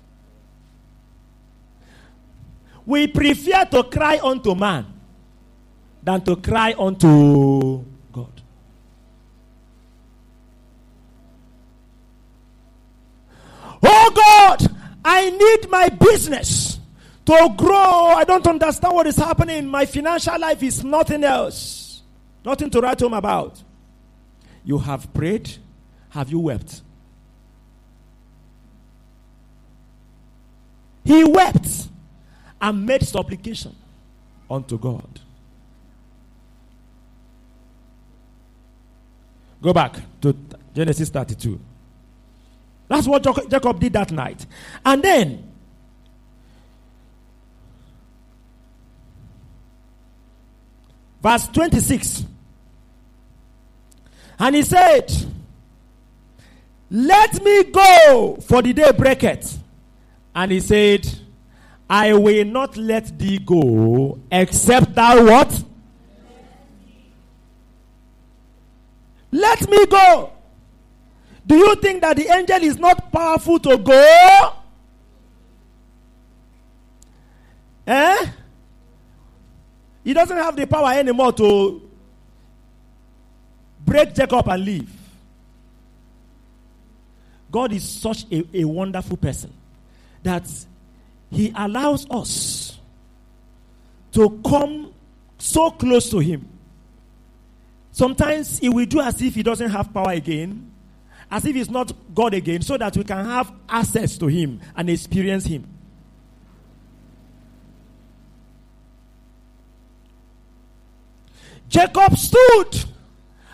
We 2.85 3.07
prefer 3.07 3.65
to 3.65 3.85
cry 3.85 4.21
unto 4.23 4.55
man 4.55 4.85
than 6.03 6.21
to 6.21 6.37
cry 6.37 6.75
unto 6.79 7.83
God. 8.13 8.43
Oh 13.87 14.11
God, 14.15 14.77
I 15.05 15.31
need 15.31 15.71
my 15.71 15.89
business 15.91 16.79
to 17.27 17.55
grow. 17.57 18.13
I 18.15 18.25
don't 18.25 18.47
understand 18.47 18.95
what 18.95 19.07
is 19.07 19.17
happening. 19.17 19.67
My 19.67 19.85
financial 19.85 20.39
life 20.39 20.63
is 20.63 20.83
nothing 20.83 21.25
else. 21.25 22.03
Nothing 22.45 22.71
to 22.71 22.81
write 22.81 23.01
home 23.01 23.15
about. 23.15 23.63
You 24.65 24.79
have 24.79 25.13
prayed. 25.13 25.57
Have 26.11 26.31
you 26.31 26.39
wept? 26.39 26.83
He 31.05 31.23
wept 31.23 31.89
and 32.61 32.87
made 32.87 33.03
supplication 33.03 33.75
unto 34.51 34.79
God. 34.79 35.21
Go 39.61 39.73
back 39.73 39.97
to 40.21 40.37
Genesis 40.75 41.09
32. 41.09 41.59
That's 42.89 43.07
what 43.07 43.23
Jacob 43.23 43.81
did 43.81 43.93
that 43.95 44.13
night. 44.13 44.47
And 44.85 45.03
then 45.03 45.55
Verse 51.25 51.47
26. 51.47 52.23
And 54.39 54.55
he 54.55 54.63
said, 54.63 55.11
Let 56.91 57.43
me 57.43 57.65
go, 57.65 58.37
for 58.47 58.61
the 58.61 58.75
day 58.75 58.93
breaketh. 58.93 59.59
And 60.35 60.53
he 60.53 60.61
said, 60.61 61.11
I 61.89 62.13
will 62.13 62.45
not 62.45 62.77
let 62.77 63.19
thee 63.19 63.39
go, 63.39 64.19
except 64.31 64.95
thou 64.95 65.25
what? 65.25 65.65
Let 69.33 69.67
me 69.71 69.87
go. 69.87 70.34
Do 71.47 71.57
you 71.57 71.75
think 71.77 72.01
that 72.01 72.17
the 72.17 72.27
angel 72.29 72.63
is 72.63 72.79
not 72.79 73.13
powerful 73.13 73.59
to 73.61 73.77
go? 73.77 74.53
Eh? 77.87 78.27
He 80.05 80.13
doesn't 80.13 80.37
have 80.37 80.57
the 80.57 80.67
power 80.67 80.93
anymore 80.93 81.33
to 81.33 81.83
break 83.85 84.15
Jacob 84.15 84.49
and 84.49 84.65
leave. 84.65 84.91
God 87.51 87.73
is 87.73 87.89
such 87.89 88.25
a, 88.33 88.45
a 88.53 88.65
wonderful 88.65 89.17
person 89.17 89.53
that 90.23 90.49
He 91.31 91.53
allows 91.55 92.07
us 92.11 92.79
to 94.13 94.41
come 94.47 94.93
so 95.39 95.71
close 95.71 96.11
to 96.11 96.19
Him. 96.19 96.49
Sometimes 97.93 98.59
He 98.59 98.69
will 98.69 98.87
do 98.87 99.01
as 99.01 99.21
if 99.23 99.35
He 99.35 99.43
doesn't 99.43 99.71
have 99.71 99.93
power 99.93 100.11
again, 100.11 100.71
as 101.31 101.45
if 101.45 101.55
He's 101.55 101.71
not 101.71 101.93
God 102.15 102.35
again, 102.35 102.63
so 102.63 102.77
that 102.77 102.97
we 102.97 103.05
can 103.05 103.25
have 103.25 103.53
access 103.69 104.17
to 104.19 104.27
Him 104.27 104.61
and 104.77 104.89
experience 104.91 105.47
Him. 105.47 105.67
Jacob 111.69 112.17
stood 112.17 112.85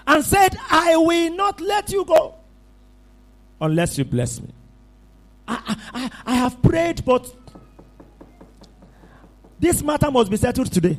and 0.06 0.24
said, 0.24 0.56
I 0.70 0.96
will 0.96 1.34
not 1.34 1.60
let 1.60 1.90
you 1.90 2.04
go 2.04 2.34
unless 3.60 3.96
you 3.96 4.04
bless 4.04 4.40
me. 4.40 4.48
I, 5.46 5.76
I, 5.92 6.10
I 6.26 6.34
have 6.34 6.60
prayed, 6.62 7.04
but 7.04 7.32
this 9.58 9.82
matter 9.82 10.10
must 10.10 10.30
be 10.30 10.36
settled 10.36 10.72
today. 10.72 10.98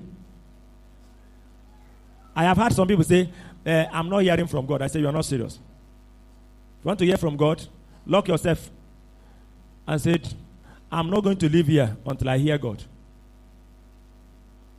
I 2.35 2.43
have 2.43 2.57
heard 2.57 2.73
some 2.73 2.87
people 2.87 3.03
say, 3.03 3.29
uh, 3.65 3.85
I'm 3.91 4.09
not 4.09 4.19
hearing 4.19 4.47
from 4.47 4.65
God. 4.65 4.81
I 4.81 4.87
say, 4.87 4.99
You 4.99 5.07
are 5.07 5.11
not 5.11 5.25
serious. 5.25 5.59
You 6.83 6.87
want 6.87 6.99
to 6.99 7.05
hear 7.05 7.17
from 7.17 7.37
God, 7.37 7.63
lock 8.05 8.27
yourself 8.27 8.71
and 9.87 10.01
said, 10.01 10.33
I'm 10.91 11.09
not 11.09 11.23
going 11.23 11.37
to 11.37 11.49
live 11.49 11.67
here 11.67 11.95
until 12.05 12.29
I 12.29 12.37
hear 12.39 12.57
God. 12.57 12.83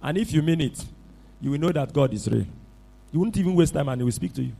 And 0.02 0.18
if 0.18 0.32
you 0.32 0.42
mean 0.42 0.60
it, 0.60 0.84
you 1.40 1.52
will 1.52 1.58
know 1.58 1.70
that 1.70 1.92
God 1.92 2.12
is 2.12 2.28
real. 2.28 2.46
You 3.12 3.20
won't 3.20 3.36
even 3.36 3.54
waste 3.54 3.74
time 3.74 3.88
and 3.88 4.00
He 4.00 4.04
will 4.04 4.12
speak 4.12 4.32
to 4.34 4.42
you. 4.42 4.52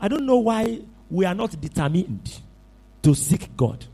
I 0.00 0.08
don't 0.08 0.24
know 0.24 0.36
why 0.38 0.82
we 1.10 1.24
are 1.24 1.34
not 1.34 1.60
determined 1.60 2.40
to 3.02 3.14
seek 3.14 3.56
God. 3.56 3.84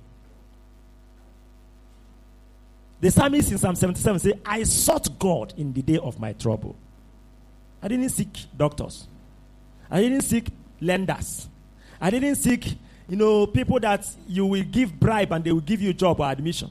The 3.01 3.11
psalmist 3.11 3.51
in 3.51 3.59
Psalm 3.59 3.75
77 3.75 4.19
says, 4.21 4.33
I 4.45 4.63
sought 4.65 5.19
God 5.19 5.55
in 5.57 5.73
the 5.73 5.83
day 5.83 5.99
of 5.99 6.21
my 6.21 6.35
trouble. 6.35 6.77
I 7.83 7.89
didn't 7.89 8.11
seek 8.11 8.29
doctors. 8.57 9.09
I 9.93 10.01
didn't 10.01 10.23
seek 10.23 10.49
lenders. 10.81 11.49
I 12.01 12.09
didn't 12.09 12.37
seek, 12.37 12.79
you 13.09 13.17
know, 13.17 13.47
people 13.47 13.79
that 13.81 14.07
you 14.27 14.47
will 14.47 14.63
give 14.65 14.99
bribe 14.99 15.31
and 15.33 15.45
they 15.45 15.53
will 15.53 15.61
give 15.61 15.83
you 15.83 15.93
job 15.93 16.19
or 16.19 16.31
admission. 16.31 16.71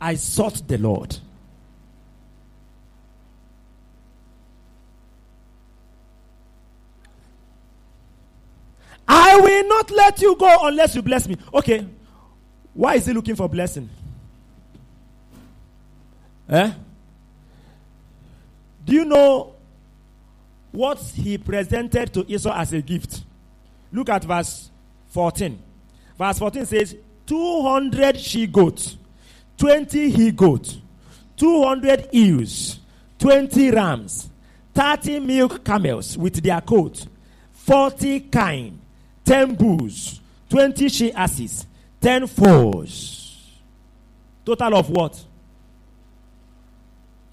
I 0.00 0.14
sought 0.14 0.62
the 0.68 0.78
Lord. 0.78 1.18
I 9.08 9.36
will 9.40 9.68
not 9.68 9.90
let 9.90 10.22
you 10.22 10.36
go 10.36 10.68
unless 10.68 10.94
you 10.94 11.02
bless 11.02 11.26
me. 11.26 11.36
Okay. 11.52 11.84
Why 12.72 12.94
is 12.94 13.06
he 13.06 13.12
looking 13.12 13.34
for 13.34 13.48
blessing? 13.48 13.90
Eh? 16.48 16.72
Do 18.84 18.92
you 18.92 19.04
know 19.04 19.56
what 20.72 20.98
he 20.98 21.38
presented 21.38 22.12
to 22.14 22.24
Esau 22.30 22.52
as 22.52 22.72
a 22.72 22.82
gift? 22.82 23.24
Look 23.92 24.08
at 24.08 24.24
verse 24.24 24.70
14. 25.08 25.58
Verse 26.16 26.38
14 26.38 26.66
says, 26.66 26.96
200 27.26 28.18
she 28.18 28.46
goats, 28.46 28.96
20 29.56 30.10
he 30.10 30.30
goats, 30.32 30.78
200 31.36 32.08
ewes, 32.12 32.80
20 33.18 33.70
rams, 33.70 34.30
30 34.74 35.20
milk 35.20 35.64
camels 35.64 36.16
with 36.18 36.42
their 36.42 36.60
coat, 36.60 37.06
40 37.52 38.20
kine, 38.20 38.80
10 39.24 39.54
bulls, 39.54 40.20
20 40.48 40.88
she 40.88 41.12
asses, 41.12 41.66
10 42.00 42.26
foals. 42.26 43.20
Total 44.44 44.76
of 44.76 44.90
what? 44.90 45.22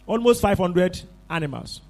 Almost 0.05 0.41
500 0.41 1.01
animals. 1.29 1.81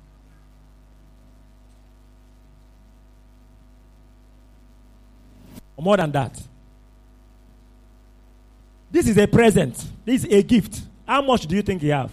More 5.78 5.98
than 5.98 6.12
that. 6.12 6.42
This 8.90 9.08
is 9.08 9.18
a 9.18 9.28
present. 9.28 9.76
This 10.06 10.24
is 10.24 10.34
a 10.34 10.42
gift. 10.42 10.82
How 11.06 11.22
much 11.22 11.46
do 11.46 11.56
you 11.56 11.62
think 11.62 11.84
you 11.84 11.92
have? 11.92 12.12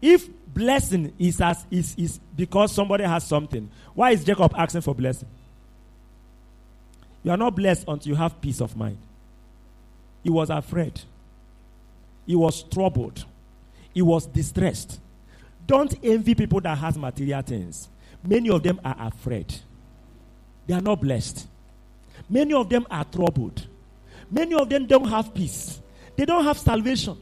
If 0.00 0.28
blessing 0.52 1.12
is 1.18 1.40
as 1.40 1.64
is, 1.70 1.94
is 1.96 2.20
because 2.36 2.72
somebody 2.72 3.04
has 3.04 3.26
something, 3.26 3.70
why 3.94 4.10
is 4.10 4.24
Jacob 4.24 4.52
asking 4.56 4.80
for 4.82 4.94
blessing? 4.94 5.28
You 7.22 7.30
are 7.30 7.36
not 7.36 7.54
blessed 7.54 7.84
until 7.86 8.10
you 8.10 8.16
have 8.16 8.40
peace 8.40 8.60
of 8.60 8.76
mind. 8.76 8.98
He 10.22 10.30
was 10.30 10.50
afraid. 10.50 11.00
He 12.26 12.34
was 12.34 12.62
troubled. 12.64 13.24
He 13.94 14.02
was 14.02 14.26
distressed. 14.26 15.00
Don't 15.66 15.94
envy 16.02 16.34
people 16.34 16.60
that 16.60 16.76
has 16.78 16.98
material 16.98 17.42
things. 17.42 17.88
Many 18.24 18.50
of 18.50 18.62
them 18.62 18.80
are 18.84 18.96
afraid. 18.98 19.54
They 20.66 20.74
are 20.74 20.80
not 20.80 21.00
blessed. 21.00 21.46
Many 22.32 22.54
of 22.54 22.70
them 22.70 22.86
are 22.90 23.04
troubled. 23.04 23.66
Many 24.30 24.54
of 24.54 24.66
them 24.70 24.86
don't 24.86 25.06
have 25.06 25.34
peace. 25.34 25.82
They 26.16 26.24
don't 26.24 26.42
have 26.44 26.56
salvation. 26.56 27.18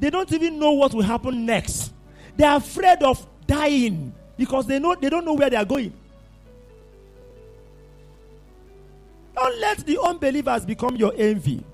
They 0.00 0.10
don't 0.10 0.30
even 0.32 0.58
know 0.58 0.72
what 0.72 0.92
will 0.92 1.02
happen 1.02 1.46
next. 1.46 1.92
They 2.36 2.44
are 2.44 2.56
afraid 2.56 3.04
of 3.04 3.24
dying 3.46 4.12
because 4.36 4.66
they 4.66 4.80
know 4.80 4.96
they 4.96 5.10
don't 5.10 5.24
know 5.24 5.34
where 5.34 5.48
they 5.48 5.56
are 5.56 5.64
going. 5.64 5.92
Don't 9.36 9.60
let 9.60 9.78
the 9.86 10.02
unbelievers 10.02 10.66
become 10.66 10.96
your 10.96 11.12
envy. 11.16 11.64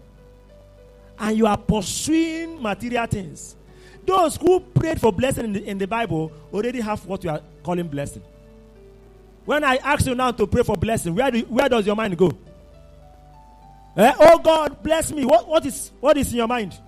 And 1.19 1.39
you 1.39 1.47
are 1.47 1.57
pursuing 1.57 2.61
material 2.61 3.07
things. 3.07 3.57
Those 4.05 4.37
who 4.37 4.61
prayed 4.61 5.01
for 5.01 5.11
blessing 5.11 5.45
in 5.47 5.53
the, 5.55 5.65
in 5.65 5.79
the 5.79 5.87
Bible 5.87 6.31
already 6.53 6.83
have 6.83 7.07
what 7.07 7.25
you 7.25 7.31
are 7.31 7.41
calling 7.63 7.89
blessing. 7.89 8.23
When 9.47 9.65
I 9.65 9.77
ask 9.77 10.05
you 10.05 10.15
now 10.15 10.33
to 10.33 10.47
pray 10.47 10.63
for 10.63 10.77
blessing, 10.77 11.15
where, 11.15 11.31
do, 11.31 11.41
where 11.47 11.71
does 11.71 11.87
your 11.87 11.97
mind 11.97 12.19
go? 12.19 12.31
Eh? 13.97 14.13
Oh 14.19 14.39
God, 14.39 14.83
bless 14.83 15.13
me. 15.13 15.25
What, 15.25 15.49
what, 15.49 15.65
is, 15.67 15.93
what 16.01 16.17
is 16.17 16.31
in 16.31 16.39
your 16.39 16.49
mind? 16.49 16.79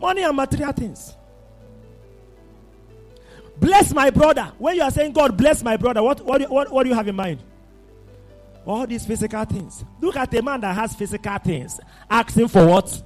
Money 0.00 0.22
and 0.22 0.36
material 0.36 0.72
things. 0.72 1.14
Bless 3.58 3.92
my 3.92 4.10
brother. 4.10 4.52
When 4.58 4.76
you 4.76 4.82
are 4.82 4.90
saying, 4.90 5.12
God, 5.12 5.36
bless 5.36 5.64
my 5.64 5.76
brother, 5.76 6.02
what, 6.02 6.20
what, 6.24 6.48
what, 6.48 6.70
what 6.70 6.82
do 6.84 6.90
you 6.90 6.94
have 6.94 7.08
in 7.08 7.16
mind? 7.16 7.42
All 8.64 8.86
these 8.86 9.04
physical 9.04 9.44
things. 9.44 9.84
Look 10.00 10.16
at 10.16 10.32
a 10.34 10.42
man 10.42 10.60
that 10.60 10.74
has 10.74 10.94
physical 10.94 11.38
things. 11.38 11.80
Asking 12.08 12.48
for 12.48 12.66
what? 12.66 13.02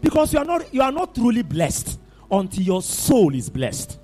Because 0.00 0.32
you 0.32 0.38
are 0.38 0.44
not 0.44 0.72
you 0.72 0.80
are 0.80 0.92
not 0.92 1.14
truly 1.14 1.42
blessed 1.42 1.98
until 2.30 2.62
your 2.62 2.80
soul 2.80 3.34
is 3.34 3.50
blessed. 3.50 3.98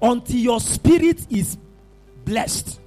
Until 0.00 0.36
your 0.36 0.60
spirit 0.60 1.26
is 1.28 1.58
blessed. 2.28 2.78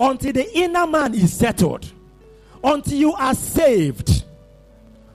Until 0.00 0.32
the 0.32 0.58
inner 0.58 0.86
man 0.86 1.14
is 1.14 1.32
settled. 1.32 1.90
Until 2.64 2.98
you 2.98 3.12
are 3.12 3.34
saved. 3.34 4.24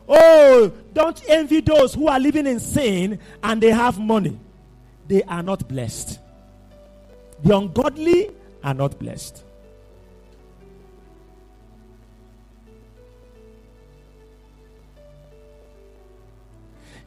Oh, 0.08 0.72
don't 0.94 1.22
envy 1.28 1.62
those 1.62 1.94
who 1.96 2.08
are 2.08 2.20
living 2.20 2.46
in 2.46 2.60
sin 2.60 3.20
and 3.42 3.62
they 3.62 3.72
have 3.72 4.00
money. 4.00 4.40
They 5.08 5.24
are 5.24 5.42
not 5.42 5.68
blessed. 5.68 6.20
The 7.44 7.58
ungodly 7.58 8.30
are 8.64 8.74
not 8.74 9.00
blessed. 9.00 9.44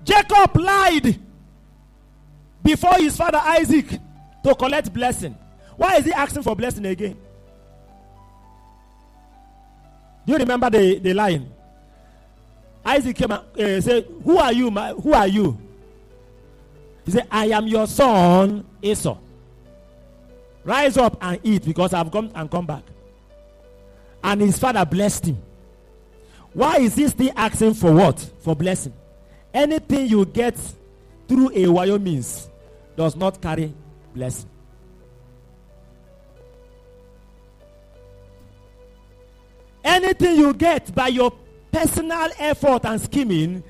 Jacob 0.04 0.56
lied 0.56 1.18
before 2.62 2.94
his 2.94 3.16
father 3.16 3.40
Isaac 3.42 3.98
to 4.44 4.54
collect 4.54 4.92
blessing. 4.92 5.36
Why 5.76 5.96
is 5.96 6.04
he 6.04 6.12
asking 6.12 6.42
for 6.42 6.56
blessing 6.56 6.86
again? 6.86 7.16
Do 10.26 10.32
you 10.32 10.38
remember 10.38 10.70
the, 10.70 10.98
the 10.98 11.14
line? 11.14 11.50
Isaac 12.84 13.16
came 13.16 13.30
and 13.30 13.42
uh, 13.58 13.80
said, 13.80 14.06
Who 14.24 14.38
are 14.38 14.52
you? 14.52 14.70
My, 14.70 14.90
who 14.90 15.12
are 15.12 15.26
you? 15.26 15.58
He 17.04 17.12
said, 17.12 17.26
I 17.30 17.46
am 17.46 17.66
your 17.66 17.86
son 17.86 18.64
Esau. 18.82 19.18
Rise 20.64 20.96
up 20.96 21.16
and 21.20 21.38
eat 21.44 21.64
because 21.64 21.94
I've 21.94 22.10
come 22.10 22.30
and 22.34 22.50
come 22.50 22.66
back. 22.66 22.82
And 24.22 24.40
his 24.40 24.58
father 24.58 24.84
blessed 24.84 25.26
him. 25.26 25.38
Why 26.52 26.78
is 26.78 26.96
he 26.96 27.06
still 27.06 27.32
asking 27.36 27.74
for 27.74 27.92
what? 27.92 28.18
For 28.40 28.56
blessing. 28.56 28.92
Anything 29.54 30.08
you 30.08 30.24
get 30.24 30.56
through 31.28 31.52
a 31.54 31.68
wire 31.68 31.98
means 31.98 32.48
does 32.96 33.14
not 33.14 33.40
carry 33.40 33.72
blessing. 34.14 34.48
Anything 39.86 40.36
you 40.36 40.52
get 40.52 40.92
by 40.92 41.06
your 41.06 41.32
personal 41.70 42.28
effort 42.40 42.84
and 42.84 43.00
scheming 43.00 43.62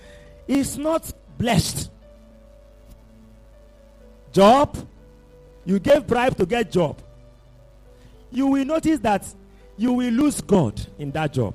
is 0.48 0.78
not 0.78 1.12
blessed. 1.36 1.90
Job, 4.32 4.78
you 5.66 5.78
gave 5.78 6.06
bribe 6.06 6.34
to 6.38 6.46
get 6.46 6.72
job. 6.72 6.98
You 8.30 8.46
will 8.46 8.64
notice 8.64 8.98
that 9.00 9.26
you 9.76 9.92
will 9.92 10.10
lose 10.10 10.40
God 10.40 10.80
in 10.98 11.10
that 11.10 11.34
job. 11.34 11.54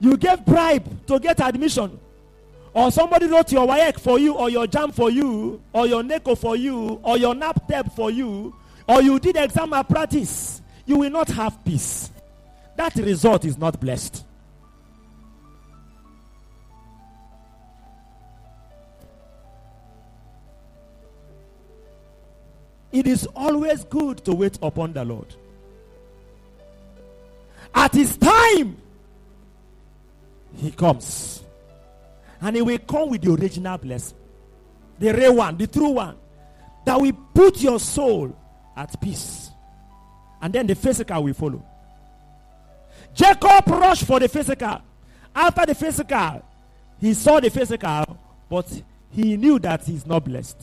You 0.00 0.16
gave 0.16 0.44
bribe 0.44 1.06
to 1.06 1.20
get 1.20 1.40
admission. 1.40 2.00
Or 2.74 2.90
somebody 2.90 3.26
wrote 3.26 3.52
your 3.52 3.66
WAEC 3.66 4.00
for 4.00 4.18
you, 4.18 4.34
or 4.34 4.50
your 4.50 4.66
JAMB 4.66 4.92
for 4.92 5.10
you, 5.10 5.62
or 5.72 5.86
your 5.86 6.02
NECO 6.02 6.36
for 6.36 6.56
you, 6.56 7.00
or 7.02 7.16
your 7.16 7.34
nap 7.34 7.68
NABTEB 7.68 7.94
for 7.94 8.10
you, 8.10 8.54
or 8.88 9.02
you 9.02 9.20
did 9.20 9.36
exam 9.36 9.70
practice. 9.88 10.57
You 10.88 10.96
will 10.96 11.10
not 11.10 11.28
have 11.28 11.62
peace. 11.66 12.10
That 12.76 12.94
result 12.96 13.44
is 13.44 13.58
not 13.58 13.78
blessed. 13.78 14.24
It 22.90 23.06
is 23.06 23.28
always 23.36 23.84
good 23.84 24.24
to 24.24 24.32
wait 24.32 24.58
upon 24.62 24.94
the 24.94 25.04
Lord. 25.04 25.26
At 27.74 27.92
his 27.92 28.16
time, 28.16 28.78
he 30.56 30.70
comes. 30.70 31.42
And 32.40 32.56
he 32.56 32.62
will 32.62 32.78
come 32.78 33.10
with 33.10 33.20
the 33.20 33.34
original 33.34 33.76
blessing. 33.76 34.16
The 34.98 35.12
real 35.12 35.36
one, 35.36 35.58
the 35.58 35.66
true 35.66 35.90
one. 35.90 36.16
That 36.86 36.98
will 36.98 37.12
put 37.34 37.60
your 37.60 37.78
soul 37.78 38.34
at 38.74 38.98
peace. 39.02 39.47
And 40.40 40.52
then 40.52 40.66
the 40.66 40.74
physical 40.74 41.24
will 41.24 41.34
follow. 41.34 41.64
Jacob 43.14 43.66
rushed 43.66 44.04
for 44.04 44.20
the 44.20 44.28
physical. 44.28 44.80
After 45.34 45.66
the 45.66 45.74
physical, 45.74 46.44
he 47.00 47.14
saw 47.14 47.40
the 47.40 47.50
physical, 47.50 48.18
but 48.48 48.82
he 49.10 49.36
knew 49.36 49.58
that 49.58 49.84
he's 49.84 50.06
not 50.06 50.24
blessed. 50.24 50.60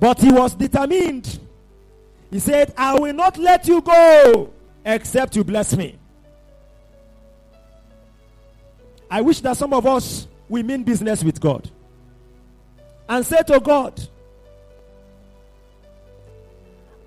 But 0.00 0.20
he 0.20 0.30
was 0.30 0.54
determined. 0.54 1.38
He 2.30 2.38
said, 2.38 2.72
I 2.76 2.98
will 2.98 3.12
not 3.14 3.36
let 3.38 3.66
you 3.66 3.80
go 3.80 4.52
except 4.84 5.34
you 5.36 5.44
bless 5.44 5.76
me. 5.76 5.98
I 9.10 9.20
wish 9.22 9.40
that 9.40 9.56
some 9.56 9.72
of 9.72 9.86
us 9.86 10.28
we 10.48 10.62
mean 10.62 10.82
business 10.82 11.24
with 11.24 11.40
God 11.40 11.70
and 13.08 13.24
say 13.24 13.42
to 13.46 13.58
God, 13.58 14.00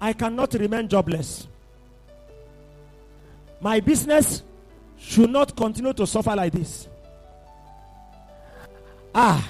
I 0.02 0.14
cannot 0.14 0.52
remain 0.56 0.88
jobless. 0.88 1.48
My 3.62 3.80
business 3.80 4.42
should 4.98 5.30
not 5.30 5.56
continue 5.56 5.94
to 5.94 6.08
suffer 6.08 6.36
like 6.36 6.54
this. 6.54 6.88
Ah, 9.14 9.48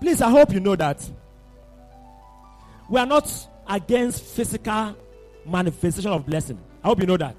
please, 0.00 0.22
I 0.22 0.30
hope 0.30 0.54
you 0.54 0.60
know 0.60 0.74
that 0.74 1.06
we 2.88 2.98
are 2.98 3.04
not 3.06 3.30
against 3.68 4.22
physical 4.22 4.96
manifestation 5.44 6.10
of 6.10 6.24
blessing. 6.24 6.58
I 6.82 6.88
hope 6.88 7.00
you 7.00 7.06
know 7.06 7.18
that. 7.18 7.36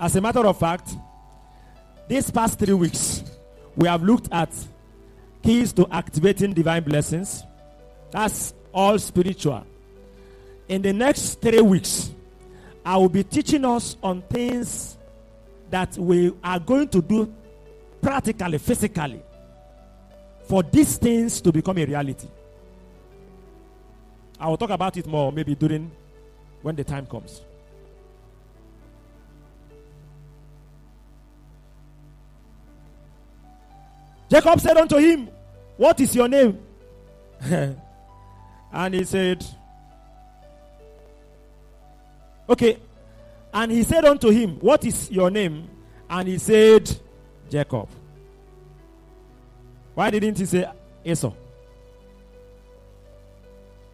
As 0.00 0.16
a 0.16 0.20
matter 0.22 0.46
of 0.46 0.58
fact, 0.58 0.96
these 2.08 2.30
past 2.30 2.58
three 2.58 2.74
weeks, 2.74 3.22
we 3.76 3.88
have 3.88 4.02
looked 4.02 4.28
at 4.32 4.50
keys 5.42 5.72
to 5.74 5.86
activating 5.90 6.54
divine 6.54 6.82
blessings. 6.82 7.42
That's 8.10 8.54
all 8.72 8.98
spiritual. 8.98 9.66
In 10.68 10.82
the 10.82 10.92
next 10.92 11.40
three 11.40 11.60
weeks, 11.60 12.10
I 12.84 12.96
will 12.96 13.08
be 13.08 13.22
teaching 13.22 13.64
us 13.64 13.96
on 14.02 14.22
things 14.22 14.96
that 15.70 15.96
we 15.96 16.32
are 16.42 16.58
going 16.58 16.88
to 16.88 17.02
do 17.02 17.32
practically, 18.00 18.58
physically, 18.58 19.22
for 20.46 20.62
these 20.62 20.96
things 20.96 21.40
to 21.40 21.52
become 21.52 21.78
a 21.78 21.84
reality. 21.84 22.28
I 24.38 24.48
will 24.48 24.56
talk 24.56 24.70
about 24.70 24.96
it 24.96 25.06
more 25.06 25.32
maybe 25.32 25.54
during 25.54 25.90
when 26.62 26.76
the 26.76 26.84
time 26.84 27.06
comes. 27.06 27.42
Jacob 34.30 34.60
said 34.60 34.76
unto 34.76 34.96
him, 34.96 35.28
What 35.76 36.00
is 36.00 36.14
your 36.14 36.28
name? 36.28 36.58
and 38.72 38.94
he 38.94 39.04
said, 39.04 39.44
Okay. 42.48 42.78
And 43.52 43.70
he 43.70 43.82
said 43.82 44.04
unto 44.04 44.30
him, 44.30 44.56
What 44.60 44.84
is 44.84 45.10
your 45.10 45.30
name? 45.30 45.68
And 46.08 46.28
he 46.28 46.38
said, 46.38 46.90
Jacob. 47.50 47.88
Why 49.94 50.10
didn't 50.10 50.38
he 50.38 50.46
say 50.46 50.68
Esau? 51.04 51.32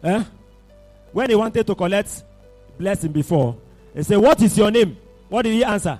Eh? 0.03 0.23
When 1.11 1.29
he 1.29 1.35
wanted 1.35 1.67
to 1.67 1.75
collect 1.75 2.23
blessing 2.77 3.11
before, 3.11 3.55
he 3.93 4.03
said, 4.03 4.17
What 4.17 4.41
is 4.41 4.57
your 4.57 4.71
name? 4.71 4.97
What 5.29 5.43
did 5.43 5.53
he 5.53 5.63
answer? 5.63 5.99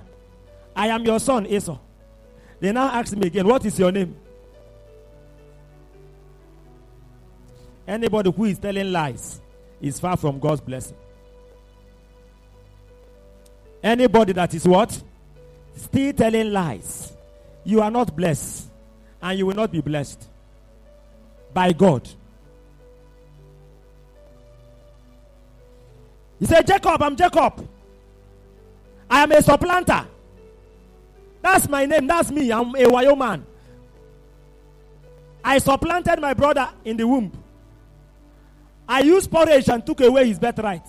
I 0.74 0.88
am 0.88 1.04
your 1.04 1.20
son, 1.20 1.46
Esau. 1.46 1.78
They 2.58 2.72
now 2.72 2.88
ask 2.88 3.14
me 3.16 3.26
again, 3.28 3.46
What 3.46 3.64
is 3.64 3.78
your 3.78 3.92
name? 3.92 4.16
Anybody 7.86 8.30
who 8.30 8.44
is 8.44 8.58
telling 8.58 8.90
lies 8.92 9.40
is 9.80 9.98
far 10.00 10.16
from 10.16 10.38
God's 10.38 10.60
blessing. 10.60 10.96
Anybody 13.82 14.32
that 14.32 14.54
is 14.54 14.66
what? 14.66 15.02
Still 15.76 16.12
telling 16.12 16.52
lies. 16.52 17.12
You 17.64 17.80
are 17.80 17.90
not 17.90 18.14
blessed. 18.14 18.68
And 19.20 19.38
you 19.38 19.46
will 19.46 19.54
not 19.54 19.70
be 19.70 19.80
blessed 19.80 20.28
by 21.54 21.72
God. 21.72 22.08
He 26.38 26.46
said, 26.46 26.66
Jacob, 26.66 27.00
I'm 27.00 27.14
Jacob. 27.14 27.68
I 29.08 29.22
am 29.22 29.32
a 29.32 29.42
supplanter. 29.42 30.06
That's 31.40 31.68
my 31.68 31.86
name. 31.86 32.06
That's 32.06 32.30
me. 32.30 32.50
I'm 32.50 32.74
a 32.74 32.84
Wayo 32.84 33.16
man. 33.16 33.46
I 35.44 35.58
supplanted 35.58 36.20
my 36.20 36.34
brother 36.34 36.68
in 36.84 36.96
the 36.96 37.06
womb. 37.06 37.32
I 38.88 39.00
used 39.00 39.30
porridge 39.30 39.68
and 39.68 39.84
took 39.84 40.00
away 40.00 40.28
his 40.28 40.38
birthright. 40.38 40.86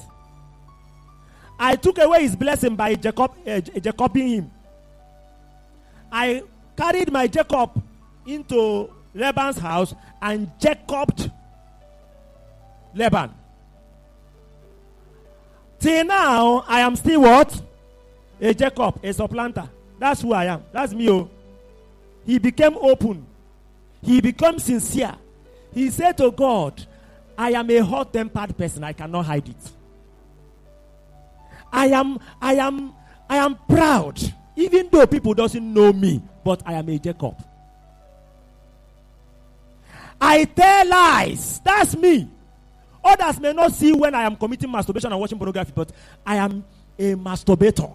I 1.60 1.76
took 1.76 1.97
away 1.97 2.24
his 2.24 2.36
blessing 2.36 2.76
by 2.76 2.95
Jacob, 2.95 3.32
uh, 3.47 3.60
Jacobing 3.62 4.28
him. 4.28 4.51
I 6.12 6.43
carried 6.76 7.12
my 7.12 7.28
Jacob 7.28 7.82
into 8.26 8.89
Laban's 9.14 9.58
house 9.58 9.93
and 10.22 10.49
Jacobed 10.60 11.32
Laban. 12.93 13.32
Till 15.80 16.06
now, 16.06 16.64
I 16.68 16.80
am 16.80 16.95
still 16.95 17.22
what? 17.22 17.62
A 18.39 18.54
Jacob, 18.54 18.99
a 19.04 19.14
supplanter. 19.14 19.70
That's 19.99 20.22
who 20.22 20.34
I 20.34 20.45
am. 20.45 20.64
That's 20.72 20.93
me. 20.93 21.10
Oh. 21.10 21.30
He 22.26 22.39
became 22.39 22.78
open. 22.78 23.26
He 24.01 24.22
became 24.22 24.60
sincere. 24.60 25.16
He 25.74 25.89
said 25.89 26.18
to 26.18 26.32
God, 26.32 26.86
I 27.38 27.51
am 27.51 27.70
a 27.70 27.80
hot 27.80 28.14
tempered 28.14 28.58
person. 28.58 28.84
I 28.84 28.93
cannot 28.93 29.26
hide 29.26 29.49
it. 29.49 29.72
I 31.74 31.88
am, 31.88 32.19
I 32.39 32.53
am, 32.55 32.93
I 33.28 33.38
am 33.38 33.57
proud. 33.67 34.21
Even 34.55 34.88
though 34.91 35.07
people 35.07 35.34
doesn't 35.34 35.74
know 35.74 35.91
me, 35.91 36.21
but 36.45 36.61
I 36.65 36.74
am 36.74 36.88
a 36.88 36.99
Jacob. 36.99 37.36
I 40.21 40.45
tell 40.45 40.88
lies. 40.88 41.59
That's 41.65 41.97
me. 41.97 42.30
Others 43.03 43.39
may 43.39 43.51
not 43.51 43.71
see 43.74 43.91
when 43.91 44.13
I 44.13 44.24
am 44.24 44.36
committing 44.36 44.71
masturbation 44.71 45.11
and 45.11 45.19
watching 45.19 45.38
pornography, 45.38 45.74
but 45.76 45.91
I 46.26 46.36
am 46.36 46.63
a 46.97 47.15
masturbator. 47.15 47.93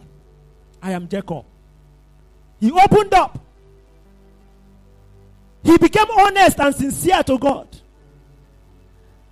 I 0.83 0.93
am 0.93 1.09
Jacob. 1.09 1.45
He 2.61 2.73
opened 2.73 3.15
up. 3.15 3.39
He 5.63 5.79
became 5.79 6.11
honest 6.11 6.59
and 6.59 6.75
sincere 6.75 7.23
to 7.23 7.39
God. 7.39 7.69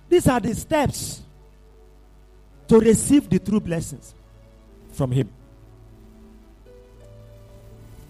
These 0.09 0.27
are 0.27 0.39
the 0.39 0.55
steps 0.55 1.21
to 2.69 2.79
receive 2.79 3.29
the 3.29 3.39
true 3.39 3.59
blessings 3.59 4.13
from 4.97 5.11
Him. 5.11 5.29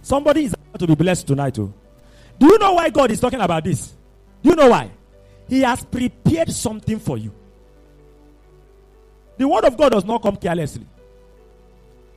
Somebody 0.01 0.45
is 0.45 0.53
about 0.53 0.79
to 0.79 0.87
be 0.87 0.95
blessed 0.95 1.27
tonight, 1.27 1.53
too. 1.55 1.73
Do 2.39 2.47
you 2.47 2.57
know 2.57 2.73
why 2.73 2.89
God 2.89 3.11
is 3.11 3.19
talking 3.19 3.41
about 3.41 3.65
this? 3.65 3.93
Do 4.41 4.49
you 4.49 4.55
know 4.55 4.69
why? 4.69 4.89
He 5.47 5.61
has 5.61 5.83
prepared 5.83 6.51
something 6.51 6.99
for 6.99 7.17
you. 7.17 7.33
The 9.37 9.47
word 9.47 9.65
of 9.65 9.77
God 9.77 9.91
does 9.91 10.05
not 10.05 10.21
come 10.21 10.37
carelessly. 10.37 10.87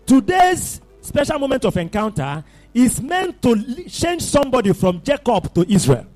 Today's 0.06 0.80
special 1.00 1.38
moment 1.38 1.64
of 1.64 1.76
encounter 1.76 2.44
is 2.72 3.00
meant 3.00 3.42
to 3.42 3.84
change 3.88 4.22
somebody 4.22 4.72
from 4.72 5.02
Jacob 5.02 5.52
to 5.54 5.70
Israel. 5.70 6.06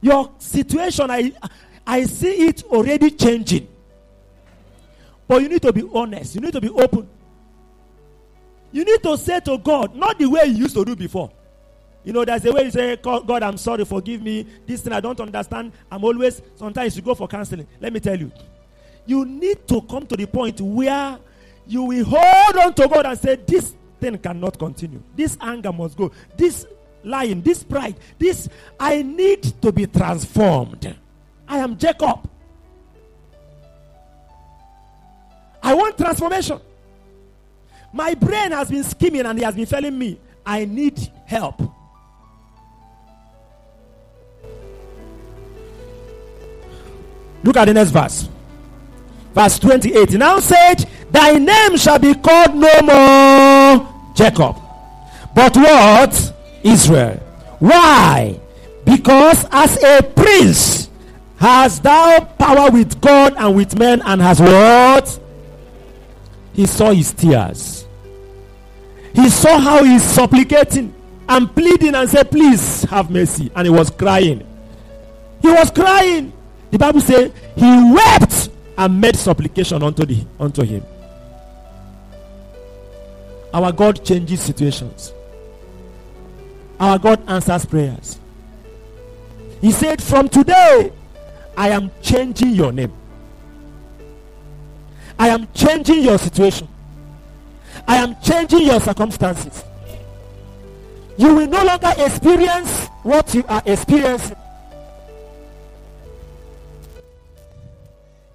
Your 0.00 0.32
situation, 0.38 1.10
I, 1.10 1.32
I 1.86 2.04
see 2.04 2.48
it 2.48 2.64
already 2.64 3.10
changing. 3.10 3.68
But 5.26 5.42
you 5.42 5.48
need 5.48 5.62
to 5.62 5.72
be 5.72 5.88
honest. 5.92 6.34
You 6.34 6.40
need 6.40 6.52
to 6.52 6.60
be 6.60 6.70
open. 6.70 7.08
You 8.72 8.84
need 8.84 9.02
to 9.02 9.16
say 9.16 9.40
to 9.40 9.58
God, 9.58 9.94
not 9.94 10.18
the 10.18 10.26
way 10.26 10.44
you 10.46 10.56
used 10.56 10.74
to 10.74 10.84
do 10.84 10.96
before. 10.96 11.30
You 12.02 12.12
know, 12.12 12.24
there's 12.24 12.44
a 12.44 12.52
way 12.52 12.64
you 12.64 12.70
say, 12.70 12.96
God, 12.96 13.42
I'm 13.42 13.56
sorry, 13.56 13.84
forgive 13.84 14.20
me. 14.20 14.46
This 14.66 14.82
thing 14.82 14.92
I 14.92 15.00
don't 15.00 15.18
understand. 15.20 15.72
I'm 15.90 16.04
always, 16.04 16.42
sometimes 16.56 16.96
you 16.96 17.02
go 17.02 17.14
for 17.14 17.26
counseling. 17.26 17.66
Let 17.80 17.92
me 17.92 18.00
tell 18.00 18.18
you. 18.18 18.30
You 19.06 19.24
need 19.24 19.66
to 19.68 19.80
come 19.82 20.06
to 20.06 20.16
the 20.16 20.26
point 20.26 20.60
where 20.60 21.18
you 21.66 21.82
will 21.82 22.04
hold 22.04 22.56
on 22.56 22.74
to 22.74 22.88
God 22.88 23.06
and 23.06 23.18
say, 23.18 23.36
This 23.36 23.74
thing 24.00 24.18
cannot 24.18 24.58
continue. 24.58 25.02
This 25.14 25.38
anger 25.40 25.72
must 25.72 25.96
go. 25.96 26.10
This 26.36 26.66
lying, 27.02 27.42
this 27.42 27.62
pride, 27.62 27.96
this, 28.18 28.48
I 28.78 29.02
need 29.02 29.42
to 29.62 29.72
be 29.72 29.86
transformed. 29.86 30.96
I 31.48 31.58
am 31.58 31.76
Jacob. 31.76 32.28
I 35.62 35.74
want 35.74 35.96
transformation. 35.96 36.60
My 37.92 38.14
brain 38.14 38.52
has 38.52 38.70
been 38.70 38.84
scheming 38.84 39.24
and 39.24 39.38
he 39.38 39.44
has 39.44 39.54
been 39.54 39.66
telling 39.66 39.98
me, 39.98 40.18
I 40.44 40.64
need 40.64 40.98
help. 41.26 41.62
Look 47.42 47.56
at 47.56 47.66
the 47.66 47.74
next 47.74 47.90
verse. 47.90 48.28
Verse 49.34 49.58
28. 49.58 50.12
Now 50.12 50.38
said, 50.40 50.88
Thy 51.10 51.38
name 51.38 51.76
shall 51.76 51.98
be 51.98 52.14
called 52.14 52.54
no 52.56 52.80
more 52.82 54.12
Jacob. 54.14 54.56
But 55.34 55.56
what? 55.56 56.34
Israel. 56.62 57.16
Why? 57.58 58.40
Because 58.84 59.46
as 59.50 59.82
a 59.82 60.02
prince 60.02 60.88
has 61.44 61.78
thou 61.78 62.20
power 62.38 62.70
with 62.70 62.98
God 63.02 63.34
and 63.36 63.54
with 63.54 63.78
men, 63.78 64.00
and 64.06 64.22
has 64.22 64.40
what? 64.40 65.20
He 66.54 66.64
saw 66.64 66.90
his 66.90 67.12
tears. 67.12 67.86
He 69.14 69.28
saw 69.28 69.58
how 69.58 69.84
he's 69.84 70.02
supplicating 70.02 70.94
and 71.28 71.54
pleading 71.54 71.94
and 71.96 72.08
said, 72.08 72.30
Please 72.30 72.84
have 72.84 73.10
mercy. 73.10 73.50
And 73.54 73.66
he 73.66 73.70
was 73.70 73.90
crying. 73.90 74.46
He 75.42 75.48
was 75.48 75.70
crying. 75.70 76.32
The 76.70 76.78
Bible 76.78 77.02
says 77.02 77.30
he 77.56 77.92
wept 77.92 78.48
and 78.78 78.98
made 78.98 79.14
supplication 79.14 79.82
unto, 79.82 80.06
the, 80.06 80.24
unto 80.40 80.62
him. 80.62 80.82
Our 83.52 83.70
God 83.70 84.02
changes 84.02 84.40
situations. 84.40 85.12
Our 86.80 86.98
God 86.98 87.22
answers 87.28 87.66
prayers. 87.66 88.18
He 89.60 89.72
said, 89.72 90.02
From 90.02 90.30
today, 90.30 90.90
I 91.56 91.70
am 91.70 91.90
changing 92.02 92.50
your 92.50 92.72
name. 92.72 92.92
I 95.18 95.28
am 95.28 95.48
changing 95.54 96.02
your 96.02 96.18
situation. 96.18 96.68
I 97.86 97.96
am 97.96 98.16
changing 98.22 98.62
your 98.62 98.80
circumstances. 98.80 99.64
You 101.16 101.34
will 101.34 101.46
no 101.46 101.64
longer 101.64 101.92
experience 101.98 102.86
what 103.02 103.34
you 103.34 103.44
are 103.48 103.62
experiencing. 103.64 104.36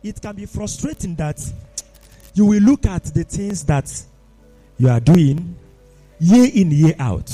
It 0.02 0.22
can 0.22 0.36
be 0.36 0.46
frustrating 0.46 1.16
that 1.16 1.42
you 2.34 2.46
will 2.46 2.62
look 2.62 2.86
at 2.86 3.04
the 3.04 3.24
things 3.24 3.66
that 3.66 3.92
you 4.78 4.88
are 4.88 5.02
doing 5.02 5.58
year 6.20 6.50
in, 6.54 6.72
year 6.72 6.96
out. 7.00 7.30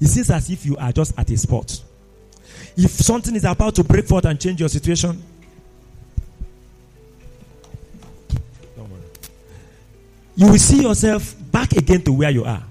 It 0.00 0.06
seems 0.06 0.30
as 0.30 0.48
if 0.50 0.64
you 0.64 0.76
are 0.76 0.92
just 0.92 1.18
at 1.18 1.28
a 1.30 1.36
spot 1.36 1.82
if 2.78 2.92
something 2.92 3.34
is 3.34 3.44
about 3.44 3.74
to 3.74 3.82
break 3.82 4.06
forth 4.06 4.24
and 4.24 4.40
change 4.40 4.60
your 4.60 4.68
situation, 4.68 5.20
you 10.36 10.46
will 10.46 10.58
see 10.58 10.82
yourself 10.82 11.34
back 11.50 11.72
again 11.72 12.00
to 12.02 12.12
where 12.12 12.30
you 12.30 12.44
are. 12.44 12.62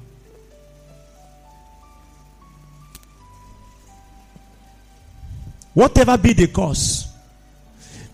Whatever 5.74 6.18
be 6.18 6.32
the 6.32 6.47
cause, 6.47 7.10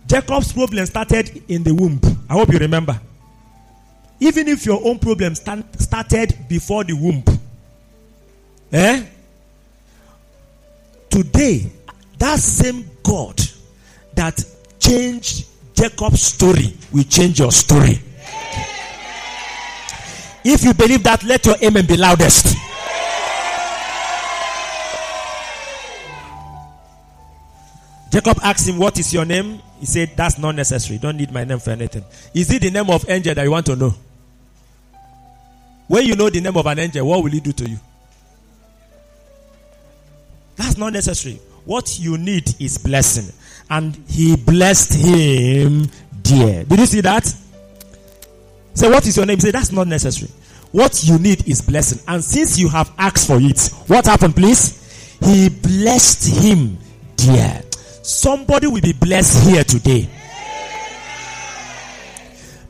Jacob's 0.08 0.52
problem 0.52 0.88
started 0.88 1.44
in 1.48 1.62
the 1.62 1.76
womb. 1.76 2.02
I 2.28 2.34
hope 2.34 2.52
you 2.52 2.58
remember. 2.58 3.00
Even 4.20 4.48
if 4.48 4.66
your 4.66 4.82
own 4.84 4.98
problem 4.98 5.36
started 5.36 6.36
before 6.50 6.84
the 6.84 6.94
womb, 6.94 7.24
eh? 8.72 9.06
Today, 11.12 11.72
that 12.24 12.39
same 12.39 12.89
God 13.03 13.38
that 14.15 14.41
changed 14.80 15.45
Jacob's 15.76 16.21
story 16.21 16.74
will 16.93 17.03
change 17.03 17.39
your 17.39 17.51
story. 17.51 17.99
If 20.45 20.63
you 20.63 20.74
believe 20.74 21.03
that, 21.03 21.21
let 21.26 21.45
your 21.45 21.55
amen 21.61 21.86
be 21.86 21.97
loudest. 21.97 22.55
Jacob 28.09 28.39
asked 28.41 28.69
him, 28.69 28.78
What 28.78 28.97
is 28.99 29.13
your 29.13 29.26
name? 29.26 29.61
He 29.82 29.86
said, 29.86 30.11
That's 30.15 30.38
not 30.38 30.55
necessary. 30.55 30.99
Don't 30.99 31.17
need 31.17 31.32
my 31.34 31.43
name 31.43 31.59
for 31.59 31.71
anything. 31.71 32.05
Is 32.34 32.49
it 32.53 32.61
the 32.61 32.71
name 32.71 32.89
of 32.89 33.09
angel 33.09 33.36
that 33.36 33.43
you 33.43 33.51
want 33.51 33.65
to 33.65 33.76
know? 33.76 33.93
When 35.89 36.05
you 36.05 36.15
know 36.15 36.30
the 36.30 36.39
name 36.39 36.55
of 36.55 36.65
an 36.67 36.80
angel, 36.80 37.05
what 37.05 37.21
will 37.21 37.32
he 37.32 37.41
do 37.41 37.51
to 37.51 37.69
you? 37.69 37.80
That's 40.55 40.78
not 40.78 40.93
necessary. 40.93 41.41
What 41.66 41.99
you 41.99 42.18
need 42.18 42.55
is 42.59 42.78
blessing. 42.78 43.34
And 43.70 43.95
he 44.07 44.36
blessed 44.36 44.93
him 44.93 45.89
dear. 46.22 46.64
Did 46.66 46.80
you 46.80 46.86
see 46.86 47.01
that? 47.01 47.26
Say, 48.74 48.89
what 48.89 49.05
is 49.07 49.16
your 49.16 49.26
name? 49.26 49.39
Say, 49.39 49.51
that's 49.51 49.72
not 49.72 49.88
necessary. 49.88 50.32
What 50.72 51.03
you 51.03 51.20
need 51.20 51.47
is 51.47 51.61
blessing. 51.61 51.99
And 52.07 52.24
since 52.24 52.57
you 52.57 52.68
have 52.70 52.91
asked 52.97 53.28
for 53.28 53.38
it, 53.39 53.70
what 53.88 54.05
happened, 54.05 54.36
please? 54.36 55.18
He 55.24 55.49
blessed 55.49 56.43
him 56.43 56.78
dear. 57.16 57.61
Somebody 58.01 58.68
will 58.68 58.82
be 58.82 58.93
blessed 58.93 59.47
here 59.47 59.64
today. 59.64 60.09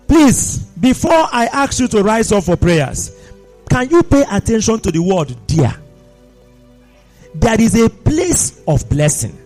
Please, 0.07 0.57
before 0.79 1.11
I 1.31 1.49
ask 1.51 1.79
you 1.79 1.87
to 1.87 2.03
rise 2.03 2.31
up 2.31 2.43
for 2.43 2.55
prayers, 2.55 3.17
can 3.69 3.89
you 3.89 4.03
pay 4.03 4.23
attention 4.29 4.79
to 4.81 4.91
the 4.91 4.99
word 5.01 5.35
dear? 5.47 5.73
There 7.36 7.59
is 7.59 7.79
a 7.79 7.89
place 7.89 8.61
of 8.67 8.88
blessing. 8.89 9.38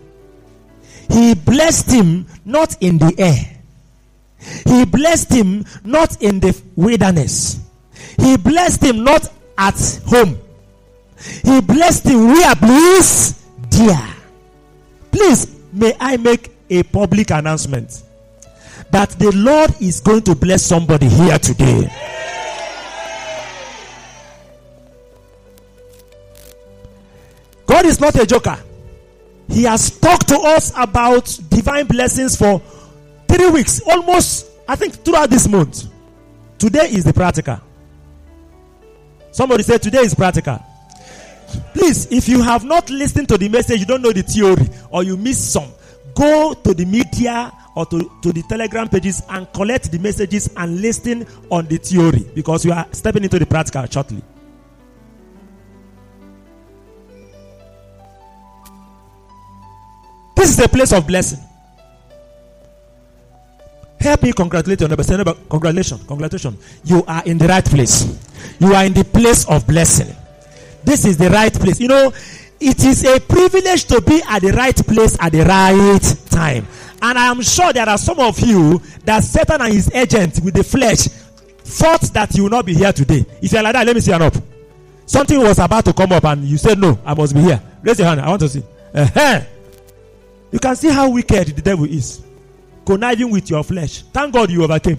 He 1.10 1.34
blessed 1.34 1.90
him 1.90 2.26
not 2.44 2.76
in 2.82 2.98
the 2.98 3.14
air. 3.18 3.58
He 4.66 4.84
blessed 4.84 5.32
him 5.32 5.64
not 5.84 6.22
in 6.22 6.40
the 6.40 6.60
wilderness. 6.76 7.60
He 8.20 8.36
blessed 8.36 8.84
him 8.84 9.04
not 9.04 9.28
at 9.56 10.00
home. 10.06 10.38
He 11.44 11.60
blessed 11.60 12.06
him 12.06 12.28
where, 12.28 12.54
please? 12.54 13.42
Dear. 13.70 13.98
Please, 15.10 15.46
may 15.72 15.94
I 15.98 16.16
make 16.16 16.50
a 16.70 16.82
public 16.82 17.30
announcement 17.30 18.02
that 18.90 19.10
the 19.10 19.32
Lord 19.34 19.74
is 19.80 20.00
going 20.00 20.22
to 20.22 20.34
bless 20.34 20.62
somebody 20.62 21.08
here 21.08 21.38
today. 21.38 21.90
God 27.78 27.86
is 27.86 28.00
not 28.00 28.16
a 28.16 28.26
joker. 28.26 28.58
He 29.46 29.62
has 29.62 30.00
talked 30.00 30.26
to 30.30 30.36
us 30.36 30.72
about 30.76 31.26
divine 31.48 31.86
blessings 31.86 32.34
for 32.34 32.60
three 33.28 33.48
weeks, 33.50 33.80
almost, 33.86 34.50
I 34.66 34.74
think, 34.74 34.94
throughout 34.94 35.30
this 35.30 35.46
month. 35.46 35.86
Today 36.58 36.86
is 36.90 37.04
the 37.04 37.12
practical. 37.12 37.60
Somebody 39.30 39.62
said 39.62 39.80
today 39.80 40.00
is 40.00 40.12
practical. 40.12 40.60
Please, 41.72 42.10
if 42.10 42.28
you 42.28 42.42
have 42.42 42.64
not 42.64 42.90
listened 42.90 43.28
to 43.28 43.38
the 43.38 43.48
message, 43.48 43.78
you 43.78 43.86
don't 43.86 44.02
know 44.02 44.10
the 44.10 44.22
theory, 44.22 44.66
or 44.90 45.04
you 45.04 45.16
miss 45.16 45.38
some, 45.52 45.70
go 46.16 46.54
to 46.54 46.74
the 46.74 46.84
media 46.84 47.52
or 47.76 47.86
to, 47.86 48.10
to 48.22 48.32
the 48.32 48.42
telegram 48.48 48.88
pages 48.88 49.22
and 49.28 49.52
collect 49.52 49.92
the 49.92 50.00
messages 50.00 50.50
and 50.56 50.82
listen 50.82 51.24
on 51.48 51.66
the 51.66 51.76
theory 51.76 52.28
because 52.34 52.64
you 52.64 52.72
are 52.72 52.88
stepping 52.90 53.22
into 53.22 53.38
the 53.38 53.46
practical 53.46 53.86
shortly. 53.86 54.20
This 60.38 60.50
is 60.50 60.64
a 60.64 60.68
place 60.68 60.92
of 60.92 61.04
blessing. 61.04 61.40
Help 63.98 64.22
me 64.22 64.32
congratulate 64.32 64.78
your 64.78 64.88
neighbor. 64.88 65.02
Say, 65.02 65.16
neighbor, 65.16 65.34
congratulations, 65.50 66.04
congratulations. 66.06 66.80
You 66.84 67.02
are 67.08 67.24
in 67.24 67.38
the 67.38 67.48
right 67.48 67.64
place. 67.64 68.06
You 68.60 68.72
are 68.72 68.84
in 68.84 68.92
the 68.92 69.02
place 69.02 69.44
of 69.48 69.66
blessing. 69.66 70.14
This 70.84 71.04
is 71.04 71.16
the 71.16 71.28
right 71.30 71.52
place. 71.52 71.80
You 71.80 71.88
know, 71.88 72.12
it 72.60 72.84
is 72.84 73.04
a 73.04 73.18
privilege 73.18 73.86
to 73.86 74.00
be 74.00 74.22
at 74.28 74.42
the 74.42 74.52
right 74.52 74.76
place 74.76 75.16
at 75.18 75.32
the 75.32 75.40
right 75.40 76.30
time. 76.30 76.68
And 77.02 77.18
I 77.18 77.26
am 77.32 77.42
sure 77.42 77.72
there 77.72 77.88
are 77.88 77.98
some 77.98 78.20
of 78.20 78.38
you 78.38 78.80
that 79.04 79.24
Satan 79.24 79.60
and 79.60 79.72
his 79.74 79.92
agent 79.92 80.38
with 80.44 80.54
the 80.54 80.62
flesh 80.62 81.08
thought 81.08 82.02
that 82.14 82.32
you 82.36 82.44
will 82.44 82.50
not 82.50 82.64
be 82.64 82.74
here 82.74 82.92
today. 82.92 83.26
If 83.42 83.52
you're 83.52 83.62
like 83.64 83.72
that, 83.72 83.84
let 83.84 83.96
me 83.96 84.00
see 84.00 84.12
your 84.12 84.22
up. 84.22 84.34
Something 85.04 85.40
was 85.40 85.58
about 85.58 85.84
to 85.86 85.92
come 85.92 86.12
up 86.12 86.24
and 86.26 86.44
you 86.44 86.58
said, 86.58 86.78
No, 86.78 86.96
I 87.04 87.14
must 87.14 87.34
be 87.34 87.40
here. 87.40 87.60
Raise 87.82 87.98
your 87.98 88.06
hand. 88.06 88.20
I 88.20 88.28
want 88.28 88.40
to 88.42 88.48
see. 88.48 88.62
Uh-huh. 88.94 89.40
You 90.50 90.58
can 90.58 90.76
see 90.76 90.88
how 90.88 91.10
wicked 91.10 91.48
the 91.48 91.62
devil 91.62 91.84
is. 91.84 92.22
Conniving 92.86 93.30
with 93.30 93.50
your 93.50 93.62
flesh. 93.62 94.02
Thank 94.12 94.32
God 94.34 94.50
you 94.50 94.64
overcame. 94.64 94.98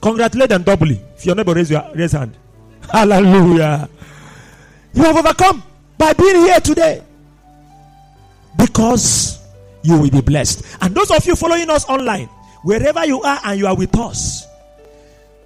Congratulate 0.00 0.48
them 0.48 0.62
doubly. 0.62 1.00
If 1.16 1.26
your 1.26 1.34
neighbor 1.34 1.54
raise 1.54 1.70
your 1.70 1.84
raise 1.94 2.12
hand. 2.12 2.36
Hallelujah. 2.90 3.88
You 4.94 5.02
have 5.02 5.16
overcome 5.16 5.62
by 5.98 6.12
being 6.14 6.36
here 6.36 6.60
today. 6.60 7.02
Because 8.56 9.38
you 9.82 10.00
will 10.00 10.10
be 10.10 10.20
blessed. 10.20 10.64
And 10.80 10.94
those 10.94 11.10
of 11.10 11.24
you 11.26 11.36
following 11.36 11.68
us 11.70 11.88
online, 11.88 12.28
wherever 12.62 13.04
you 13.04 13.22
are 13.22 13.40
and 13.44 13.58
you 13.58 13.66
are 13.66 13.76
with 13.76 13.96
us, 13.98 14.46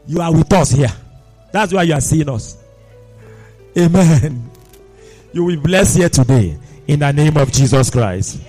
you 0.06 0.20
are 0.20 0.32
with 0.32 0.52
us 0.52 0.70
here. 0.70 0.92
That's 1.52 1.72
why 1.72 1.82
you 1.84 1.94
are 1.94 2.00
seeing 2.00 2.28
us. 2.28 2.56
Amen. 3.76 4.50
You 5.32 5.44
will 5.44 5.56
be 5.56 5.60
blessed 5.60 5.98
here 5.98 6.08
today 6.08 6.56
in 6.86 7.00
the 7.00 7.12
name 7.12 7.36
of 7.36 7.52
Jesus 7.52 7.90
Christ. 7.90 8.40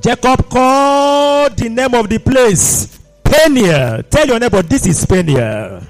Jacob 0.00 0.48
called 0.48 1.56
the 1.56 1.68
name 1.68 1.94
of 1.94 2.08
the 2.08 2.18
place 2.18 2.98
Peniel. 3.22 4.02
Tell 4.04 4.26
your 4.26 4.38
neighbor, 4.38 4.62
this 4.62 4.86
is 4.86 5.04
Peniel. 5.06 5.80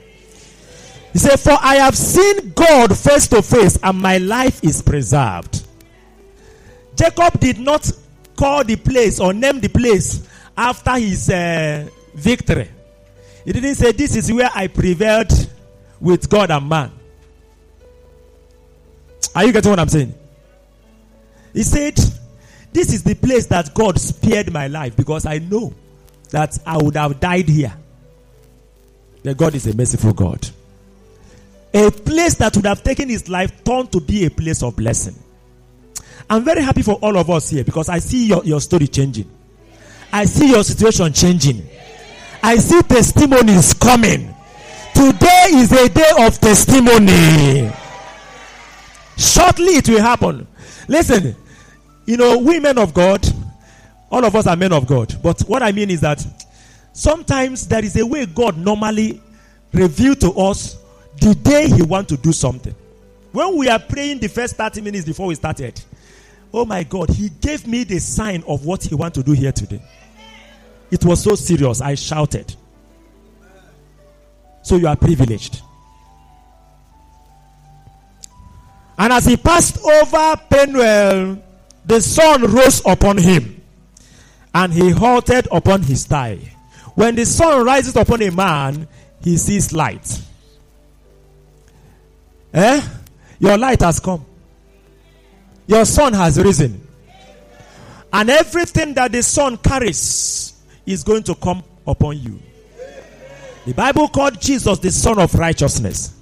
He 1.13 1.19
said, 1.19 1.41
For 1.41 1.57
I 1.61 1.77
have 1.77 1.97
seen 1.97 2.53
God 2.55 2.97
face 2.97 3.27
to 3.29 3.41
face, 3.41 3.79
and 3.83 3.99
my 3.99 4.19
life 4.19 4.63
is 4.63 4.83
preserved. 4.83 5.67
Jacob 6.95 7.41
did 7.41 7.59
not 7.59 7.91
call 8.37 8.65
the 8.65 8.77
place 8.77 9.19
or 9.19 9.33
name 9.33 9.61
the 9.61 9.69
place 9.69 10.27
after 10.57 10.99
his 10.99 11.31
uh, 11.31 11.89
victory. 12.15 12.71
He 13.45 13.53
didn't 13.53 13.77
say, 13.77 13.93
This 13.93 14.15
is 14.17 14.31
where 14.31 14.51
I 14.55 14.67
prevailed 14.67 15.33
with 16.01 16.29
God 16.29 16.51
and 16.51 16.69
man. 16.69 16.93
Are 19.35 19.45
you 19.45 19.53
getting 19.53 19.71
what 19.71 19.79
I'm 19.79 19.89
saying? 19.89 20.15
He 21.53 21.63
said, 21.63 21.99
This 22.77 22.93
is 22.93 23.03
the 23.03 23.15
place 23.15 23.47
that 23.47 23.73
God 23.73 23.99
spared 23.99 24.53
my 24.53 24.67
life 24.67 24.95
because 24.97 25.25
I 25.25 25.39
know 25.39 25.73
that 26.29 26.59
I 26.67 26.77
would 26.77 26.95
have 26.97 27.19
died 27.19 27.49
here. 27.49 27.73
That 29.23 29.39
God 29.39 29.55
is 29.55 29.67
a 29.67 29.75
merciful 29.75 30.13
God. 30.13 30.47
A 31.73 31.91
place 31.91 32.35
that 32.35 32.55
would 32.55 32.67
have 32.67 32.85
taken 32.85 33.09
his 33.09 33.31
life 33.31 33.65
turned 33.65 33.91
to 33.93 34.01
be 34.03 34.27
a 34.27 34.31
place 34.31 34.63
of 34.63 34.77
blessing. 34.77 35.15
I'm 36.29 36.45
very 36.45 36.61
happy 36.61 36.83
for 36.83 36.97
all 36.97 37.17
of 37.17 37.31
us 37.31 37.49
here 37.49 37.65
because 37.65 37.89
I 37.89 37.99
see 37.99 38.27
your, 38.27 38.45
your 38.45 38.61
story 38.61 38.89
changing. 38.89 39.31
I 40.13 40.27
see 40.27 40.51
your 40.51 40.63
situation 40.63 41.15
changing. 41.15 41.67
I 42.43 42.57
see 42.57 42.83
testimonies 42.83 43.73
coming. 43.73 44.35
Today 44.95 45.47
is 45.53 45.73
a 45.73 45.89
day 45.89 46.11
of 46.19 46.39
testimony. 46.39 47.73
Shortly 49.17 49.77
it 49.77 49.89
will 49.89 50.03
happen. 50.03 50.47
Listen, 50.89 51.35
you 52.07 52.17
know, 52.17 52.39
we 52.39 52.61
men 52.61 52.79
of 52.79 52.95
God, 52.95 53.27
all 54.11 54.25
of 54.25 54.35
us 54.35 54.47
are 54.47 54.57
men 54.57 54.73
of 54.73 54.87
God. 54.87 55.15
But 55.23 55.41
what 55.43 55.63
I 55.63 55.73
mean 55.73 55.91
is 55.91 56.01
that 56.01 56.25
sometimes 56.93 57.67
there 57.67 57.85
is 57.85 57.97
a 57.97 58.07
way 58.07 58.27
God 58.27 58.57
normally 58.57 59.21
reveal 59.73 60.15
to 60.17 60.33
us 60.33 60.77
the 61.21 61.35
day 61.35 61.69
He 61.69 61.83
want 61.83 62.09
to 62.09 62.17
do 62.17 62.33
something. 62.33 62.75
When 63.33 63.57
we 63.57 63.69
are 63.69 63.79
praying 63.79 64.21
the 64.21 64.29
first 64.29 64.57
30 64.57 64.81
minutes 64.81 65.05
before 65.05 65.27
we 65.27 65.35
started, 65.35 65.81
oh 66.53 66.65
my 66.65 66.85
God, 66.85 67.11
He 67.11 67.29
gave 67.29 67.67
me 67.67 67.85
the 67.85 67.99
sign 67.99 68.43
of 68.47 68.65
what 68.65 68.85
He 68.85 68.95
want 68.95 69.15
to 69.15 69.23
do 69.23 69.33
here 69.33 69.53
today. 69.53 69.83
It 70.91 71.05
was 71.05 71.23
so 71.23 71.35
serious. 71.35 71.81
I 71.81 71.97
shouted. 71.97 72.55
So 74.63 74.77
you 74.77 74.87
are 74.87 74.97
privileged. 74.97 75.63
And 78.99 79.13
as 79.13 79.27
he 79.27 79.37
passed 79.37 79.79
over 79.85 80.41
Penuel, 80.49 81.43
the 81.87 82.01
sun 82.01 82.43
rose 82.43 82.83
upon 82.85 83.19
him, 83.19 83.63
and 84.53 84.73
he 84.73 84.91
halted 84.91 85.49
upon 85.51 85.83
his 85.83 86.05
thigh. 86.05 86.39
When 86.95 87.15
the 87.15 87.25
sun 87.25 87.65
rises 87.65 87.95
upon 87.95 88.23
a 88.23 88.31
man, 88.31 88.89
he 89.23 89.37
sees 89.37 89.73
light. 89.73 90.23
Eh? 92.53 92.81
Your 93.39 93.59
light 93.59 93.81
has 93.83 94.01
come. 94.01 94.25
Your 95.67 95.85
sun 95.85 96.13
has 96.15 96.41
risen. 96.41 96.87
And 98.13 98.31
everything 98.31 98.95
that 98.95 99.13
the 99.13 99.23
sun 99.23 99.59
carries 99.59 100.55
is 100.87 101.05
going 101.05 101.23
to 101.25 101.35
come 101.35 101.63
upon 101.87 102.19
you. 102.19 102.41
The 103.67 103.75
Bible 103.75 104.09
called 104.09 104.41
Jesus 104.41 104.79
the 104.79 104.91
Sun 104.91 105.19
of 105.19 105.35
Righteousness. 105.35 106.15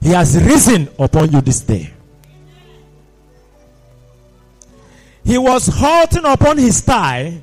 He 0.00 0.10
has 0.10 0.40
risen 0.40 0.88
upon 0.98 1.32
you 1.32 1.40
this 1.40 1.60
day. 1.60 1.92
He 5.24 5.38
was 5.38 5.66
halting 5.66 6.24
upon 6.24 6.58
his 6.58 6.80
thigh. 6.80 7.40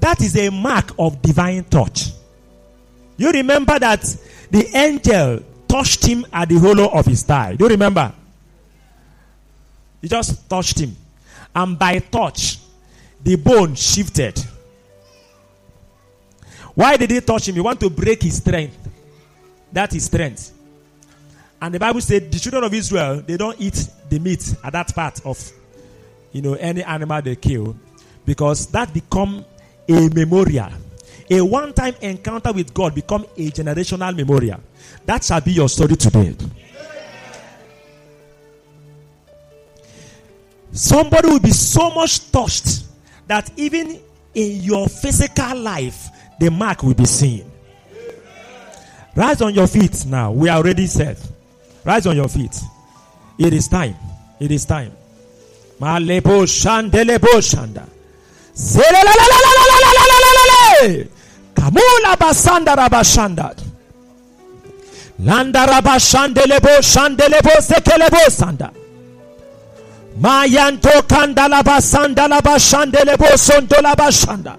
That 0.00 0.20
is 0.20 0.36
a 0.36 0.50
mark 0.50 0.92
of 0.98 1.20
divine 1.20 1.64
touch. 1.64 2.10
You 3.16 3.30
remember 3.30 3.78
that 3.78 4.02
the 4.50 4.76
angel 4.76 5.42
touched 5.66 6.06
him 6.06 6.24
at 6.32 6.48
the 6.48 6.58
hollow 6.58 6.88
of 6.88 7.06
his 7.06 7.22
thigh. 7.22 7.56
Do 7.56 7.64
you 7.64 7.70
remember? 7.70 8.12
He 10.00 10.08
just 10.08 10.48
touched 10.48 10.78
him. 10.78 10.96
And 11.54 11.78
by 11.78 11.98
touch, 11.98 12.58
the 13.22 13.36
bone 13.36 13.74
shifted. 13.74 14.38
Why 16.74 16.96
did 16.96 17.10
he 17.10 17.20
touch 17.20 17.48
him? 17.48 17.56
He 17.56 17.60
want 17.60 17.80
to 17.80 17.90
break 17.90 18.22
his 18.22 18.36
strength. 18.36 18.88
That 19.72 19.92
is 19.94 20.04
strength. 20.04 20.52
And 21.60 21.74
the 21.74 21.80
Bible 21.80 22.00
said 22.00 22.30
the 22.30 22.38
children 22.38 22.62
of 22.62 22.72
Israel, 22.72 23.20
they 23.20 23.36
don't 23.36 23.60
eat 23.60 23.88
the 24.08 24.20
meat 24.20 24.54
at 24.62 24.72
that 24.72 24.94
part 24.94 25.20
of 25.26 25.52
you 26.32 26.42
know 26.42 26.54
any 26.54 26.82
animal 26.82 27.22
they 27.22 27.36
kill 27.36 27.76
because 28.24 28.66
that 28.68 28.92
become 28.92 29.44
a 29.88 30.08
memorial. 30.10 30.70
A 31.30 31.40
one-time 31.42 31.94
encounter 32.00 32.52
with 32.52 32.72
God 32.72 32.94
become 32.94 33.24
a 33.36 33.50
generational 33.50 34.14
memorial. 34.16 34.60
That 35.04 35.24
shall 35.24 35.40
be 35.40 35.52
your 35.52 35.68
story 35.68 35.96
today. 35.96 36.34
Somebody 40.72 41.28
will 41.28 41.40
be 41.40 41.50
so 41.50 41.90
much 41.90 42.30
touched 42.30 42.84
that 43.26 43.50
even 43.56 44.00
in 44.34 44.62
your 44.62 44.88
physical 44.88 45.56
life, 45.56 46.08
the 46.38 46.50
mark 46.50 46.82
will 46.82 46.94
be 46.94 47.04
seen. 47.04 47.50
Rise 49.16 49.42
on 49.42 49.54
your 49.54 49.66
feet 49.66 50.06
now. 50.06 50.30
We 50.30 50.48
are 50.48 50.58
already 50.58 50.86
set. 50.86 51.18
Rise 51.84 52.06
on 52.06 52.16
your 52.16 52.28
feet. 52.28 52.56
It 53.38 53.52
is 53.52 53.68
time. 53.68 53.96
It 54.38 54.52
is 54.52 54.64
time. 54.64 54.92
Malebo 55.80 56.44
shandelebo 56.46 57.40
shanda. 57.40 57.84
Kamula 61.54 62.16
basanda 62.16 62.74
rabashanda. 62.76 63.54
Landa 65.20 65.66
rabashandelebo 65.66 66.82
shandelebo 66.82 67.60
sekelebo 67.60 68.30
sanda. 68.30 68.70
Mayanto 70.20 71.02
kandala 71.06 71.62
basanda 71.62 72.28
labashandelebo 72.28 73.36
sondola 73.36 73.94
bashanda. 73.94 74.56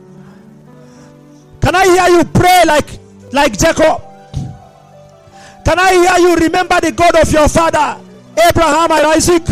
Can 1.61 1.75
I 1.75 1.85
hear 1.85 2.17
you 2.17 2.23
pray 2.23 2.63
like 2.65 2.99
like 3.33 3.57
Jacob? 3.57 4.01
Can 5.65 5.77
I 5.77 5.91
hear 5.91 6.27
you 6.29 6.35
remember 6.37 6.79
the 6.79 6.93
God 6.93 7.15
of 7.21 7.31
your 7.31 7.49
father, 7.49 7.97
Abraham 8.47 8.91
and 8.91 9.07
Isaac? 9.07 9.43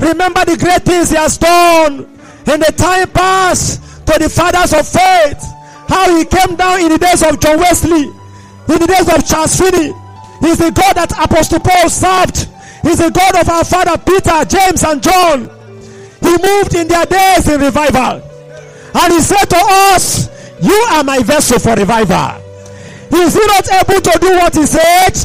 Remember 0.00 0.44
the 0.44 0.56
great 0.56 0.82
things 0.82 1.10
he 1.10 1.16
has 1.16 1.38
done 1.38 2.06
in 2.46 2.60
the 2.60 2.72
time 2.76 3.10
past 3.10 3.82
to 4.06 4.18
the 4.18 4.28
fathers 4.28 4.72
of 4.72 4.86
faith. 4.86 5.42
How 5.88 6.16
he 6.16 6.24
came 6.24 6.56
down 6.56 6.80
in 6.80 6.88
the 6.90 6.98
days 6.98 7.22
of 7.22 7.40
John 7.40 7.58
Wesley, 7.58 8.04
in 8.04 8.78
the 8.78 8.86
days 8.86 9.08
of 9.08 9.26
Charles 9.26 9.56
Finney. 9.56 9.92
He's 10.40 10.58
the 10.58 10.70
God 10.70 10.94
that 10.94 11.12
Apostle 11.12 11.60
Paul 11.60 11.88
served. 11.88 12.48
He's 12.82 12.98
the 12.98 13.10
God 13.10 13.34
of 13.36 13.48
our 13.48 13.64
father 13.64 13.98
Peter, 13.98 14.44
James, 14.46 14.84
and 14.84 15.02
John. 15.02 15.50
He 16.20 16.30
moved 16.38 16.74
in 16.74 16.86
their 16.86 17.06
days 17.06 17.48
in 17.48 17.60
revival. 17.60 18.22
And 18.94 19.12
he 19.12 19.20
said 19.20 19.44
to 19.46 19.60
us, 19.92 20.28
You 20.62 20.76
are 20.92 21.02
my 21.02 21.20
vessel 21.22 21.58
for 21.58 21.74
revival. 21.74 22.40
Is 23.10 23.34
he 23.34 23.44
not 23.46 23.66
able 23.72 24.00
to 24.00 24.18
do 24.20 24.30
what 24.38 24.54
he 24.54 24.66
said? 24.66 25.16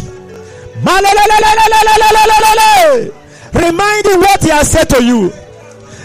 Reminding 3.54 4.20
what 4.20 4.43
he 4.43 4.49
has 4.49 4.72
said 4.72 4.89
to 4.89 5.04
you. 5.04 5.32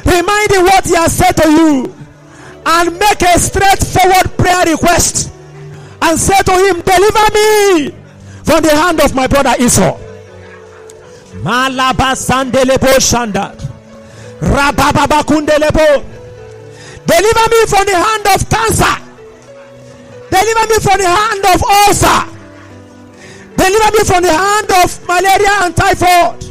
Remind 0.04 0.50
him 0.52 0.64
what 0.64 0.84
he 0.86 0.94
has 0.94 1.12
said 1.16 1.32
to 1.32 1.50
you. 1.50 1.94
And 2.66 2.98
make 2.98 3.22
a 3.22 3.38
straightforward 3.38 4.36
prayer 4.36 4.66
request. 4.66 5.32
And 6.02 6.18
say 6.18 6.38
to 6.42 6.52
him, 6.52 6.80
Deliver 6.82 7.26
me 7.34 7.90
from 8.44 8.62
the 8.62 8.70
hand 8.74 9.00
of 9.00 9.14
my 9.14 9.26
brother 9.26 9.54
Esau. 9.58 9.96
Malabasandelebo 11.42 12.98
Shanda. 13.00 13.54
Rabababakundelebo. 14.40 16.04
Deliver 17.06 17.46
me 17.50 17.66
from 17.66 17.84
the 17.86 17.96
hand 17.96 18.26
of 18.34 18.48
cancer. 18.50 19.04
Deliver 20.30 20.66
me 20.68 20.78
from 20.80 20.98
the 21.00 21.08
hand 21.08 21.44
of 21.54 21.62
ulcer. 21.64 22.38
Deliver 23.56 23.90
me 23.96 24.04
from 24.04 24.22
the 24.22 24.32
hand 24.32 24.70
of 24.84 25.08
malaria 25.08 25.64
and 25.64 25.74
typhoid. 25.76 26.47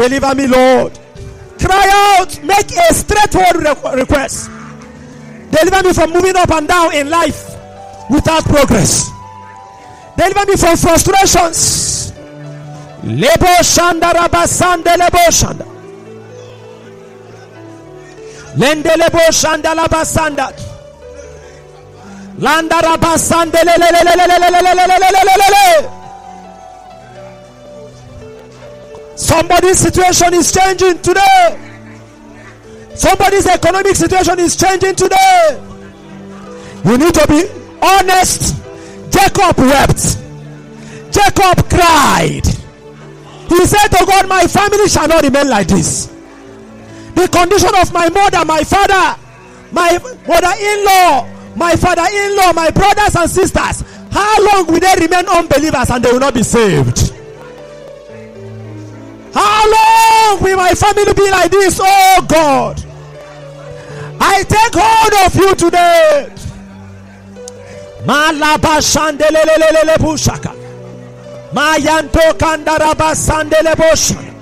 Deliver 0.00 0.34
me, 0.34 0.46
Lord. 0.46 0.98
Cry 1.58 2.16
out. 2.16 2.42
Make 2.42 2.72
a 2.72 2.94
straightforward 2.94 3.66
request. 3.98 4.48
Deliver 5.50 5.82
me 5.86 5.92
from 5.92 6.14
moving 6.14 6.36
up 6.36 6.50
and 6.52 6.66
down 6.66 6.94
in 6.94 7.10
life 7.10 7.44
without 8.08 8.42
progress. 8.44 9.10
Deliver 10.16 10.46
me 10.46 10.56
from 10.56 10.78
frustrations. 10.78 12.14
Lebo 13.04 13.60
shanda 13.60 14.14
rabasande 14.14 14.96
lebo 14.96 15.18
shanda. 15.28 15.66
Lende 18.56 18.96
lebo 18.96 19.18
shanda 19.30 19.74
labasanda. 19.74 20.50
Landa 22.38 22.76
rabasande 22.76 23.64
le 23.64 25.99
Somebody's 29.20 29.78
situation 29.78 30.32
is 30.32 30.50
changing 30.50 30.98
today. 31.02 31.76
Somebody's 32.94 33.46
economic 33.46 33.94
situation 33.94 34.38
is 34.40 34.56
changing 34.56 34.94
today. 34.96 35.60
You 36.86 36.96
need 36.96 37.12
to 37.12 37.26
be 37.28 37.44
honest. 37.82 38.56
Jacob 39.12 39.58
wept. 39.58 40.16
Jacob 41.12 41.68
cried. 41.68 42.46
He 43.50 43.66
said 43.66 43.88
to 43.88 44.06
God, 44.06 44.26
My 44.26 44.46
family 44.46 44.88
shall 44.88 45.06
not 45.06 45.22
remain 45.22 45.50
like 45.50 45.68
this. 45.68 46.06
The 47.14 47.28
condition 47.30 47.74
of 47.76 47.92
my 47.92 48.08
mother, 48.08 48.42
my 48.46 48.64
father, 48.64 49.20
my 49.70 49.98
mother 50.26 50.54
in 50.58 50.84
law, 50.86 51.28
my 51.56 51.76
father 51.76 52.06
in 52.10 52.36
law, 52.38 52.54
my 52.54 52.70
brothers 52.70 53.14
and 53.16 53.30
sisters, 53.30 53.84
how 54.10 54.46
long 54.46 54.66
will 54.66 54.80
they 54.80 54.94
remain 54.98 55.26
unbelievers 55.28 55.90
and 55.90 56.02
they 56.02 56.10
will 56.10 56.20
not 56.20 56.32
be 56.32 56.42
saved? 56.42 57.19
How 59.32 59.62
long 59.70 60.42
will 60.42 60.56
my 60.56 60.74
family 60.74 61.12
be 61.14 61.30
like 61.30 61.50
this? 61.50 61.80
Oh 61.82 62.26
God. 62.28 62.84
I 64.20 64.42
take 64.42 64.74
hold 64.74 65.14
of 65.26 65.34
you 65.34 65.54
today. 65.54 66.28
Malaba 68.04 68.80
shandelelelele 68.80 69.96
bushaka. 69.98 70.52
Mayanto 71.52 72.32
kandaraba 72.38 73.14
sandelebo 73.14 73.92
shana. 73.94 74.34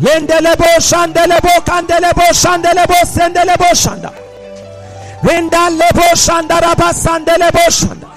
Lendelebo 0.00 0.80
shandelebo 0.80 1.64
kandelebo 1.64 2.26
shandelebo 2.32 3.04
sendelebo 3.04 3.74
shanda. 3.74 4.12
Rendalebo 5.22 6.14
shandaraba 6.14 6.92
sandelebo 6.92 7.70
shanda. 7.70 8.09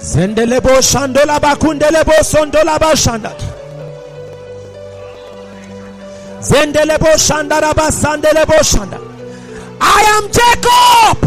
Zendelebo 0.00 0.80
shandola 0.80 1.40
bakundelebo 1.40 2.22
sondola 2.22 2.78
bashanda. 2.78 3.32
Zendelebo 6.40 7.18
shandaraba 7.18 7.90
sandelebo 7.90 8.62
shanda. 8.62 8.98
I 9.80 10.02
am 10.16 10.30
Jacob. 10.30 11.18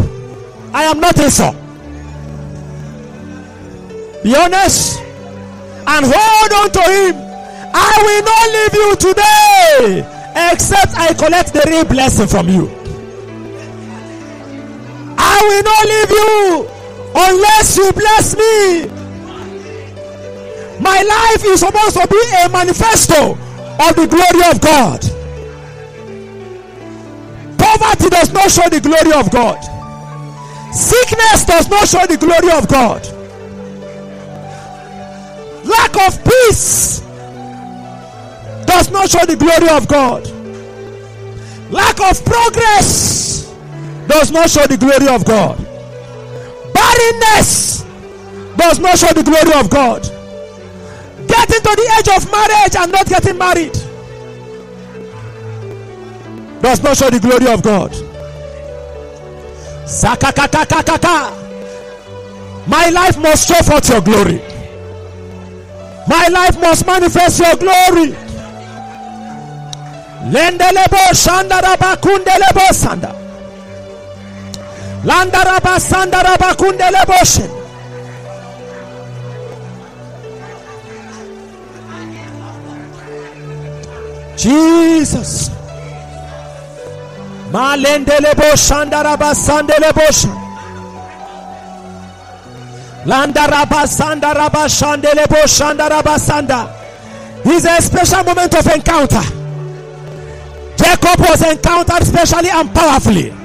I 0.73 0.84
am 0.85 0.99
not 1.02 1.19
Esau. 1.19 1.53
Be 4.23 4.35
honest 4.35 4.99
and 5.88 6.06
hold 6.07 6.53
on 6.53 6.72
to 6.72 6.81
him. 6.81 7.15
I 7.73 7.93
will 8.06 8.23
not 8.23 8.45
leave 8.56 8.73
you 8.73 8.95
today 8.95 10.06
except 10.53 10.98
I 10.98 11.14
collect 11.14 11.53
the 11.53 11.64
real 11.68 11.84
blessing 11.85 12.27
from 12.27 12.48
you. 12.48 12.69
I 15.18 15.41
will 15.48 15.64
not 15.64 15.85
leave 15.88 16.11
you 16.11 16.81
unless 17.15 17.77
you 17.77 17.91
bless 17.93 18.35
me. 18.35 18.88
My 20.81 21.01
life 21.01 21.45
is 21.45 21.59
supposed 21.59 21.95
to 21.95 22.07
be 22.07 22.21
a 22.43 22.49
manifesto 22.49 23.31
of 23.33 23.95
the 23.95 24.07
glory 24.07 24.49
of 24.49 24.59
God. 24.59 25.01
Poverty 27.57 28.09
does 28.09 28.33
not 28.33 28.49
show 28.49 28.67
the 28.69 28.81
glory 28.81 29.13
of 29.13 29.29
God. 29.31 29.59
Sickness 30.73 31.45
does 31.45 31.69
not 31.69 31.88
show 31.88 32.05
the 32.07 32.17
glory 32.17 32.51
of 32.51 32.67
God. 32.67 33.05
Lack 35.65 35.95
of 36.07 36.23
peace 36.23 37.01
does 38.65 38.89
not 38.89 39.09
show 39.09 39.25
the 39.25 39.35
glory 39.35 39.69
of 39.69 39.88
God. 39.88 40.25
Lack 41.71 42.01
of 42.01 42.25
progress 42.25 43.53
does 44.07 44.31
not 44.31 44.49
show 44.49 44.65
the 44.65 44.77
glory 44.77 45.07
of 45.07 45.23
God. 45.25 45.70
Barrenness 46.82 47.84
does 48.58 48.80
not 48.80 48.98
show 48.98 49.14
the 49.14 49.24
glory 49.24 49.53
of 49.60 49.70
God. 49.70 50.02
Getting 51.28 51.62
to 51.62 51.74
the 51.82 51.88
age 51.98 52.10
of 52.18 52.32
marriage 52.32 52.76
and 52.76 52.91
not 52.91 53.06
getting 53.08 53.38
married 53.38 53.74
does 56.62 56.84
not 56.84 56.98
show 56.98 57.10
the 57.10 57.20
glory 57.20 57.48
of 57.52 57.62
God. 57.64 57.91
My 62.68 62.90
life 62.90 63.18
must 63.18 63.48
show 63.48 63.62
forth 63.64 63.90
your 63.90 64.02
glory. 64.02 64.41
My 66.08 66.28
life 66.28 66.60
must 66.60 66.86
manifest 66.86 67.40
your 67.40 67.56
glory. 67.56 68.16
Lendelebo 70.34 71.14
shandaraba 71.14 71.98
kundelebo 71.98 72.74
sanda. 72.74 73.20
Landaraba 75.03 75.80
sandaraba 75.80 76.53
kundelebo 76.56 77.26
shen. 77.26 77.49
Jesus. 84.38 85.49
Malendelebo 87.52 88.56
shandaraba 88.56 89.34
sandelebo 89.34 90.11
shan. 90.11 90.38
Landaraba 93.06 93.88
sandaraba 93.88 94.69
shandelebo 94.69 95.48
shandaraba 95.48 96.19
sanda. 96.19 96.78
It's 97.44 97.65
a 97.65 97.82
special 97.82 98.23
moment 98.23 98.53
of 98.53 98.68
encounter. 98.68 99.23
Jacob 100.78 101.19
was 101.19 101.41
encountered 101.41 102.06
specially 102.06 102.49
and 102.52 102.72
powerfully. 102.73 103.40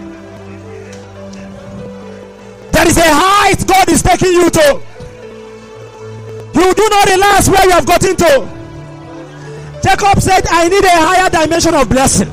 There 2.77 2.89
is 2.89 2.99
a 2.99 3.09
height 3.09 3.67
God 3.67 3.89
is 3.89 4.03
taking 4.03 4.33
you 4.33 4.51
to. 4.51 4.83
You 6.53 6.75
do 6.75 6.89
not 6.91 7.09
realize 7.09 7.49
where 7.49 7.65
you 7.65 7.71
have 7.71 7.87
gotten 7.87 8.15
to. 8.17 8.47
Jacob 9.83 10.21
said, 10.21 10.45
I 10.51 10.69
need 10.69 10.85
a 10.85 10.91
higher 10.93 11.31
dimension 11.31 11.73
of 11.73 11.89
blessing. 11.89 12.29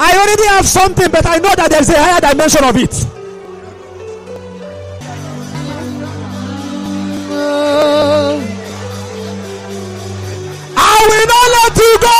I 0.00 0.10
already 0.18 0.46
have 0.48 0.66
something, 0.66 1.08
but 1.12 1.24
I 1.26 1.38
know 1.38 1.54
that 1.54 1.70
there's 1.70 1.90
a 1.90 1.96
higher 1.96 2.20
dimension 2.20 2.64
of 2.64 2.76
it. 2.76 3.06
I 10.76 10.98
will 11.06 11.26
not 11.30 11.48
let 11.54 11.76
you 11.86 11.98
go 12.02 12.18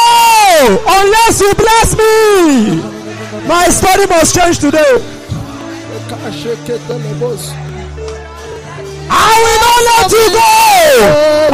unless 0.94 1.40
you 1.40 1.52
bless 1.58 1.96
me. 1.98 3.48
My 3.48 3.66
story 3.68 4.06
must 4.06 4.32
change 4.32 4.60
today. 4.60 5.15
I 9.10 9.34
will 9.42 9.60
not 9.66 9.80
let 9.90 10.06
you 10.12 10.26
go 10.38 10.50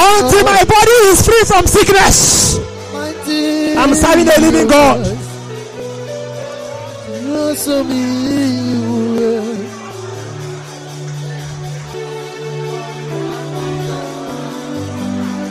until 0.09 0.45
my 0.45 0.65
body 0.65 0.97
is 1.13 1.25
free 1.25 1.45
from 1.47 1.67
sickness. 1.67 2.59
I'm 3.79 3.95
serving 3.95 4.27
the 4.27 4.41
living 4.41 4.69
God. 4.69 5.01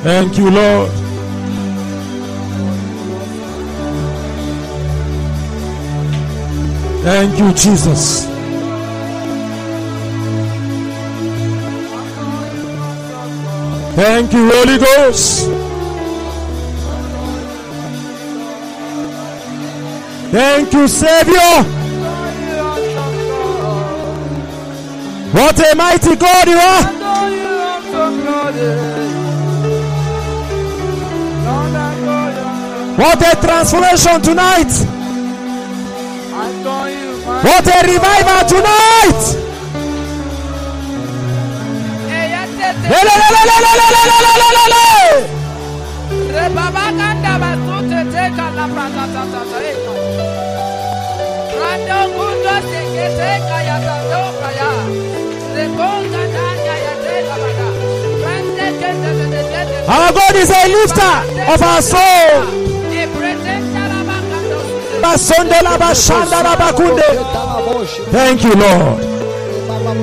Thank 0.04 0.38
you, 0.38 0.50
Lord. 0.50 0.90
Thank 7.04 7.40
you, 7.40 7.52
Jesus. 7.54 8.31
Thank 13.94 14.32
you, 14.34 14.50
Holy 14.50 14.78
Ghost. 14.78 15.50
Thank 20.32 20.72
you, 20.74 20.88
Savior. 20.88 21.64
What 25.34 25.60
a 25.60 25.76
mighty 25.76 26.16
God 26.16 26.48
you 26.48 26.58
are. 26.58 27.02
What 32.98 33.22
a 33.22 33.42
transformation 33.46 34.22
tonight. 34.22 34.72
What 37.44 37.68
a 37.68 37.92
revival 37.92 38.48
tonight. 38.48 39.51
Our 59.88 60.14
God 60.14 60.36
is 60.36 60.50
a 60.50 60.68
lifter 60.72 61.14
of 61.54 61.62
our 61.62 61.82
soul. 61.82 62.32
Thank 68.12 68.44
you, 68.44 68.54
Lord. 68.56 69.02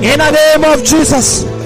In 0.03 0.19
the 0.19 0.31
name 0.31 0.63
of 0.73 0.83
Jesus. 0.83 1.58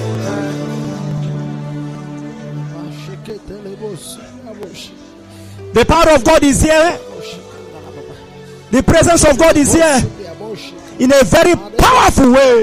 The 5.74 5.84
power 5.84 6.14
of 6.14 6.22
God 6.24 6.44
is 6.44 6.62
here. 6.62 6.98
The 8.70 8.82
presence 8.82 9.24
of 9.24 9.36
God 9.36 9.56
is 9.56 9.72
here 9.74 9.98
in 11.00 11.10
a 11.10 11.24
very 11.24 11.56
powerful 11.76 12.30
way. 12.30 12.62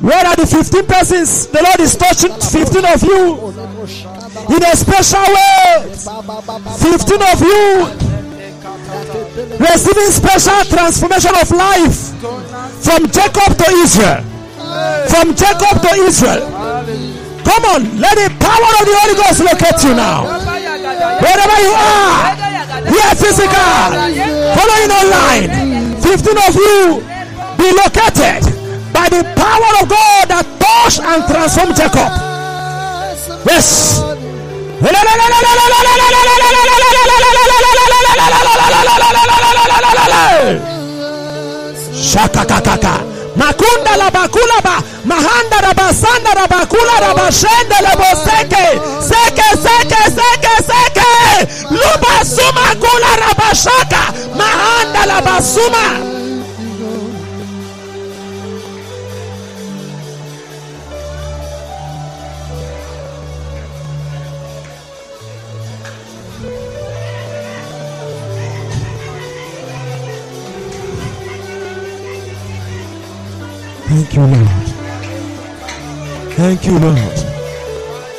Where 0.00 0.26
are 0.26 0.36
the 0.36 0.46
15 0.46 0.86
persons? 0.86 1.46
The 1.46 1.62
Lord 1.62 1.80
is 1.80 1.96
touching 1.96 2.32
15 2.32 2.84
of 2.92 3.02
you 3.02 3.48
in 4.52 4.62
a 4.64 4.76
special 4.76 5.24
way. 5.32 5.88
15 5.88 7.22
of 7.24 7.40
you 7.40 7.88
receiving 9.64 10.10
special 10.12 10.60
transformation 10.68 11.32
of 11.40 11.50
life 11.52 12.12
from 12.84 13.08
Jacob 13.08 13.56
to 13.56 13.66
Israel. 13.80 14.24
From 15.08 15.34
Jacob 15.34 15.80
to 15.80 15.90
Israel. 16.04 16.59
Come 17.44 17.64
on, 17.72 17.80
let 18.00 18.14
the 18.16 18.28
power 18.40 18.70
of 18.80 18.84
the 18.86 18.94
Holy 19.00 19.14
Ghost 19.16 19.40
locate 19.40 19.80
you 19.84 19.94
now. 19.94 20.24
Wherever 21.20 21.58
you 21.60 21.72
are, 21.74 22.34
here 22.88 23.14
physical, 23.16 23.90
following 24.56 24.90
online, 24.90 25.50
15 26.00 26.38
of 26.48 26.54
you 26.54 27.02
be 27.58 27.68
located 27.76 28.42
by 28.92 29.08
the 29.08 29.22
power 29.36 29.70
of 29.82 29.88
God 29.88 30.28
that 30.28 30.46
touched 30.58 31.00
and 31.00 31.20
transformed 31.28 31.76
Jacob. 31.76 32.10
Yes. 33.46 34.00
Shakakakaka. 42.00 43.04
Makunda 43.36 43.96
la 43.96 44.10
bakula 44.10 44.60
ba 44.64 44.82
mahanda 45.04 45.60
la 45.62 45.72
basanda 45.74 46.34
la 46.34 46.46
bakula 46.46 47.00
la 47.00 47.14
bashende 47.14 47.78
la 47.82 47.94
boseke. 47.96 48.64
Seke 49.00 49.48
seke 49.64 50.02
seke 50.18 50.54
seke. 50.68 51.10
Luba 51.70 52.24
suma 52.24 52.74
kula 52.80 53.12
la 53.22 53.30
bashaka 53.38 54.12
mahanda 54.36 55.06
la 55.06 55.20
basuma 55.20 55.84
Thank 74.00 74.14
you, 74.14 74.22
Lord. 74.22 74.48
Thank 76.32 76.64
you, 76.64 76.78
Lord. 76.78 77.16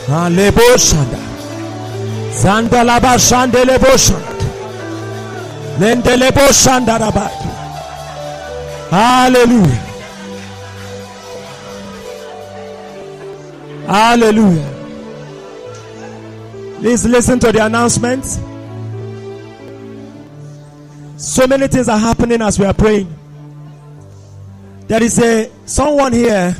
Alebo 0.08 0.78
shanda. 0.78 1.20
Zanda 2.32 2.84
laba 2.84 3.18
shande 3.18 3.66
lebo 3.66 3.98
shanda. 3.98 4.46
Lende 5.80 6.16
lebo 6.18 6.52
shanda 6.52 7.00
laba. 7.00 7.28
Hallelujah. 8.92 9.82
Hallelujah. 13.88 14.70
Please 16.80 17.06
listen 17.08 17.40
to 17.40 17.52
the 17.52 17.66
announcement. 17.66 18.26
So 21.18 21.48
many 21.48 21.68
things 21.68 21.90
are 21.90 21.98
happening 21.98 22.44
as 22.44 22.60
we 22.60 22.66
are 22.66 22.74
praying. 22.76 23.21
There 24.88 25.04
is 25.04 25.20
a 25.20 25.50
someone 25.66 26.14
here. 26.14 26.56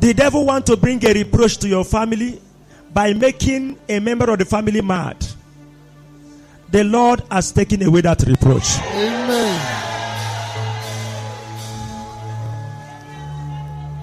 The 0.00 0.14
devil 0.14 0.44
want 0.46 0.66
to 0.66 0.76
bring 0.76 1.04
a 1.04 1.12
reproach 1.12 1.58
to 1.58 1.68
your 1.68 1.84
family 1.84 2.40
by 2.92 3.12
making 3.12 3.78
a 3.88 4.00
member 4.00 4.30
of 4.30 4.38
the 4.38 4.44
family 4.44 4.80
mad. 4.80 5.16
The 6.70 6.84
Lord 6.84 7.22
has 7.30 7.52
taken 7.52 7.82
away 7.82 8.00
that 8.00 8.22
reproach. 8.22 8.78
Amen. 8.94 9.82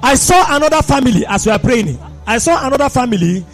I 0.01 0.15
saw 0.15 0.55
another 0.55 0.81
family 0.81 1.25
as 1.25 1.45
we 1.45 1.51
are 1.51 1.59
praying. 1.59 1.99
I 2.25 2.37
saw 2.37 2.65
another 2.65 2.89
family. 2.89 3.45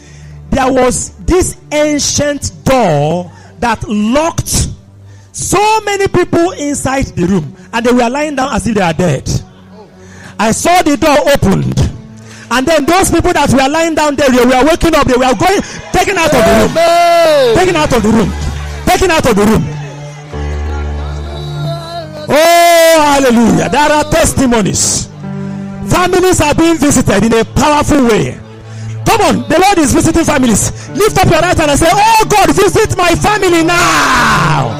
There 0.49 0.71
was 0.71 1.15
this 1.25 1.57
ancient 1.71 2.51
door 2.63 3.31
that 3.59 3.83
locked 3.87 4.69
so 5.31 5.81
many 5.81 6.07
people 6.07 6.51
inside 6.51 7.07
the 7.07 7.25
room 7.25 7.55
and 7.75 7.85
they 7.85 7.91
were 7.91 8.09
lying 8.09 8.35
down 8.35 8.55
as 8.55 8.65
if 8.65 8.73
they 8.73 8.81
are 8.81 8.93
dead. 8.93 9.27
I 10.39 10.51
saw 10.51 10.81
the 10.81 10.95
door 10.95 11.19
opened. 11.27 11.75
And 12.49 12.63
then 12.65 12.85
those 12.85 13.11
people 13.11 13.33
that 13.33 13.51
were 13.51 13.67
lying 13.67 13.95
down 13.95 14.15
there, 14.15 14.31
they 14.31 14.47
were 14.47 14.63
waking 14.63 14.95
up, 14.95 15.03
they 15.03 15.19
were 15.19 15.35
going, 15.35 15.59
taken 15.91 16.15
out 16.15 16.31
of 16.31 16.39
the 16.39 16.53
room. 16.55 16.71
Taken 17.51 17.75
out 17.75 17.91
of 17.91 17.99
the 17.99 18.11
room. 18.15 18.31
Taken 18.87 19.11
out 19.11 19.25
of 19.27 19.35
the 19.35 19.43
room. 19.43 19.63
Oh, 22.31 22.95
hallelujah. 23.11 23.67
There 23.67 23.91
are 23.91 24.07
testimonies. 24.07 25.11
Families 25.91 26.39
are 26.39 26.55
being 26.55 26.77
visited 26.77 27.27
in 27.27 27.33
a 27.33 27.43
powerful 27.43 28.07
way. 28.07 28.39
Come 29.05 29.21
on, 29.21 29.35
the 29.51 29.59
Lord 29.59 29.77
is 29.79 29.93
visiting 29.93 30.23
families. 30.23 30.71
Lift 30.95 31.17
up 31.19 31.27
your 31.27 31.43
right 31.43 31.57
hand 31.57 31.71
and 31.71 31.79
say, 31.79 31.91
Oh 31.91 32.23
God, 32.29 32.55
visit 32.55 32.95
my 32.95 33.13
family 33.15 33.63
now. 33.67 34.71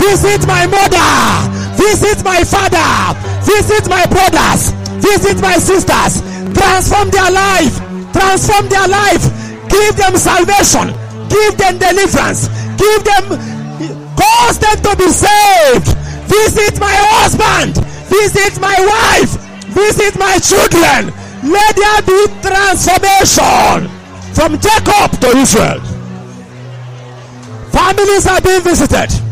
Visit 0.00 0.46
my 0.48 0.66
mother. 0.66 1.57
Visit 1.78 2.24
my 2.24 2.42
father. 2.42 3.14
Visit 3.46 3.88
my 3.88 4.04
brothers. 4.06 4.74
Visit 4.98 5.40
my 5.40 5.56
sisters. 5.62 6.20
Transform 6.52 7.08
their 7.10 7.30
life. 7.30 7.78
Transform 8.12 8.68
their 8.68 8.88
life. 8.88 9.22
Give 9.70 9.94
them 9.94 10.16
salvation. 10.18 10.90
Give 11.30 11.54
them 11.56 11.78
deliverance. 11.78 12.48
Give 12.74 13.02
them, 13.04 13.24
cause 14.18 14.58
them 14.58 14.76
to 14.82 14.92
be 14.98 15.08
saved. 15.08 15.88
Visit 16.26 16.80
my 16.80 16.96
husband. 17.14 17.78
Visit 18.10 18.60
my 18.60 18.74
wife. 18.74 19.38
Visit 19.70 20.18
my 20.18 20.38
children. 20.42 21.14
Let 21.46 21.76
there 21.76 22.02
be 22.02 22.26
transformation 22.42 23.86
from 24.34 24.58
Jacob 24.58 25.20
to 25.20 25.28
Israel. 25.38 25.80
Families 27.70 28.26
are 28.26 28.40
being 28.40 28.62
visited. 28.62 29.27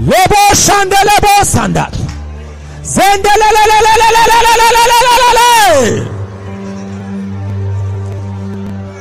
Lebo 0.00 0.40
Shandelebo 0.54 1.44
Sanda. 1.44 1.90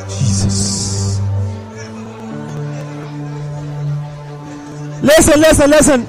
Jesus. 0.10 1.22
Listen, 5.02 5.40
listen, 5.40 5.70
listen. 5.70 6.06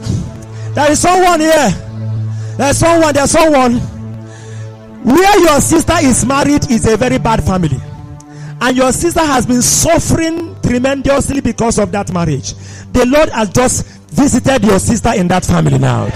There 0.75 0.91
is 0.91 0.99
someone 1.01 1.39
here. 1.39 1.71
There's 2.57 2.79
someone, 2.79 3.15
there's 3.15 3.31
someone. 3.31 3.79
Where 5.05 5.41
your 5.41 5.61
sister 5.61 5.95
is 6.01 6.27
married 6.27 6.69
is 6.69 6.87
a 6.87 6.97
very 6.97 7.19
bad 7.19 7.45
family. 7.45 7.79
And 8.61 8.77
your 8.77 8.91
sister 8.93 9.21
has 9.21 9.47
been 9.47 9.63
suffering 9.63 10.61
tremendously 10.63 11.41
because 11.41 11.79
of 11.79 11.93
that 11.93 12.13
marriage. 12.13 12.55
The 12.93 13.07
Lord 13.07 13.29
has 13.31 13.51
just 13.51 14.00
visited 14.11 14.65
your 14.65 14.79
sister 14.79 15.13
in 15.15 15.29
that 15.29 15.45
family 15.45 15.79
now. 15.79 16.07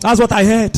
That's 0.00 0.20
what 0.20 0.32
I 0.32 0.44
heard. 0.44 0.76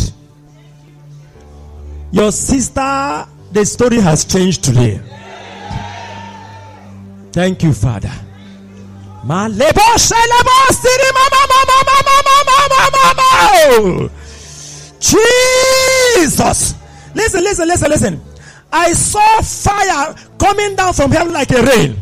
Your 2.10 2.32
sister, 2.32 3.26
the 3.52 3.64
story 3.66 4.00
has 4.00 4.24
changed 4.24 4.64
today. 4.64 5.00
Thank 7.32 7.62
you, 7.62 7.72
Father. 7.72 8.12
Jesus. 15.00 16.74
Listen, 17.14 17.42
listen, 17.42 17.68
listen, 17.68 17.90
listen. 17.90 18.20
I 18.72 18.92
saw 18.92 19.42
fire 19.42 20.14
coming 20.38 20.76
down 20.76 20.92
from 20.94 21.10
heaven 21.10 21.32
like 21.32 21.50
a 21.50 21.62
rain. 21.62 21.96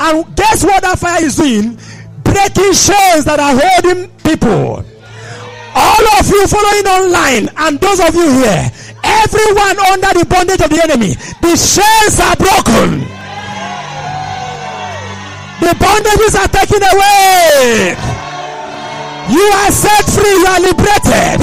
And 0.00 0.36
guess 0.36 0.64
what 0.64 0.82
that 0.82 0.98
fire 0.98 1.22
is 1.24 1.36
doing? 1.36 1.78
Breaking 2.22 2.74
chains 2.74 3.24
that 3.24 3.38
are 3.38 3.54
holding 3.54 4.10
people. 4.26 4.84
All 5.74 6.04
of 6.18 6.24
you 6.30 6.46
following 6.46 6.86
online 6.86 7.50
and 7.56 7.80
those 7.80 7.98
of 7.98 8.14
you 8.14 8.30
here, 8.42 8.70
everyone 9.02 9.76
under 9.90 10.10
the 10.14 10.26
bondage 10.26 10.62
of 10.62 10.70
the 10.70 10.80
enemy, 10.82 11.14
the 11.42 11.54
chains 11.58 12.16
are 12.22 12.38
broken. 12.38 13.02
The 15.62 15.74
bondages 15.78 16.34
are 16.38 16.50
taken 16.50 16.82
away. 16.82 17.96
You 19.30 19.46
are 19.64 19.72
set 19.72 20.04
free, 20.10 20.30
you 20.30 20.46
are 20.46 20.60
liberated. 20.60 21.40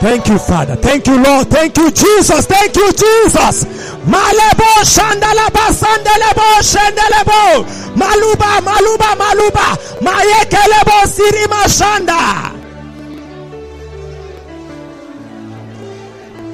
Thank 0.00 0.28
you, 0.28 0.38
Father. 0.38 0.76
Thank 0.76 1.06
you, 1.06 1.22
Lord. 1.22 1.48
Thank 1.48 1.76
you, 1.78 1.90
Jesus. 1.90 2.46
Thank 2.46 2.76
you, 2.76 2.92
Jesus. 2.92 3.64
Malebo 4.06 4.84
shandalaba 4.84 5.66
sandalebo 5.74 6.46
shandalebo 6.62 7.66
maluba 7.96 8.60
maluba 8.62 9.16
maluba 9.16 9.66
mayekelebo 10.00 11.06
sirima 11.06 11.68
shanda. 11.68 12.52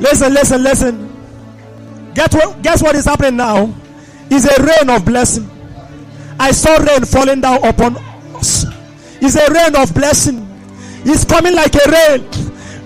Listen, 0.01 0.33
listen, 0.35 0.62
listen. 0.62 1.12
Get 2.15 2.33
what, 2.35 2.62
guess 2.62 2.83
what 2.83 2.97
is 2.97 3.05
happening 3.05 3.37
now? 3.37 3.73
Is 4.31 4.47
a 4.47 4.62
rain 4.62 4.91
of 4.91 5.05
blessing. 5.05 5.49
I 6.41 6.51
saw 6.53 6.77
rain 6.79 7.05
falling 7.05 7.41
down 7.41 7.62
upon 7.65 7.97
us. 8.35 8.65
It's 9.20 9.37
a 9.37 9.53
rain 9.53 9.77
of 9.77 9.95
blessing. 9.95 10.49
It's 11.05 11.24
coming 11.24 11.55
like 11.55 11.74
a 11.74 11.91
rain. 11.91 12.27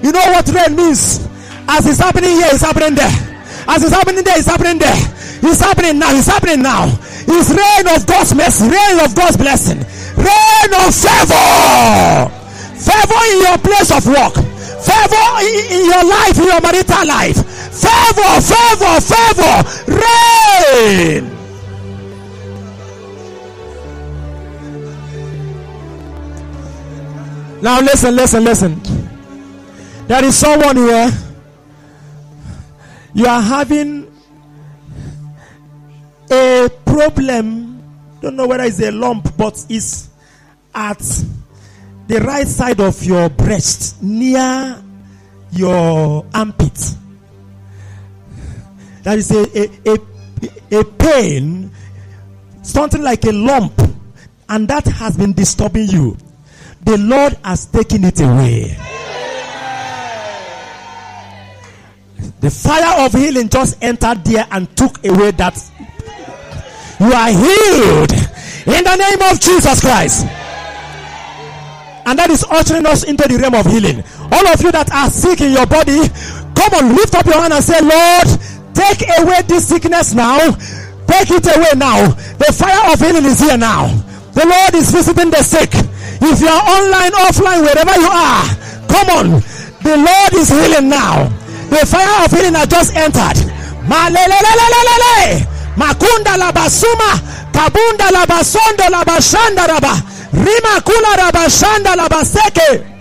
You 0.03 0.13
know 0.13 0.27
what 0.33 0.49
rain 0.49 0.77
means? 0.77 1.27
As 1.69 1.87
it's 1.87 1.99
happening 1.99 2.31
here, 2.31 2.49
it's 2.51 2.63
happening 2.63 2.95
there. 2.97 3.26
As 3.69 3.83
it's 3.83 3.93
happening 3.93 4.25
there, 4.25 4.39
it's 4.39 4.47
happening 4.47 4.79
there. 4.79 4.97
It's 5.43 5.61
happening 5.61 5.99
now. 5.99 6.11
It's 6.17 6.27
happening 6.27 6.63
now. 6.63 6.87
It's 7.29 7.51
rain 7.51 7.87
of 7.95 8.07
God's 8.07 8.35
mercy, 8.35 8.69
rain 8.71 9.01
of 9.05 9.15
God's 9.15 9.37
blessing, 9.37 9.79
rain 10.17 10.71
of 10.79 10.95
favor, 10.95 12.31
favor 12.79 13.21
in 13.35 13.39
your 13.43 13.59
place 13.59 13.91
of 13.91 14.07
work, 14.07 14.35
favor 14.87 15.27
in, 15.43 15.85
your 15.91 16.05
life, 16.07 16.39
in 16.39 16.45
your 16.47 16.61
marital 16.61 17.07
life, 17.07 17.37
favor, 17.75 18.31
favor, 18.41 19.01
favor, 19.03 19.55
rain. 19.91 21.33
Now 27.61 27.81
listen, 27.81 28.15
listen, 28.15 28.45
listen. 28.45 28.81
There 30.07 30.25
is 30.25 30.37
someone 30.37 30.77
here. 30.77 31.11
You 33.17 33.25
are 33.25 33.41
having 33.41 34.13
a 36.31 36.69
problem. 36.85 37.83
Don't 38.21 38.37
know 38.37 38.47
whether 38.47 38.65
it's 38.65 38.79
a 38.83 38.91
lump, 38.91 39.35
but 39.39 39.65
it's 39.71 40.11
at 40.75 40.99
the 42.09 42.21
right 42.21 42.47
side 42.47 42.79
of 42.79 43.03
your 43.03 43.31
breast, 43.31 44.03
near 44.03 44.83
your 45.51 46.27
armpit. 46.35 46.79
That 49.05 49.17
is 49.17 49.31
a, 49.31 49.61
a, 49.61 49.95
a, 49.95 50.81
a 50.81 50.85
pain, 50.85 51.71
something 52.61 53.01
like 53.01 53.25
a 53.25 53.33
lump, 53.33 53.81
and 54.51 54.69
that 54.69 54.85
has 54.89 55.17
been 55.17 55.33
disturbing 55.33 55.89
you. 55.89 56.19
The 56.85 56.99
Lord 56.99 57.39
has 57.43 57.65
taken 57.65 58.05
it 58.05 58.21
away. 58.21 58.77
The 62.41 62.51
fire 62.51 63.05
of 63.05 63.13
healing 63.13 63.49
just 63.49 63.83
entered 63.83 64.25
there 64.25 64.47
and 64.51 64.75
took 64.77 65.05
away 65.05 65.31
that. 65.33 65.57
You 66.99 67.13
are 67.13 67.29
healed 67.29 68.13
in 68.67 68.85
the 68.85 68.97
name 68.97 69.21
of 69.31 69.41
Jesus 69.41 69.81
Christ. 69.81 70.27
And 72.07 72.19
that 72.19 72.31
is 72.31 72.45
ushering 72.49 72.87
us 72.87 73.03
into 73.05 73.27
the 73.27 73.37
realm 73.37 73.55
of 73.55 73.67
healing. 73.67 74.05
All 74.31 74.47
of 74.47 74.63
you 74.63 74.71
that 74.71 74.89
are 74.95 75.11
sick 75.11 75.41
in 75.41 75.53
your 75.53 75.67
body, 75.67 76.07
come 76.55 76.73
on, 76.73 76.95
lift 76.95 77.15
up 77.15 77.27
your 77.27 77.43
hand 77.43 77.53
and 77.53 77.65
say, 77.65 77.83
Lord, 77.83 78.29
take 78.73 79.03
away 79.19 79.43
this 79.45 79.69
sickness 79.69 80.15
now. 80.15 80.39
Take 81.11 81.31
it 81.35 81.47
away 81.51 81.75
now. 81.77 82.15
The 82.39 82.53
fire 82.55 82.93
of 82.93 83.01
healing 83.01 83.27
is 83.27 83.41
here 83.41 83.59
now. 83.59 83.91
The 84.33 84.47
Lord 84.47 84.75
is 84.75 84.91
visiting 84.91 85.31
the 85.31 85.43
sick. 85.43 85.75
If 85.75 86.41
you 86.41 86.49
are 86.49 86.65
online, 86.65 87.13
offline, 87.27 87.61
wherever 87.67 87.97
you 87.99 88.09
are, 88.09 88.47
come 88.89 89.09
on. 89.19 89.27
The 89.83 89.97
Lord 89.99 90.33
is 90.33 90.49
healing 90.49 90.89
now. 90.89 91.29
The 91.71 91.85
fire 91.87 92.25
of 92.25 92.31
healing 92.31 92.55
has 92.55 92.69
just 92.69 92.97
entered. 92.97 93.57
malelelelelele 93.89 95.47
makunda 95.77 96.37
la 96.37 96.53
basuma 96.53 97.21
kabunda 97.53 98.11
la 98.11 98.27
basondo 98.27 98.89
la 98.91 99.05
bashanda 99.05 99.67
raba 99.67 100.03
rima 100.33 100.81
kula 100.83 101.17
la 101.17 101.31
bashanda 101.33 101.97
la 101.97 102.09
baseke 102.09 102.93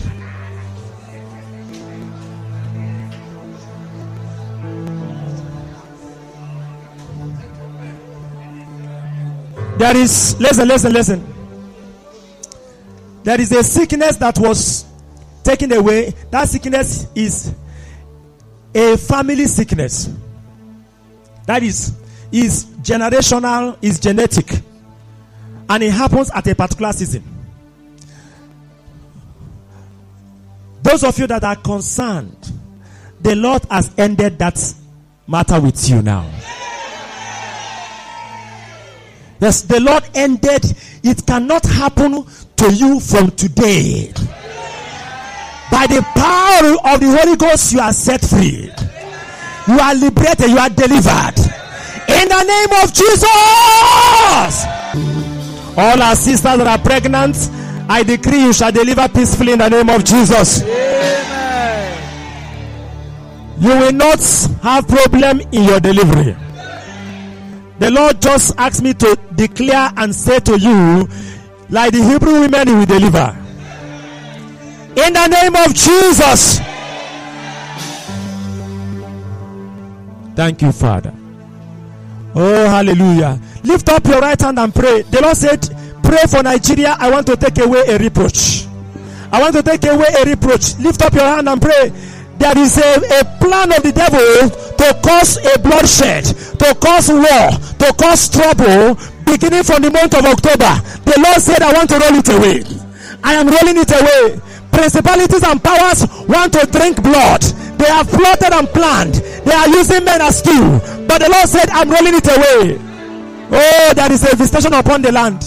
There 9.78 9.98
is, 9.98 10.40
listen, 10.40 10.68
listen, 10.70 10.94
listen. 10.94 11.34
There 13.24 13.42
is 13.42 13.52
a 13.52 13.62
sickness 13.62 14.16
that 14.18 14.40
was 14.40 14.86
taken 15.44 15.74
away. 15.74 16.14
That 16.32 16.48
sickness 16.48 17.08
is 17.14 17.54
a 18.76 18.98
family 18.98 19.46
sickness. 19.46 20.10
That 21.46 21.64
is, 21.64 21.94
is 22.32 22.66
generational, 22.82 23.78
is 23.82 24.00
genetic. 24.00 24.52
And 25.70 25.82
it 25.82 25.92
happens 25.92 26.30
at 26.32 26.46
a 26.48 26.54
particular 26.54 26.92
season. 26.92 27.24
Those 30.84 31.04
of 31.04 31.18
you 31.18 31.26
that 31.28 31.44
are 31.44 31.56
concerned, 31.56 32.52
the 33.22 33.36
Lord 33.36 33.64
has 33.72 33.90
ended 33.98 34.38
that 34.40 34.62
matter 35.26 35.60
with 35.60 35.90
you 35.90 36.02
now. 36.02 36.30
Yes, 39.40 39.62
the 39.64 39.80
Lord 39.80 40.04
ended. 40.14 40.64
It 41.04 41.26
cannot 41.26 41.66
happen 41.66 42.26
to 42.58 42.74
you 42.74 43.00
from 43.00 43.32
today. 43.32 44.14
By 45.72 45.88
the 45.88 46.02
power 46.16 46.94
of 46.94 47.00
the 47.00 47.18
Holy 47.18 47.36
Ghost, 47.36 47.74
you 47.74 47.80
are 47.80 47.94
set 47.94 48.22
free. 48.22 48.72
You 49.68 49.80
are 49.80 49.96
liberated. 49.96 50.50
You 50.50 50.58
are 50.58 50.70
delivered. 50.70 51.38
In 52.08 52.30
the 52.30 52.44
name 52.44 52.72
of 52.84 52.94
Jesus. 52.94 54.66
All 55.78 56.02
our 56.02 56.16
sisters 56.16 56.58
that 56.58 56.68
are 56.68 56.78
pregnant, 56.78 57.36
I 57.90 58.04
decree 58.04 58.44
you 58.44 58.54
shall 58.54 58.72
deliver 58.72 59.08
peacefully 59.10 59.54
in 59.54 59.60
the 59.60 59.70
name 59.70 59.90
of 59.90 60.06
Jesus. 60.06 60.62
Amen. 60.64 62.02
You 63.60 63.70
will 63.70 63.92
not 63.92 64.20
have 64.62 64.88
problem 64.88 65.42
in 65.52 65.64
your 65.64 65.80
delivery. 65.80 66.36
The 67.80 67.92
Lord 67.92 68.22
just 68.22 68.54
asked 68.58 68.82
me 68.82 68.94
to 68.94 69.18
declare 69.36 69.92
and 69.98 70.16
say 70.16 70.40
to 70.40 70.58
you, 70.58 71.10
like 71.70 71.92
the 71.92 72.04
Hebrew 72.04 72.42
women, 72.42 72.68
He 72.68 72.74
will 72.74 72.86
deliver. 72.86 73.45
In 74.98 75.14
the 75.14 75.28
name 75.28 75.56
of 75.56 75.74
Jesus. 75.74 76.60
Thank 80.36 80.62
you, 80.62 80.72
Father. 80.72 81.14
Oh, 82.34 82.66
hallelujah. 82.68 83.40
Lift 83.64 83.90
up 83.90 84.06
your 84.06 84.20
right 84.20 84.40
hand 84.40 84.60
and 84.60 84.74
pray. 84.74 85.02
The 85.04 85.22
Lord 85.22 85.38
said, 85.38 85.62
Pray 86.04 86.24
for 86.30 86.44
Nigeria. 86.44 86.96
I 87.00 87.10
want 87.10 87.28
to 87.28 87.36
take 87.38 87.58
away 87.60 87.84
a 87.88 87.98
reproach. 87.98 88.68
I 89.32 89.40
want 89.42 89.56
to 89.56 89.64
take 89.64 89.84
away 89.86 90.08
a 90.22 90.26
reproach. 90.26 90.78
Lift 90.80 91.02
up 91.02 91.14
your 91.14 91.24
hand 91.24 91.50
and 91.50 91.62
pray 91.62 91.92
there 92.38 92.58
is 92.58 92.78
a, 92.78 92.96
a 93.20 93.24
plan 93.40 93.72
of 93.72 93.82
the 93.84 93.92
devil 93.92 94.50
to 94.78 94.88
cause 95.02 95.38
a 95.40 95.58
bloodshed, 95.60 96.26
to 96.60 96.76
cause 96.76 97.10
war, 97.10 97.50
to 97.80 97.94
cause 97.98 98.30
trouble 98.30 98.96
beginning 99.26 99.64
from 99.64 99.82
the 99.82 99.92
month 99.92 100.14
of 100.14 100.26
October. 100.26 100.76
The 101.08 101.16
Lord 101.24 101.42
said, 101.42 101.62
I 101.62 101.74
want 101.74 101.90
to 101.90 101.98
roll 102.00 102.16
it 102.20 102.30
away. 102.30 102.64
I 103.24 103.34
am 103.36 103.48
rolling 103.48 103.78
it 103.80 103.92
away. 103.92 104.40
Principalities 104.76 105.44
and 105.44 105.64
powers 105.64 106.06
want 106.28 106.52
to 106.54 106.68
drink 106.68 107.02
blood. 107.02 107.42
They 107.80 107.86
have 107.86 108.10
plotted 108.10 108.52
and 108.52 108.68
planned. 108.68 109.16
They 109.46 109.54
are 109.54 109.70
using 109.70 110.04
men 110.04 110.22
as 110.22 110.42
tool. 110.42 110.80
But 111.08 111.20
the 111.20 111.30
Lord 111.30 111.48
said, 111.48 111.70
I'm 111.70 111.90
rolling 111.90 112.16
it 112.16 112.28
away. 112.28 112.78
Oh, 113.52 113.94
there 113.96 114.12
is 114.12 114.24
a 114.24 114.36
visitation 114.36 114.74
upon 114.74 115.02
the 115.02 115.12
land. 115.12 115.42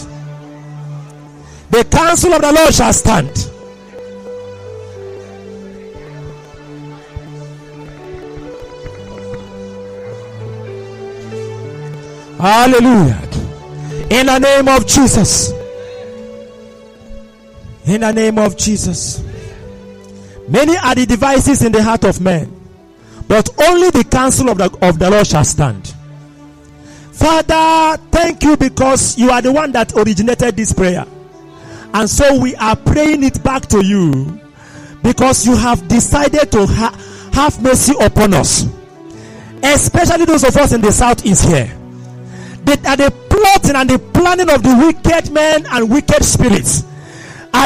The 1.71 1.85
counsel 1.85 2.33
of 2.33 2.41
the 2.41 2.53
Lord 2.53 2.73
shall 2.73 2.93
stand. 2.93 3.29
Hallelujah. 12.41 13.21
In 14.11 14.27
the 14.27 14.39
name 14.39 14.69
of 14.69 14.87
Jesus. 14.87 15.53
In 17.89 18.03
the 18.03 18.13
name 18.13 18.39
of 18.39 18.57
Jesus. 18.59 19.25
Many 20.47 20.77
are 20.77 20.95
the 20.95 21.07
devices 21.07 21.63
in 21.63 21.73
the 21.73 21.83
heart 21.83 22.05
of 22.05 22.21
man, 22.21 22.55
but 23.27 23.49
only 23.67 23.89
the 23.91 24.05
counsel 24.05 24.51
of 24.51 24.59
the, 24.59 24.65
of 24.83 24.99
the 24.99 25.11
Lord 25.11 25.27
shall 25.27 25.45
stand. 25.45 25.95
Father, 27.13 28.01
thank 28.11 28.43
you 28.43 28.57
because 28.59 29.19
you 29.19 29.31
are 29.31 29.41
the 29.41 29.51
one 29.51 29.73
that 29.73 29.95
originated 29.97 30.57
this 30.57 30.73
prayer. 30.73 31.07
And 31.95 32.09
so 32.09 32.39
we 32.39 32.55
are 32.57 32.77
praying 32.77 33.25
it 33.25 33.43
back 33.43 33.63
to 33.69 33.83
you 33.83 34.39
because 35.03 35.47
you 35.47 35.57
have 35.57 35.89
decided 35.89 36.53
to 36.53 36.67
ha- 36.67 37.31
have 37.33 37.61
mercy 37.63 37.95
upon 38.01 38.35
us, 38.35 38.67
especially 39.63 40.27
those 40.27 40.45
of 40.45 40.55
us 40.57 40.73
in 40.73 40.83
the 40.83 40.93
South 40.93 41.21
southeast 41.21 41.49
here 41.49 41.75
the, 42.65 42.89
are 42.89 42.97
the 42.97 43.11
plotting 43.31 43.77
and 43.77 43.89
the 43.89 43.99
planning 43.99 44.51
of 44.51 44.63
the 44.63 44.77
wicked 44.77 45.33
men 45.33 45.65
and 45.71 45.91
wicked 45.91 46.23
spirits 46.23 46.85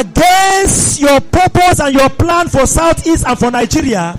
against 0.01 1.01
your 1.01 1.21
purpose 1.21 1.81
and 1.81 1.95
your 1.95 2.09
plan 2.11 2.49
for 2.49 2.67
Southeast 2.67 3.27
and 3.27 3.39
for 3.39 3.51
Nigeria, 3.51 4.19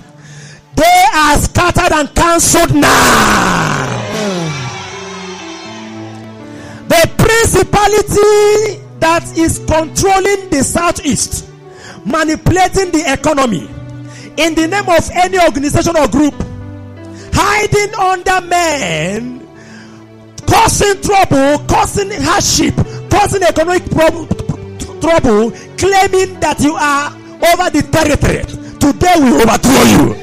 they 0.76 1.04
are 1.14 1.38
scattered 1.38 1.92
and 1.92 2.14
cancelled 2.14 2.74
now. 2.74 4.00
The 6.88 7.10
principality 7.16 8.82
that 9.00 9.36
is 9.36 9.58
controlling 9.66 10.50
the 10.50 10.62
Southeast, 10.62 11.48
manipulating 12.04 12.90
the 12.92 13.04
economy 13.12 13.68
in 14.36 14.54
the 14.54 14.66
name 14.68 14.88
of 14.88 15.10
any 15.14 15.38
organization 15.40 15.96
or 15.96 16.08
group, 16.08 16.34
hiding 17.32 17.94
under 17.94 18.46
men 18.46 19.40
causing 20.46 21.00
trouble, 21.02 21.58
causing 21.66 22.10
hardship, 22.22 22.74
causing 23.10 23.42
economic 23.42 23.84
problem, 23.90 24.28
trouble, 25.04 25.50
claiming 25.76 26.40
that 26.40 26.56
you 26.60 26.74
are 26.80 27.12
over 27.52 27.68
the 27.68 27.84
territory. 27.92 28.40
Today 28.80 29.16
we 29.20 29.36
overthrow 29.36 29.84
you. 29.92 30.16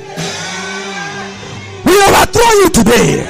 We 1.86 1.94
overthrow 2.10 2.52
you 2.66 2.70
today. 2.74 3.30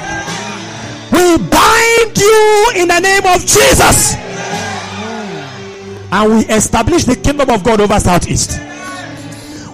We 1.11 1.36
bind 1.52 2.15
you 2.15 2.72
in 2.80 2.88
the 2.88 2.99
name 3.03 3.26
of 3.28 3.41
Jesus. 3.44 4.15
And 6.14 6.32
we 6.32 6.45
establish 6.48 7.03
the 7.03 7.15
kingdom 7.15 7.49
of 7.49 7.64
God 7.64 7.82
over 7.82 7.99
Southeast. 7.99 8.60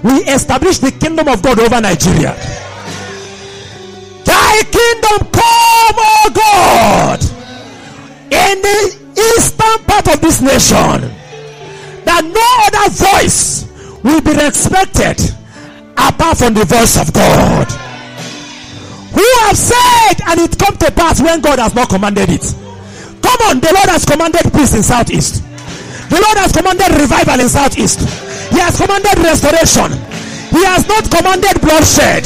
We 0.04 0.26
establish 0.26 0.80
the 0.80 0.91
kingdom 0.91 1.28
of 1.28 1.41
God 1.44 1.60
over 1.60 1.80
Nigeria. 1.82 2.34
Thy 4.26 4.64
kingdom 4.66 5.30
come, 5.30 5.98
oh 6.02 6.32
God, 6.34 7.22
in 8.32 8.62
the 8.62 8.98
eastern 9.38 9.84
part 9.86 10.08
of 10.14 10.22
this 10.22 10.41
nation, 10.41 11.07
that 12.08 12.24
no 12.24 12.48
other 12.72 12.88
voice 12.96 13.68
will 14.04 14.24
be 14.24 14.32
respected 14.32 15.20
apart 16.00 16.40
from 16.40 16.56
the 16.56 16.64
voice 16.64 16.96
of 16.96 17.12
God. 17.12 17.68
Who 19.12 19.28
have 19.48 19.58
said, 19.58 20.16
and 20.32 20.40
it 20.40 20.56
come 20.58 20.78
to 20.78 20.90
pass 20.92 21.20
when 21.22 21.42
God 21.42 21.60
has 21.60 21.76
not 21.76 21.90
commanded 21.90 22.30
it. 22.30 22.46
Come 23.20 23.40
on, 23.52 23.60
the 23.60 23.72
Lord 23.76 23.90
has 23.92 24.06
commanded 24.06 24.48
peace 24.54 24.72
in 24.74 24.84
Southeast. 24.84 25.44
The 26.08 26.20
Lord 26.22 26.38
has 26.40 26.56
commanded 26.56 26.96
revival 26.96 27.44
in 27.44 27.50
Southeast. 27.50 28.00
He 28.56 28.60
has 28.64 28.80
commanded 28.80 29.20
restoration. 29.20 29.92
He 30.56 30.64
has 30.64 30.88
not 30.88 31.04
commanded 31.12 31.60
bloodshed. 31.60 32.24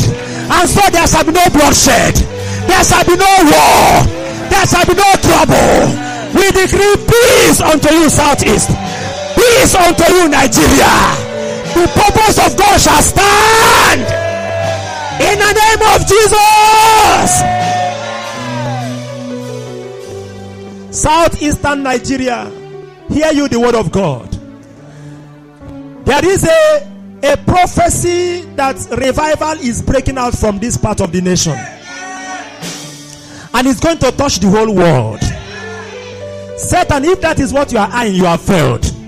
And 0.52 0.70
so 0.70 0.84
there 0.94 1.08
shall 1.10 1.26
be 1.26 1.34
no 1.34 1.46
bloodshed. 1.50 2.14
There 2.70 2.84
shall 2.86 3.06
be 3.08 3.18
no 3.18 3.34
war. 3.50 4.06
There 4.52 4.68
shall 4.70 4.86
be 4.86 4.94
no 4.94 5.10
trouble. 5.26 6.12
We 6.38 6.46
decree 6.54 6.96
peace 7.10 7.60
unto 7.66 7.90
you, 7.90 8.06
Southeast. 8.12 8.70
Peace 9.42 9.74
unto 9.74 10.06
you, 10.14 10.30
Nigeria. 10.30 10.94
The 11.74 11.88
purpose 11.98 12.38
of 12.46 12.56
God 12.56 12.80
shall 12.80 13.02
stand. 13.02 14.06
In 15.20 15.40
the 15.40 15.52
name 15.62 15.82
of 15.96 16.06
Jesus. 16.06 17.30
Southeastern 21.02 21.82
Nigeria, 21.82 22.52
hear 23.10 23.32
you 23.34 23.48
the 23.48 23.60
word 23.60 23.74
of 23.76 23.92
God. 23.92 24.30
There 26.06 26.26
is 26.26 26.44
a 26.46 26.92
a 27.24 27.38
prophecy 27.38 28.42
that 28.56 28.76
revival 28.98 29.54
is 29.64 29.82
breaking 29.82 30.18
out 30.18 30.34
from 30.36 30.60
this 30.60 30.78
part 30.78 31.02
of 31.02 31.12
the 31.12 31.22
nation. 31.22 31.54
And 33.54 33.68
it's 33.68 33.80
going 33.80 34.00
to 34.00 34.12
touch 34.12 34.40
the 34.40 34.50
whole 34.50 34.74
world. 34.74 35.20
Satan, 36.60 37.06
if 37.06 37.22
that 37.22 37.40
is 37.40 37.54
what 37.54 37.72
you 37.72 37.78
are 37.78 37.90
eyeing, 37.92 38.16
you 38.16 38.26
have 38.26 38.42
failed. 38.42 39.01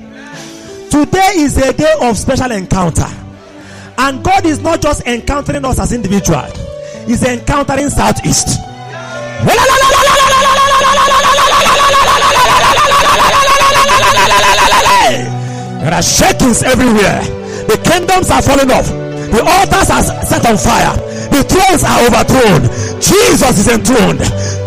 Today 0.93 1.41
is 1.41 1.57
a 1.57 1.73
day 1.73 1.91
of 2.01 2.15
special 2.15 2.51
encounter. 2.51 3.09
And 3.97 4.23
God 4.23 4.45
is 4.45 4.61
not 4.61 4.79
just 4.79 5.01
encountering 5.07 5.65
us 5.65 5.79
as 5.79 5.91
individuals, 5.91 6.53
He's 7.07 7.23
encountering 7.25 7.89
Southeast. 7.89 8.61
There 15.81 15.93
are 15.97 16.03
shakings 16.03 16.61
everywhere. 16.61 17.25
The 17.65 17.81
kingdoms 17.83 18.29
are 18.29 18.43
falling 18.43 18.69
off. 18.69 18.85
The 18.85 19.41
altars 19.41 19.89
are 19.89 20.03
set 20.21 20.45
on 20.45 20.57
fire. 20.61 20.93
The 21.33 21.41
thrones 21.41 21.83
are 21.83 22.05
overthrown. 22.05 22.69
Jesus 23.01 23.65
is 23.65 23.67
enthroned. 23.67 24.19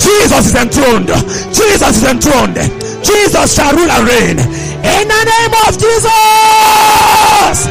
Jesus 0.02 0.46
is 0.50 0.56
enthroned. 0.56 1.06
Jesus 1.54 2.02
is 2.02 2.04
enthroned. 2.10 2.85
Jesus 3.02 3.54
shall 3.54 3.72
rule 3.72 3.90
and 3.90 4.06
reign. 4.06 4.38
In 4.38 5.08
the 5.08 5.24
name 5.24 5.54
of 5.66 5.78
Jesus. 5.78 7.66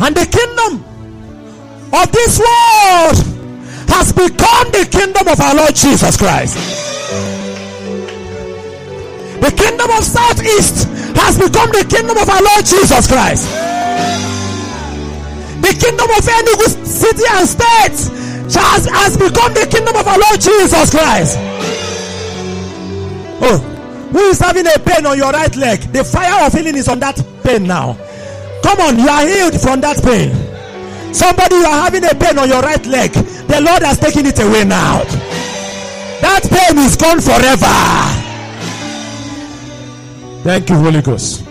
And 0.00 0.14
the 0.14 0.26
kingdom 0.26 0.84
of 1.92 2.12
this 2.12 2.38
world 2.38 3.16
has 3.90 4.12
become 4.12 4.70
the 4.70 4.86
kingdom 4.90 5.26
of 5.28 5.40
our 5.40 5.54
Lord 5.54 5.74
Jesus 5.74 6.16
Christ. 6.16 6.56
The 9.40 9.50
kingdom 9.50 9.90
of 9.90 10.04
Southeast 10.04 10.88
has 11.16 11.38
become 11.38 11.70
the 11.70 11.84
kingdom 11.88 12.16
of 12.16 12.28
our 12.28 12.42
Lord 12.42 12.64
Jesus 12.64 13.06
Christ. 13.06 13.48
The 15.68 15.76
kingdom 15.76 16.08
of 16.08 16.24
Enugu 16.24 16.86
city 16.86 17.24
and 17.28 17.46
state 17.46 18.00
has, 18.56 18.86
has 18.86 19.18
become 19.18 19.52
the 19.52 19.68
kingdom 19.70 19.94
of 19.96 20.06
our 20.06 20.18
Lord 20.18 20.40
Jesus 20.40 20.88
Christ. 20.88 21.36
Oh, 23.44 23.58
who 24.10 24.18
is 24.30 24.38
having 24.40 24.66
a 24.66 24.78
pain 24.78 25.04
on 25.04 25.18
your 25.18 25.30
right 25.30 25.54
leg? 25.56 25.80
The 25.92 26.04
fire 26.04 26.46
of 26.46 26.54
healing 26.54 26.74
is 26.74 26.88
on 26.88 27.00
that 27.00 27.22
pain 27.44 27.64
now. 27.64 27.98
Come 28.62 28.80
on, 28.80 28.98
you 28.98 29.08
are 29.08 29.26
healed 29.26 29.60
from 29.60 29.82
that 29.82 30.02
pain. 30.02 30.32
Somebody, 31.12 31.56
you 31.56 31.66
are 31.66 31.82
having 31.84 32.04
a 32.04 32.14
pain 32.14 32.38
on 32.38 32.48
your 32.48 32.62
right 32.62 32.86
leg. 32.86 33.12
The 33.12 33.60
Lord 33.60 33.82
has 33.82 33.98
taken 33.98 34.24
it 34.24 34.40
away 34.40 34.64
now. 34.64 35.04
That 36.24 36.48
pain 36.48 36.78
is 36.78 36.96
gone 36.96 37.20
forever. 37.20 37.76
Thank 40.44 40.70
you, 40.70 40.76
Holy 40.76 41.02
Ghost. 41.02 41.47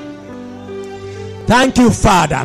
Thank 1.47 1.77
you, 1.77 1.89
Father. 1.91 2.43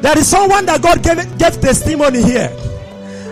There 0.00 0.18
is 0.18 0.26
someone 0.26 0.64
that 0.66 0.80
God 0.82 1.02
gave, 1.02 1.38
gave 1.38 1.60
testimony 1.60 2.22
here, 2.22 2.50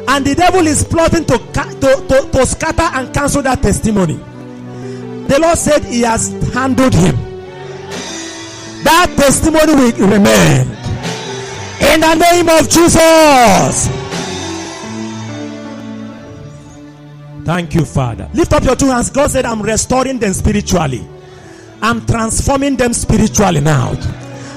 and 0.06 0.24
the 0.24 0.34
devil 0.34 0.66
is 0.66 0.84
plotting 0.84 1.24
to, 1.24 1.38
to, 1.38 2.06
to, 2.08 2.30
to 2.30 2.46
scatter 2.46 2.90
and 2.94 3.12
cancel 3.12 3.40
that 3.42 3.62
testimony. 3.62 4.16
The 5.26 5.38
Lord 5.40 5.56
said 5.56 5.82
He 5.84 6.02
has 6.02 6.30
handled 6.52 6.92
him. 6.94 7.16
That 8.84 9.14
testimony 9.16 9.74
will 9.74 10.08
remain 10.08 10.66
in 11.80 12.00
the 12.00 12.14
name 12.16 12.48
of 12.50 12.68
Jesus. 12.68 13.99
Thank 17.51 17.74
you, 17.74 17.85
Father. 17.85 18.31
Lift 18.32 18.52
up 18.52 18.62
your 18.62 18.77
two 18.77 18.86
hands. 18.86 19.10
God 19.10 19.28
said, 19.28 19.44
I'm 19.44 19.60
restoring 19.60 20.20
them 20.20 20.32
spiritually. 20.35 21.05
I'm 21.82 22.06
transforming 22.06 22.77
them 22.77 22.93
spiritually 22.93 23.60
now. 23.60 23.90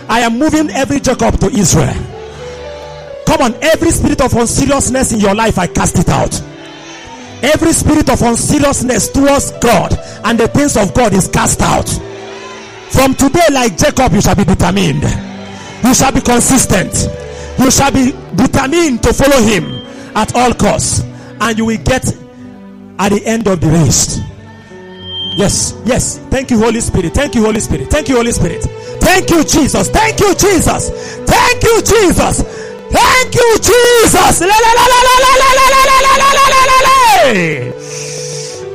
I 0.07 0.20
am 0.20 0.38
moving 0.38 0.70
every 0.70 0.99
Jacob 0.99 1.40
to 1.40 1.48
Israel. 1.48 1.95
Come 3.26 3.41
on, 3.41 3.56
every 3.64 3.90
spirit 3.90 4.22
of 4.22 4.34
unseriousness 4.34 5.11
in 5.11 5.20
your 5.20 5.34
life, 5.34 5.57
I 5.57 5.65
cast 5.65 5.98
it 5.98 6.07
out. 6.07 6.40
Every 7.41 7.74
spirit 7.74 8.11
of 8.11 8.22
unseriousness 8.22 9.10
towards 9.10 9.49
God 9.53 9.98
and 10.24 10.40
the 10.40 10.48
things 10.49 10.78
of 10.78 10.94
God 10.94 11.15
is 11.15 11.28
cast 11.28 11.64
out. 11.64 11.90
From 12.91 13.15
today, 13.15 13.48
like 13.52 13.76
Jacob, 13.76 14.14
you 14.14 14.22
shall 14.22 14.36
be 14.36 14.44
determined. 14.44 15.02
You 15.84 15.95
shall 15.95 16.11
be 16.11 16.22
consistent. 16.22 16.94
You 17.57 17.72
shall 17.72 17.91
be 17.91 18.11
determined 18.36 19.02
to 19.02 19.14
follow 19.14 19.41
him 19.41 19.84
at 20.15 20.36
all 20.36 20.53
costs. 20.53 21.02
And 21.41 21.57
you 21.57 21.65
will 21.65 21.84
get 21.84 22.06
at 22.99 23.10
the 23.11 23.22
end 23.26 23.48
of 23.48 23.60
the 23.61 23.68
race. 23.68 24.20
Yes, 25.36 25.74
yes. 25.86 26.20
Thank 26.30 26.52
you, 26.52 26.60
Holy 26.60 26.80
Spirit. 26.80 27.14
Thank 27.14 27.36
you, 27.36 27.44
Holy 27.44 27.60
Spirit. 27.60 27.90
Thank 27.90 28.07
you, 28.10 28.15
Holy 28.15 28.32
Spirit. 28.32 28.64
Thank 29.02 29.30
you, 29.30 29.44
Jesus. 29.44 29.90
Thank 29.90 30.20
you, 30.20 30.36
Jesus. 30.36 30.90
Thank 31.26 31.64
you, 31.64 31.82
Jesus. 31.82 32.44
Thank 32.94 33.34
you, 33.34 33.57
Jesus. 33.57 34.41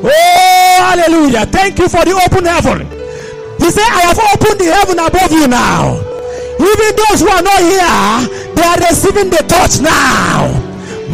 Oh, 0.01 0.77
hallelujah. 0.79 1.47
Thank 1.47 1.79
you 1.79 1.89
for 1.89 2.05
the 2.05 2.13
open 2.27 2.45
heaven. 2.45 2.87
He 3.59 3.71
said, 3.71 3.87
I 3.87 4.11
have 4.11 4.19
opened 4.35 4.61
the 4.61 4.71
heaven 4.75 4.99
above 4.99 5.33
you 5.33 5.47
now. 5.47 5.95
Even 6.59 6.97
those 6.97 7.21
who 7.23 7.29
are 7.31 7.43
not 7.43 7.61
here, 7.63 8.55
they 8.55 8.63
are 8.63 8.79
receiving 8.91 9.31
the 9.31 9.43
touch 9.47 9.81
now. 9.81 10.51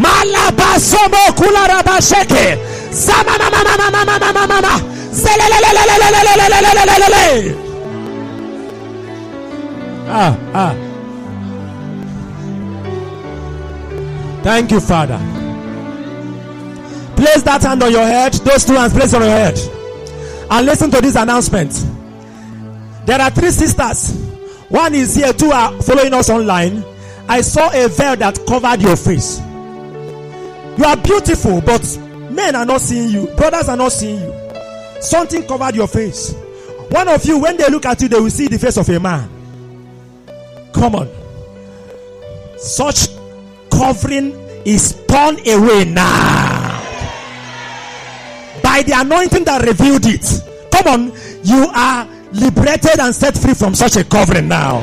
Malabasomo 0.00 1.32
kularabasheke. 1.36 2.73
Ah, 10.06 10.38
ah. 10.54 10.74
Thank 14.44 14.70
you, 14.70 14.80
Father. 14.80 15.18
Place 17.16 17.42
that 17.42 17.62
hand 17.62 17.82
on 17.82 17.90
your 17.90 18.06
head. 18.06 18.34
Those 18.34 18.64
two 18.64 18.74
hands, 18.74 18.92
place 18.92 19.14
on 19.14 19.22
your 19.22 19.30
head. 19.30 19.58
And 20.50 20.66
listen 20.66 20.90
to 20.90 21.00
this 21.00 21.16
announcement. 21.16 21.72
There 23.06 23.20
are 23.20 23.30
three 23.30 23.50
sisters. 23.50 24.14
One 24.68 24.94
is 24.94 25.14
here, 25.14 25.32
two 25.32 25.50
are 25.50 25.72
following 25.82 26.12
us 26.14 26.28
online. 26.30 26.84
I 27.28 27.40
saw 27.40 27.70
a 27.72 27.88
veil 27.88 28.16
that 28.16 28.38
covered 28.46 28.82
your 28.82 28.96
face. 28.96 29.40
You 30.78 30.84
are 30.84 30.96
beautiful, 30.96 31.60
but 31.60 31.82
men 32.34 32.54
are 32.56 32.66
not 32.66 32.80
seeing 32.80 33.10
you, 33.10 33.26
brothers 33.36 33.68
are 33.68 33.76
not 33.76 33.92
seeing 33.92 34.20
you. 34.20 34.34
Something 35.00 35.46
covered 35.46 35.74
your 35.74 35.88
face. 35.88 36.34
One 36.90 37.08
of 37.08 37.24
you, 37.24 37.38
when 37.38 37.56
they 37.56 37.68
look 37.68 37.86
at 37.86 38.00
you, 38.02 38.08
they 38.08 38.20
will 38.20 38.30
see 38.30 38.48
the 38.48 38.58
face 38.58 38.76
of 38.76 38.88
a 38.88 39.00
man. 39.00 39.28
Come 40.72 40.94
on. 40.96 41.08
Such 42.58 43.08
covering 43.70 44.32
is 44.64 44.94
torn 45.06 45.36
away 45.46 45.84
now. 45.84 46.80
By 48.62 48.82
the 48.82 48.94
anointing 48.96 49.44
that 49.44 49.62
revealed 49.66 50.06
it. 50.06 50.42
Come 50.72 50.86
on. 50.86 51.12
You 51.44 51.68
are 51.74 52.08
liberated 52.32 52.98
and 52.98 53.14
set 53.14 53.36
free 53.36 53.54
from 53.54 53.74
such 53.74 53.96
a 53.96 54.04
covering 54.04 54.48
now. 54.48 54.80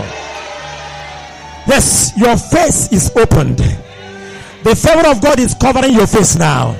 Yes, 1.67 2.11
your 2.17 2.37
face 2.37 2.91
is 2.91 3.11
opened. 3.15 3.57
The 4.63 4.75
favor 4.75 5.07
of 5.07 5.21
God 5.21 5.39
is 5.39 5.53
covering 5.55 5.93
your 5.93 6.07
face 6.07 6.35
now. 6.37 6.75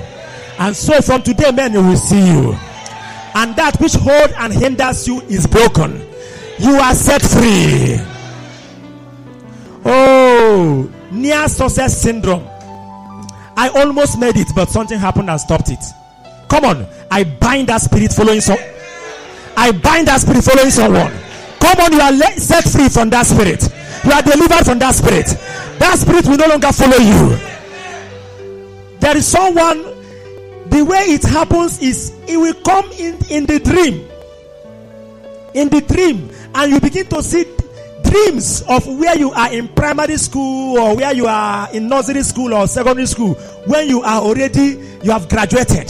And 0.62 0.76
so 0.76 1.00
from 1.02 1.22
today, 1.24 1.50
men 1.50 1.72
will 1.72 1.96
see 1.96 2.24
you. 2.24 2.52
And 3.34 3.56
that 3.56 3.78
which 3.80 3.94
hold 3.94 4.30
and 4.38 4.52
hinders 4.52 5.08
you 5.08 5.20
is 5.22 5.44
broken. 5.44 6.06
You 6.60 6.76
are 6.76 6.94
set 6.94 7.20
free. 7.20 7.96
Oh, 9.84 10.88
near 11.10 11.48
success 11.48 12.00
syndrome. 12.00 12.46
I 13.56 13.72
almost 13.74 14.20
made 14.20 14.36
it, 14.36 14.46
but 14.54 14.68
something 14.68 15.00
happened 15.00 15.30
and 15.30 15.40
stopped 15.40 15.68
it. 15.68 15.82
Come 16.48 16.64
on, 16.64 16.86
I 17.10 17.24
bind 17.24 17.66
that 17.66 17.80
spirit 17.80 18.12
following 18.12 18.40
some. 18.40 18.58
I 19.56 19.72
bind 19.72 20.06
that 20.06 20.20
spirit 20.20 20.44
following 20.44 20.70
someone. 20.70 21.12
Come 21.58 21.80
on, 21.80 21.92
you 21.92 22.00
are 22.00 22.12
set 22.38 22.62
free 22.68 22.88
from 22.88 23.10
that 23.10 23.26
spirit. 23.26 23.68
You 24.04 24.12
are 24.12 24.22
delivered 24.22 24.64
from 24.64 24.78
that 24.78 24.94
spirit. 24.94 25.26
That 25.80 25.98
spirit 25.98 26.24
will 26.26 26.36
no 26.36 26.46
longer 26.46 26.70
follow 26.70 26.98
you. 26.98 27.36
There 29.00 29.16
is 29.16 29.26
someone. 29.26 29.91
The 30.72 30.82
way 30.82 31.00
it 31.00 31.22
happens 31.22 31.82
is 31.82 32.12
it 32.26 32.38
will 32.38 32.54
come 32.54 32.90
in 32.92 33.18
in 33.28 33.44
the 33.44 33.58
dream. 33.60 34.08
In 35.52 35.68
the 35.68 35.82
dream, 35.82 36.30
and 36.54 36.72
you 36.72 36.80
begin 36.80 37.04
to 37.08 37.22
see 37.22 37.44
dreams 38.02 38.62
of 38.62 38.86
where 38.86 39.18
you 39.18 39.32
are 39.32 39.52
in 39.52 39.68
primary 39.68 40.16
school 40.16 40.78
or 40.78 40.96
where 40.96 41.12
you 41.12 41.26
are 41.26 41.70
in 41.74 41.88
nursery 41.90 42.22
school 42.22 42.54
or 42.54 42.66
secondary 42.66 43.06
school. 43.06 43.34
When 43.66 43.86
you 43.86 44.00
are 44.00 44.22
already 44.22 44.80
you 45.02 45.10
have 45.10 45.28
graduated. 45.28 45.88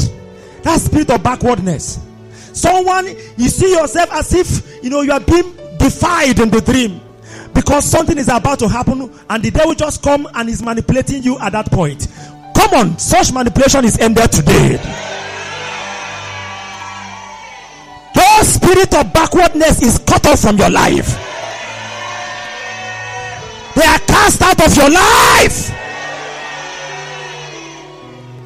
That 0.64 0.80
spirit 0.80 1.10
of 1.10 1.22
backwardness. 1.22 2.00
Someone 2.52 3.06
you 3.36 3.48
see 3.50 3.70
yourself 3.72 4.12
as 4.12 4.34
if 4.34 4.82
you 4.82 4.90
know 4.90 5.02
you 5.02 5.12
are 5.12 5.20
being 5.20 5.54
defied 5.78 6.40
in 6.40 6.50
the 6.50 6.60
dream. 6.60 7.00
Because 7.54 7.84
something 7.84 8.18
is 8.18 8.28
about 8.28 8.58
to 8.60 8.68
happen 8.68 9.12
and 9.30 9.42
the 9.44 9.50
devil 9.52 9.74
just 9.74 10.02
come 10.02 10.26
and 10.34 10.48
is 10.48 10.60
manipulating 10.60 11.22
you 11.22 11.38
at 11.38 11.52
that 11.52 11.70
point 11.70 12.08
come 12.54 12.74
on 12.74 12.98
such 12.98 13.32
manipulation 13.32 13.84
is 13.84 13.98
ended 13.98 14.30
today 14.30 14.72
your 18.14 18.44
spirit 18.44 18.94
of 18.94 19.12
backwardness 19.12 19.82
is 19.82 19.98
cut 19.98 20.26
off 20.26 20.40
from 20.40 20.56
your 20.56 20.70
life 20.70 21.18
they 23.74 23.82
are 23.84 23.98
cast 24.00 24.42
out 24.42 24.66
of 24.66 24.76
your 24.76 24.90
life. 24.90 25.70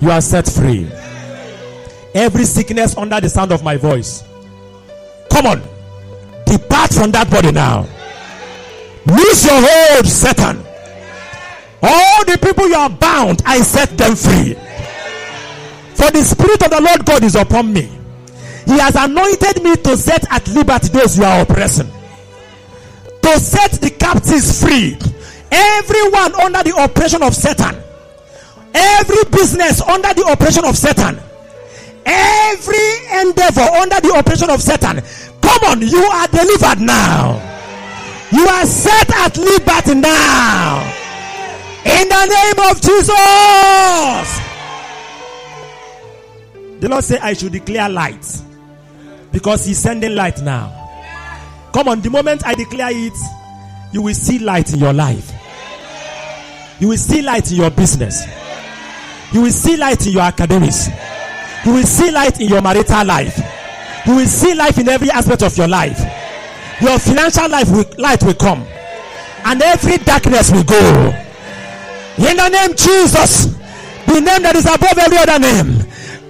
You 0.00 0.10
are 0.10 0.20
set 0.20 0.46
free. 0.48 0.88
Every 2.14 2.44
sickness 2.44 2.96
under 2.96 3.20
the 3.20 3.28
sound 3.28 3.50
of 3.50 3.64
my 3.64 3.76
voice. 3.76 4.22
Come 5.30 5.46
on. 5.46 5.62
Depart 6.46 6.92
from 6.94 7.10
that 7.10 7.28
body 7.30 7.50
now. 7.50 7.86
Lose 9.06 9.44
your 9.44 9.60
hold, 9.60 10.06
Satan. 10.06 10.64
All 11.86 12.24
the 12.24 12.36
people 12.42 12.68
you 12.68 12.74
are 12.74 12.90
bound, 12.90 13.42
I 13.46 13.60
set 13.60 13.96
them 13.96 14.16
free. 14.16 14.54
For 15.94 16.10
the 16.10 16.22
Spirit 16.24 16.62
of 16.64 16.70
the 16.70 16.80
Lord 16.80 17.06
God 17.06 17.22
is 17.22 17.36
upon 17.36 17.72
me. 17.72 17.88
He 18.66 18.76
has 18.78 18.96
anointed 18.96 19.62
me 19.62 19.76
to 19.76 19.96
set 19.96 20.26
at 20.32 20.48
liberty 20.48 20.88
those 20.88 21.16
you 21.16 21.22
are 21.22 21.42
oppressing, 21.42 21.86
to 23.22 23.38
set 23.38 23.70
the 23.80 23.90
captives 23.90 24.60
free. 24.60 24.98
Everyone 25.52 26.34
under 26.42 26.64
the 26.64 26.74
oppression 26.82 27.22
of 27.22 27.32
Satan, 27.34 27.80
every 28.74 29.22
business 29.30 29.80
under 29.80 30.12
the 30.12 30.26
oppression 30.26 30.64
of 30.64 30.76
Satan, 30.76 31.20
every 32.04 33.20
endeavor 33.22 33.62
under 33.78 34.00
the 34.00 34.12
oppression 34.18 34.50
of 34.50 34.60
Satan. 34.60 35.00
Come 35.40 35.62
on, 35.70 35.80
you 35.80 36.02
are 36.02 36.26
delivered 36.26 36.80
now. 36.80 37.38
You 38.32 38.44
are 38.44 38.66
set 38.66 39.08
at 39.14 39.36
liberty 39.38 39.94
now. 39.94 41.05
In 41.86 42.08
the 42.08 42.26
name 42.26 42.70
of 42.70 42.80
Jesus. 42.80 44.40
The 46.80 46.88
Lord 46.88 47.04
said, 47.04 47.20
I 47.20 47.32
should 47.32 47.52
declare 47.52 47.88
light 47.88 48.26
because 49.32 49.64
He's 49.64 49.78
sending 49.78 50.14
light 50.14 50.42
now. 50.42 50.72
Come 51.72 51.88
on, 51.88 52.00
the 52.00 52.10
moment 52.10 52.46
I 52.46 52.54
declare 52.54 52.90
it, 52.90 53.12
you 53.92 54.02
will 54.02 54.14
see 54.14 54.38
light 54.38 54.72
in 54.72 54.80
your 54.80 54.92
life. 54.92 55.32
You 56.80 56.88
will 56.88 56.96
see 56.96 57.22
light 57.22 57.50
in 57.50 57.58
your 57.58 57.70
business. 57.70 58.26
You 59.32 59.42
will 59.42 59.50
see 59.50 59.76
light 59.76 60.06
in 60.06 60.12
your 60.12 60.22
academics. 60.22 60.88
You 61.64 61.72
will 61.72 61.84
see 61.84 62.10
light 62.10 62.40
in 62.40 62.48
your 62.48 62.62
marital 62.62 63.04
life. 63.06 63.38
You 64.06 64.16
will 64.16 64.26
see 64.26 64.54
life 64.54 64.78
in 64.78 64.88
every 64.88 65.10
aspect 65.10 65.42
of 65.42 65.56
your 65.56 65.68
life. 65.68 65.98
Your 66.80 66.98
financial 66.98 67.48
life 67.48 67.70
will, 67.70 67.84
light 67.98 68.22
will 68.22 68.34
come, 68.34 68.62
and 69.44 69.62
every 69.62 69.96
darkness 69.98 70.50
will 70.52 70.64
go. 70.64 71.25
In 72.18 72.36
the 72.36 72.48
name 72.48 72.74
Jesus, 72.76 73.46
the 74.06 74.20
name 74.20 74.42
that 74.42 74.56
is 74.56 74.64
above 74.64 74.96
every 74.96 75.18
other 75.18 75.38
name. 75.38 75.84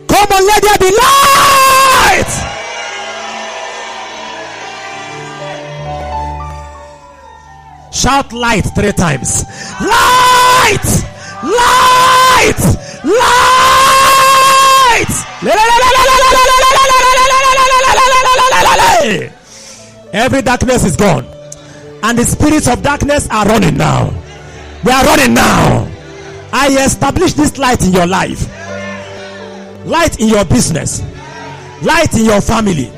Come 0.08 0.28
on, 0.32 0.42
let 0.46 0.62
there 0.62 0.78
be 0.82 0.90
light. 0.90 2.32
Shout 7.92 8.32
light 8.32 8.66
three 8.74 8.92
times. 8.92 9.44
Light! 9.80 10.86
Light! 11.42 12.62
Light! 13.04 13.66
Every 20.12 20.42
darkness 20.42 20.84
is 20.84 20.96
gone. 20.96 21.24
And 22.02 22.18
the 22.18 22.24
spirits 22.24 22.66
of 22.68 22.82
darkness 22.82 23.28
are 23.30 23.46
running 23.46 23.76
now. 23.76 24.12
They 24.86 24.92
are 24.92 25.04
running 25.04 25.34
now. 25.34 25.90
I 26.52 26.68
establish 26.84 27.32
this 27.32 27.58
light 27.58 27.84
in 27.84 27.92
your 27.92 28.06
life. 28.06 28.46
Light 29.84 30.20
in 30.20 30.28
your 30.28 30.44
business. 30.44 31.02
Light 31.82 32.14
in 32.14 32.24
your 32.24 32.40
family. 32.40 32.92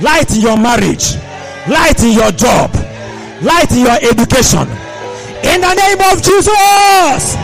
Light 0.00 0.34
in 0.34 0.40
your 0.40 0.56
marriage. 0.56 1.14
Light 1.68 2.02
in 2.02 2.10
your 2.18 2.32
job. 2.32 2.74
Light 3.40 3.70
in 3.70 3.86
your 3.86 3.98
education. 4.02 4.66
In 5.44 5.60
the 5.60 5.74
name 5.74 6.00
of 6.10 6.20
Jesus. 6.24 7.36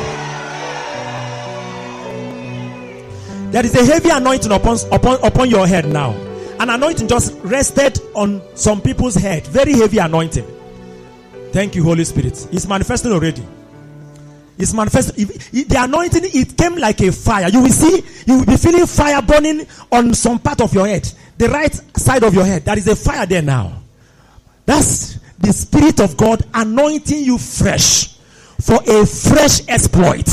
There 3.53 3.65
is 3.65 3.77
a 3.77 3.85
heavy 3.85 4.11
anointing 4.11 4.51
upon, 4.51 4.79
upon, 4.91 5.25
upon 5.25 5.51
your 5.51 5.69
head 5.69 5.87
now. 5.87 6.15
An 6.59 6.71
anointing 6.71 7.07
just 7.07 7.33
rested 7.45 8.01
on 8.15 8.43
some 8.57 8.81
people's 8.81 9.15
head. 9.15 9.47
Very 9.47 9.75
heavy 9.75 9.99
anointing. 9.99 10.47
Thank 11.53 11.77
you, 11.77 11.85
Holy 11.85 12.03
Spirit. 12.03 12.49
It's 12.51 12.67
manifesting 12.67 13.13
already. 13.13 13.45
It's 14.59 14.75
manifesting. 14.75 15.27
The 15.27 15.77
anointing, 15.79 16.23
it 16.25 16.57
came 16.57 16.77
like 16.77 17.01
a 17.01 17.13
fire. 17.13 17.49
You 17.49 17.63
will 17.63 17.71
see, 17.71 18.03
you 18.27 18.39
will 18.39 18.47
be 18.47 18.57
feeling 18.57 18.87
fire 18.87 19.23
burning 19.23 19.67
on 19.93 20.13
some 20.15 20.39
part 20.41 20.61
of 20.61 20.75
your 20.75 20.87
head. 20.87 21.09
The 21.37 21.49
right 21.49 21.73
side 21.97 22.25
of 22.25 22.35
your 22.35 22.45
head. 22.45 22.65
There 22.65 22.77
is 22.77 22.89
a 22.89 22.97
fire 22.97 23.25
there 23.25 23.43
now. 23.43 23.81
That's 24.67 25.19
the 25.39 25.53
Spirit 25.53 26.01
of 26.01 26.17
God 26.17 26.43
anointing 26.53 27.25
you 27.25 27.39
fresh 27.39 28.17
for 28.61 28.81
a 28.87 29.07
fresh 29.07 29.67
exploit. 29.69 30.27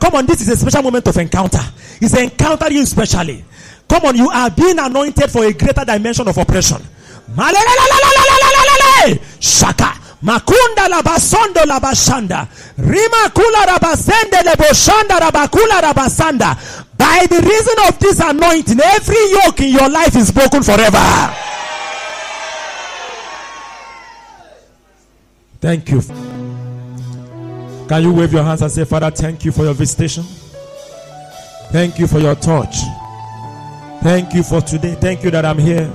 Come 0.00 0.14
on, 0.14 0.26
this 0.26 0.40
is 0.42 0.48
a 0.48 0.56
special 0.56 0.82
moment 0.82 1.06
of 1.08 1.16
encounter. 1.16 1.60
It's 2.00 2.16
encountering 2.16 2.72
you 2.72 2.86
specially. 2.86 3.44
Come 3.88 4.04
on, 4.04 4.16
you 4.16 4.30
are 4.30 4.50
being 4.50 4.78
anointed 4.78 5.30
for 5.30 5.44
a 5.44 5.52
greater 5.52 5.84
dimension 5.84 6.28
of 6.28 6.38
oppression. 6.38 6.78
Shaka. 9.40 10.01
Makunda 10.22 10.88
labasondo 10.88 11.64
labashanda. 11.66 12.48
Rima 12.78 13.28
kula 13.34 13.66
rabasende 13.66 14.42
leboshanda 14.44 15.18
rabakula 15.18 15.80
rabasanda. 15.82 16.56
By 16.96 17.26
the 17.28 17.42
reason 17.42 17.74
of 17.88 17.98
this 17.98 18.20
anointing, 18.20 18.80
every 18.80 19.30
yoke 19.32 19.60
in 19.60 19.70
your 19.70 19.88
life 19.88 20.14
is 20.14 20.30
broken 20.30 20.62
forever. 20.62 21.34
Thank 25.60 25.90
you. 25.90 26.00
Can 27.88 28.02
you 28.02 28.12
wave 28.12 28.32
your 28.32 28.44
hands 28.44 28.62
and 28.62 28.70
say, 28.70 28.84
Father, 28.84 29.10
thank 29.10 29.44
you 29.44 29.52
for 29.52 29.64
your 29.64 29.74
visitation? 29.74 30.24
Thank 31.72 31.98
you 31.98 32.06
for 32.06 32.20
your 32.20 32.36
touch. 32.36 32.76
Thank 34.02 34.34
you 34.34 34.42
for 34.42 34.60
today. 34.60 34.94
Thank 34.94 35.24
you 35.24 35.30
that 35.32 35.44
I'm 35.44 35.58
here. 35.58 35.88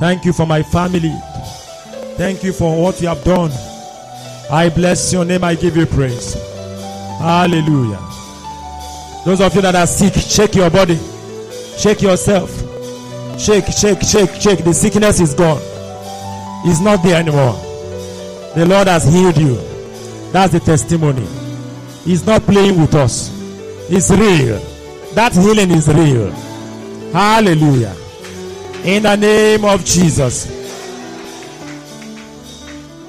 Thank 0.00 0.24
you 0.24 0.32
for 0.32 0.46
my 0.46 0.62
family. 0.62 1.14
Thank 2.20 2.44
you 2.44 2.52
for 2.52 2.78
what 2.82 3.00
you 3.00 3.08
have 3.08 3.24
done. 3.24 3.50
I 4.50 4.68
bless 4.68 5.10
your 5.10 5.24
name. 5.24 5.42
I 5.42 5.54
give 5.54 5.74
you 5.74 5.86
praise. 5.86 6.34
Hallelujah. 7.18 7.98
Those 9.24 9.40
of 9.40 9.54
you 9.54 9.62
that 9.62 9.74
are 9.74 9.86
sick, 9.86 10.12
shake 10.12 10.54
your 10.54 10.68
body. 10.68 10.98
Shake 11.78 12.02
yourself. 12.02 12.50
Shake, 13.40 13.64
shake, 13.68 14.02
shake, 14.02 14.34
shake. 14.38 14.62
The 14.62 14.74
sickness 14.74 15.18
is 15.18 15.32
gone. 15.32 15.62
It's 16.66 16.82
not 16.82 17.02
there 17.02 17.16
anymore. 17.16 17.54
The 18.54 18.66
Lord 18.68 18.88
has 18.88 19.10
healed 19.10 19.38
you. 19.38 19.54
That's 20.30 20.52
the 20.52 20.60
testimony. 20.60 21.26
He's 22.04 22.26
not 22.26 22.42
playing 22.42 22.78
with 22.78 22.94
us. 22.96 23.30
It's 23.90 24.10
real. 24.10 24.58
That 25.14 25.32
healing 25.32 25.70
is 25.70 25.88
real. 25.88 26.30
Hallelujah. 27.12 27.96
In 28.84 29.04
the 29.04 29.16
name 29.16 29.64
of 29.64 29.82
Jesus. 29.86 30.59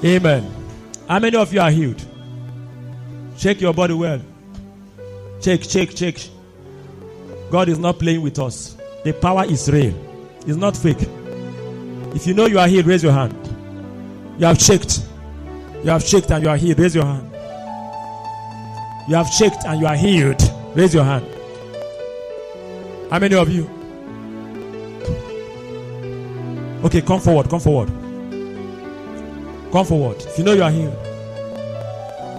Amen. 0.04 0.50
How 1.08 1.18
many 1.18 1.36
of 1.36 1.52
you 1.52 1.60
are 1.60 1.70
healed? 1.70 2.02
Shake 3.36 3.60
your 3.60 3.72
body 3.72 3.94
well. 3.94 4.20
Shake, 5.40 5.64
shake, 5.64 5.96
shake. 5.96 6.28
God 7.50 7.68
is 7.68 7.78
not 7.78 7.98
playing 7.98 8.22
with 8.22 8.38
us. 8.38 8.76
The 9.04 9.12
power 9.12 9.44
is 9.44 9.70
real. 9.70 9.94
It's 10.46 10.56
not 10.56 10.76
fake. 10.76 11.02
If 12.14 12.26
you 12.26 12.34
know 12.34 12.46
you 12.46 12.58
are 12.58 12.66
healed, 12.66 12.86
raise 12.86 13.02
your 13.02 13.12
hand. 13.12 13.34
You 14.38 14.46
have 14.46 14.60
shaked. 14.60 15.02
You 15.84 15.90
have 15.90 16.02
shaked 16.02 16.30
and 16.30 16.42
you 16.44 16.50
are 16.50 16.56
healed. 16.56 16.78
Raise 16.78 16.94
your 16.94 17.04
hand. 17.04 17.28
You 19.08 19.16
have 19.16 19.28
shaked 19.28 19.64
and 19.64 19.80
you 19.80 19.86
are 19.86 19.96
healed. 19.96 20.40
Raise 20.74 20.94
your 20.94 21.04
hand. 21.04 21.26
How 23.10 23.18
many 23.18 23.34
of 23.34 23.50
you? 23.50 23.68
Okay, 26.84 27.02
come 27.02 27.20
forward. 27.20 27.48
Come 27.48 27.60
forward. 27.60 28.01
Come 29.72 29.86
forward. 29.86 30.22
If 30.22 30.36
you 30.36 30.44
know 30.44 30.52
you 30.52 30.62
are 30.62 30.70
healed, 30.70 30.94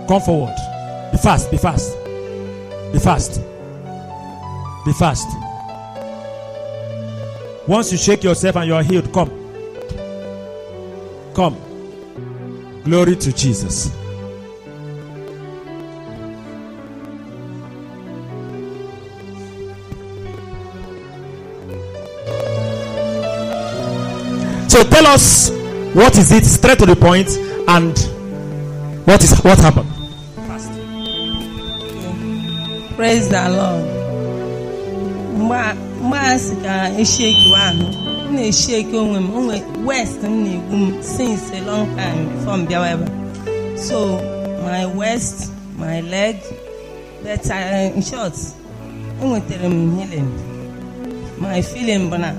come 0.08 0.22
forward. 0.22 0.56
Be 1.12 1.18
fast. 1.18 1.50
Be 1.50 1.58
fast. 1.58 1.98
Be 2.94 3.00
fast. 3.00 3.42
Be 4.86 4.94
fast. 4.94 5.28
Once 7.68 7.92
you 7.92 7.98
shake 7.98 8.24
yourself 8.24 8.56
and 8.58 8.68
you 8.68 8.76
are 8.76 8.84
healed, 8.84 9.12
come. 9.12 9.32
Come. 11.34 11.58
Glory 12.84 13.16
to 13.16 13.34
Jesus. 13.34 13.92
So 24.68 24.84
tell 24.84 25.08
us 25.08 25.63
what 25.94 26.18
is 26.18 26.32
it? 26.32 26.46
Straight 26.46 26.80
to 26.80 26.86
the 26.86 26.96
point. 26.96 27.30
And 27.68 27.98
what 29.06 29.24
is 29.24 29.38
what 29.44 29.60
happened? 29.60 29.90
Praise 32.96 33.30
the 33.30 33.50
Lord. 33.50 33.90
mgbe 36.04 36.18
a 36.18 36.38
sị 36.40 36.56
ka 36.64 36.76
esheki 37.02 37.50
ahụ 37.66 37.86
m 38.30 38.36
na-esheki 38.36 38.96
onwe 38.98 39.18
m. 39.20 39.28
Onwe 39.38 39.58
west 39.86 40.24
m 40.24 40.44
na-egbu 40.44 40.76
m 40.76 41.04
since 41.04 41.52
a 41.58 41.62
long 41.66 41.88
time 41.98 42.22
before 42.36 42.58
m 42.58 42.68
bịawa 42.68 42.88
ebe 42.94 43.08
so 43.88 43.98
my 44.66 44.86
west 44.86 45.52
my 45.78 46.02
leg 46.02 46.36
uh, 47.26 47.96
in 47.98 48.02
short 48.02 48.36
enwetara 49.22 49.66
m 49.66 49.98
healing. 50.00 50.30
My 51.40 51.62
feeling 51.62 52.10
bụ 52.10 52.18
na 52.18 52.32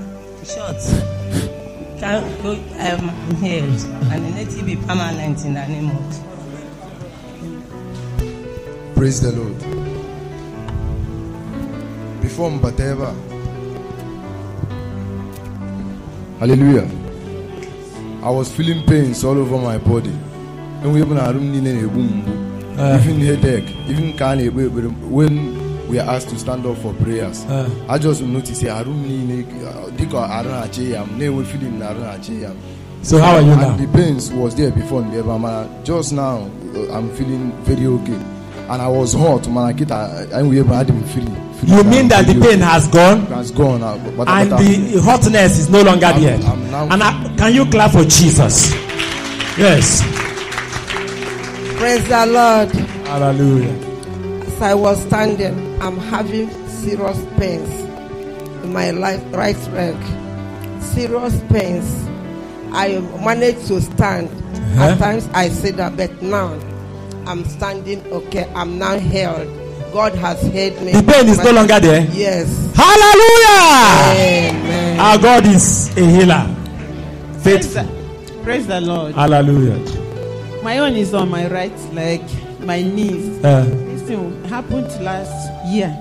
short 0.53 0.79
go 2.41 2.51
um, 2.79 3.09
healed 3.37 3.81
and 4.11 4.35
let 4.35 4.53
it 4.53 4.65
be 4.65 4.75
permanent 4.75 5.45
in 5.45 5.53
the 5.53 5.67
name 5.67 5.89
of. 5.91 6.21
Praise 8.95 9.21
the 9.21 9.31
Lord. 9.31 9.57
Before 12.21 12.49
Mbateva. 12.51 13.13
Hallelujah. 16.39 16.89
I 18.23 18.29
was 18.29 18.51
feeling 18.51 18.85
pains 18.85 19.23
all 19.23 19.37
over 19.37 19.57
my 19.57 19.77
body. 19.77 20.13
And 20.81 20.93
we 20.93 21.01
even 21.01 21.17
headache, 23.21 23.69
even 23.87 24.15
when 25.09 25.54
we 25.89 25.99
are 25.99 26.09
asked 26.15 26.29
to 26.29 26.37
stand 26.39 26.65
up 26.65 26.77
for 26.79 26.93
prayers. 26.95 27.45
Uh. 27.45 27.69
I 27.89 27.97
just 27.97 28.21
notice 28.21 28.63
ya 28.63 28.77
arụ 28.77 28.91
m 28.91 29.03
niile 29.07 29.45
uh, 29.63 29.89
dịka 29.97 30.17
arụ 30.29 30.49
na-achị 30.49 30.91
ya 30.91 31.01
m 31.03 31.17
na-enwe 31.19 31.43
feeling 31.45 31.79
na 31.79 31.89
arụ 31.89 31.99
na-achị 31.99 32.41
ya 32.41 32.49
m. 32.49 32.55
So 33.03 33.19
how 33.19 33.35
are 33.35 33.41
you 33.41 33.51
And 33.51 33.61
now? 33.61 33.77
the 33.77 33.87
pains 33.93 34.31
was 34.31 34.55
there 34.55 34.71
before 34.71 35.03
Ndeba, 35.03 35.39
man. 35.39 35.69
Just 35.83 36.11
now, 36.13 36.49
uh, 36.75 36.97
I'm 36.97 37.09
feeling 37.15 37.51
very 37.63 37.85
okay. 37.85 38.19
And 38.67 38.81
I 38.81 38.87
was 38.87 39.13
hot, 39.13 39.47
man. 39.47 39.77
Kita, 39.77 40.31
and 40.33 40.49
we 40.49 40.57
had 40.57 40.89
him 40.89 41.03
free. 41.03 41.27
You 41.67 41.83
mean 41.83 42.07
that 42.07 42.25
the 42.25 42.33
pain 42.41 42.59
has 42.61 42.87
gone 42.87 43.27
has 43.27 43.51
gone? 43.51 43.83
Uh, 43.83 43.95
but, 44.03 44.17
but, 44.17 44.27
and 44.27 44.49
but 44.49 44.57
the 44.59 44.99
hotness 45.01 45.59
is 45.59 45.69
no 45.69 45.83
longer 45.83 46.07
I'm- 46.07 46.21
there? 46.21 46.35
I'm 46.49 46.71
now- 46.71 46.87
And 46.89 47.03
I, 47.03 47.35
can 47.37 47.53
you 47.53 47.65
clap 47.67 47.91
for 47.91 48.03
Jesus? 48.05 48.71
Yes. 49.57 50.01
Praise 51.77 52.07
the 52.07 52.25
Lord. 52.25 52.71
Hallelujah. 53.07 53.69
As 54.47 54.61
I 54.61 54.73
was 54.73 54.99
standing, 55.03 55.74
I'm 55.85 55.97
having 55.99 56.49
serious 56.67 57.23
pains 57.37 57.69
in 58.63 58.73
my 58.73 58.89
life, 58.89 59.21
right 59.31 59.55
leg. 59.71 59.95
Serious 60.81 61.39
pains. 61.47 62.07
I 62.73 62.97
managed 63.23 63.67
to 63.67 63.79
stand. 63.79 64.29
Uh-huh. 64.29 64.83
At 64.83 64.97
times 64.97 65.29
I 65.31 65.49
sit 65.49 65.77
down, 65.77 65.95
but 65.95 66.23
now 66.23 66.53
I'm 67.27 67.45
standing 67.45 68.03
okay. 68.07 68.51
I'm 68.55 68.79
now 68.79 68.97
healed. 68.97 69.47
God 69.93 70.15
has 70.15 70.41
healed 70.41 70.81
me. 70.81 70.91
The 70.93 71.03
pain 71.03 71.27
is 71.29 71.37
no 71.43 71.51
longer 71.51 71.79
there. 71.79 72.01
Yes. 72.11 72.49
Hallelujah. 72.75 74.55
Amen. 74.57 74.99
Our 74.99 75.19
God 75.19 75.45
is 75.45 75.95
a 75.95 76.01
healer. 76.01 76.55
Praise 77.43 77.75
the, 77.75 78.39
praise 78.43 78.65
the 78.65 78.81
Lord. 78.81 79.13
Hallelujah. 79.13 79.77
My 80.63 80.79
own 80.79 80.93
is 80.93 81.13
on 81.13 81.29
my 81.29 81.47
right 81.47 81.77
leg, 81.93 82.21
my 82.61 82.81
knees. 82.81 83.45
Uh, 83.45 83.65
This 83.65 83.84
thing 84.05 84.43
happened 84.45 84.87
last 85.01 85.51
year. 85.67 85.91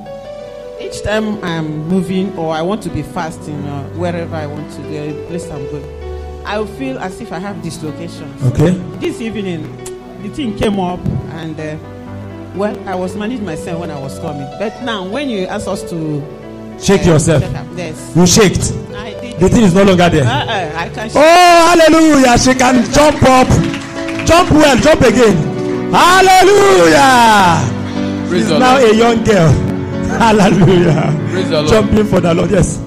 Each 0.81 1.03
time 1.03 1.43
I'm 1.43 1.89
moving 1.89 2.37
or 2.37 2.53
I 2.55 2.63
want 2.63 2.83
to 2.83 2.91
be 2.91 3.03
fasting 3.03 3.67
or 3.67 3.83
wherever 3.99 4.35
I 4.37 4.47
want 4.47 4.71
to 4.73 4.83
go, 4.83 5.27
place 5.29 5.49
I'm 5.51 5.65
going, 5.71 6.45
I 6.45 6.59
will 6.59 6.67
feel 6.67 6.99
as 6.99 7.21
if 7.21 7.33
I 7.33 7.39
have 7.39 7.63
dislocations. 7.63 8.43
okay. 8.53 8.73
This 8.99 9.21
evening, 9.21 9.63
the 10.23 10.29
thing 10.29 10.57
came 10.57 10.79
up 10.79 11.01
and 11.41 11.59
uh, 11.59 11.77
well, 12.55 12.77
I 12.89 12.95
was 12.95 13.17
managing 13.17 13.45
myself 13.45 13.81
when 13.81 13.91
I 13.91 13.99
was 13.99 14.19
coming. 14.21 14.47
But 14.59 14.83
now, 14.83 15.09
when 15.09 15.29
you 15.29 15.47
ask 15.47 15.67
us 15.67 15.83
to 15.91 16.23
Shake 16.81 17.03
uh, 17.07 17.13
yourself. 17.13 17.43
yes, 17.77 18.13
You 18.17 18.27
shaked. 18.27 18.73
I 18.95 19.11
did. 19.21 19.41
The 19.41 19.49
thing 19.49 19.63
is 19.65 19.75
no 19.75 19.83
longer 19.85 20.09
there. 20.09 20.25
I 20.25 20.89
can. 20.91 21.11
Oh, 21.15 21.77
hallelujah. 21.79 22.39
She 22.39 22.55
can 22.55 22.85
jump 22.93 23.23
up. 23.23 23.49
Jump 24.27 24.51
well. 24.51 24.77
Jump 24.79 25.01
again. 25.03 25.37
Hallelujah. 25.93 27.74
Praise 28.29 28.49
She's 28.49 28.59
now 28.59 28.79
Lord. 28.79 28.91
a 28.91 28.97
young 28.97 29.25
girl. 29.25 29.53
Hallelujah. 30.19 31.29
Praise 31.31 31.49
the 31.51 31.57
Lord. 31.63 31.69
Jumping 31.69 32.07
for 32.07 32.21
the 32.21 32.35
Lord. 32.35 32.51
Yes. 32.51 32.79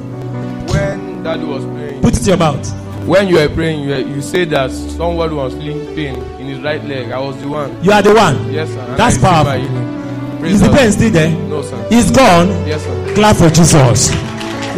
When 0.71 1.23
Daddy 1.23 1.45
was 1.45 1.63
praying, 1.65 2.01
Put 2.01 2.13
it 2.15 2.21
in 2.21 2.25
your 2.27 2.37
mouth. 2.37 2.67
when 3.07 3.27
you 3.27 3.35
were 3.35 3.49
praying, 3.49 3.81
you, 3.83 3.89
were, 3.89 3.99
you 3.99 4.21
said 4.21 4.49
that 4.51 4.71
someone 4.71 5.35
was 5.35 5.53
feeling 5.53 5.85
pain 5.95 6.15
in 6.39 6.47
his 6.47 6.59
right 6.61 6.83
leg. 6.85 7.11
I 7.11 7.19
was 7.19 7.39
the 7.41 7.47
one. 7.47 7.83
You 7.83 7.91
are 7.91 8.01
the 8.01 8.13
one. 8.13 8.51
Yes, 8.53 8.69
sir. 8.69 8.79
And 8.79 8.97
That's 8.97 9.17
I 9.17 9.21
powerful. 9.21 9.69
my. 9.69 10.39
Praise 10.39 10.53
Is 10.55 10.61
the 10.61 10.67
the 10.69 10.77
pain 10.77 10.91
still 10.91 11.11
there? 11.11 11.31
No, 11.49 11.61
sir. 11.63 11.87
It's 11.91 12.11
gone. 12.11 12.47
Yes, 12.67 12.83
sir. 12.83 13.15
Clap 13.15 13.35
for 13.37 13.49
Jesus. 13.49 14.11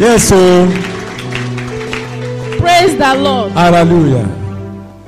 Yes, 0.00 0.28
so 0.28 0.66
praise 2.58 2.96
the 2.96 3.14
lord 3.16 3.52
hallelujah. 3.52 4.24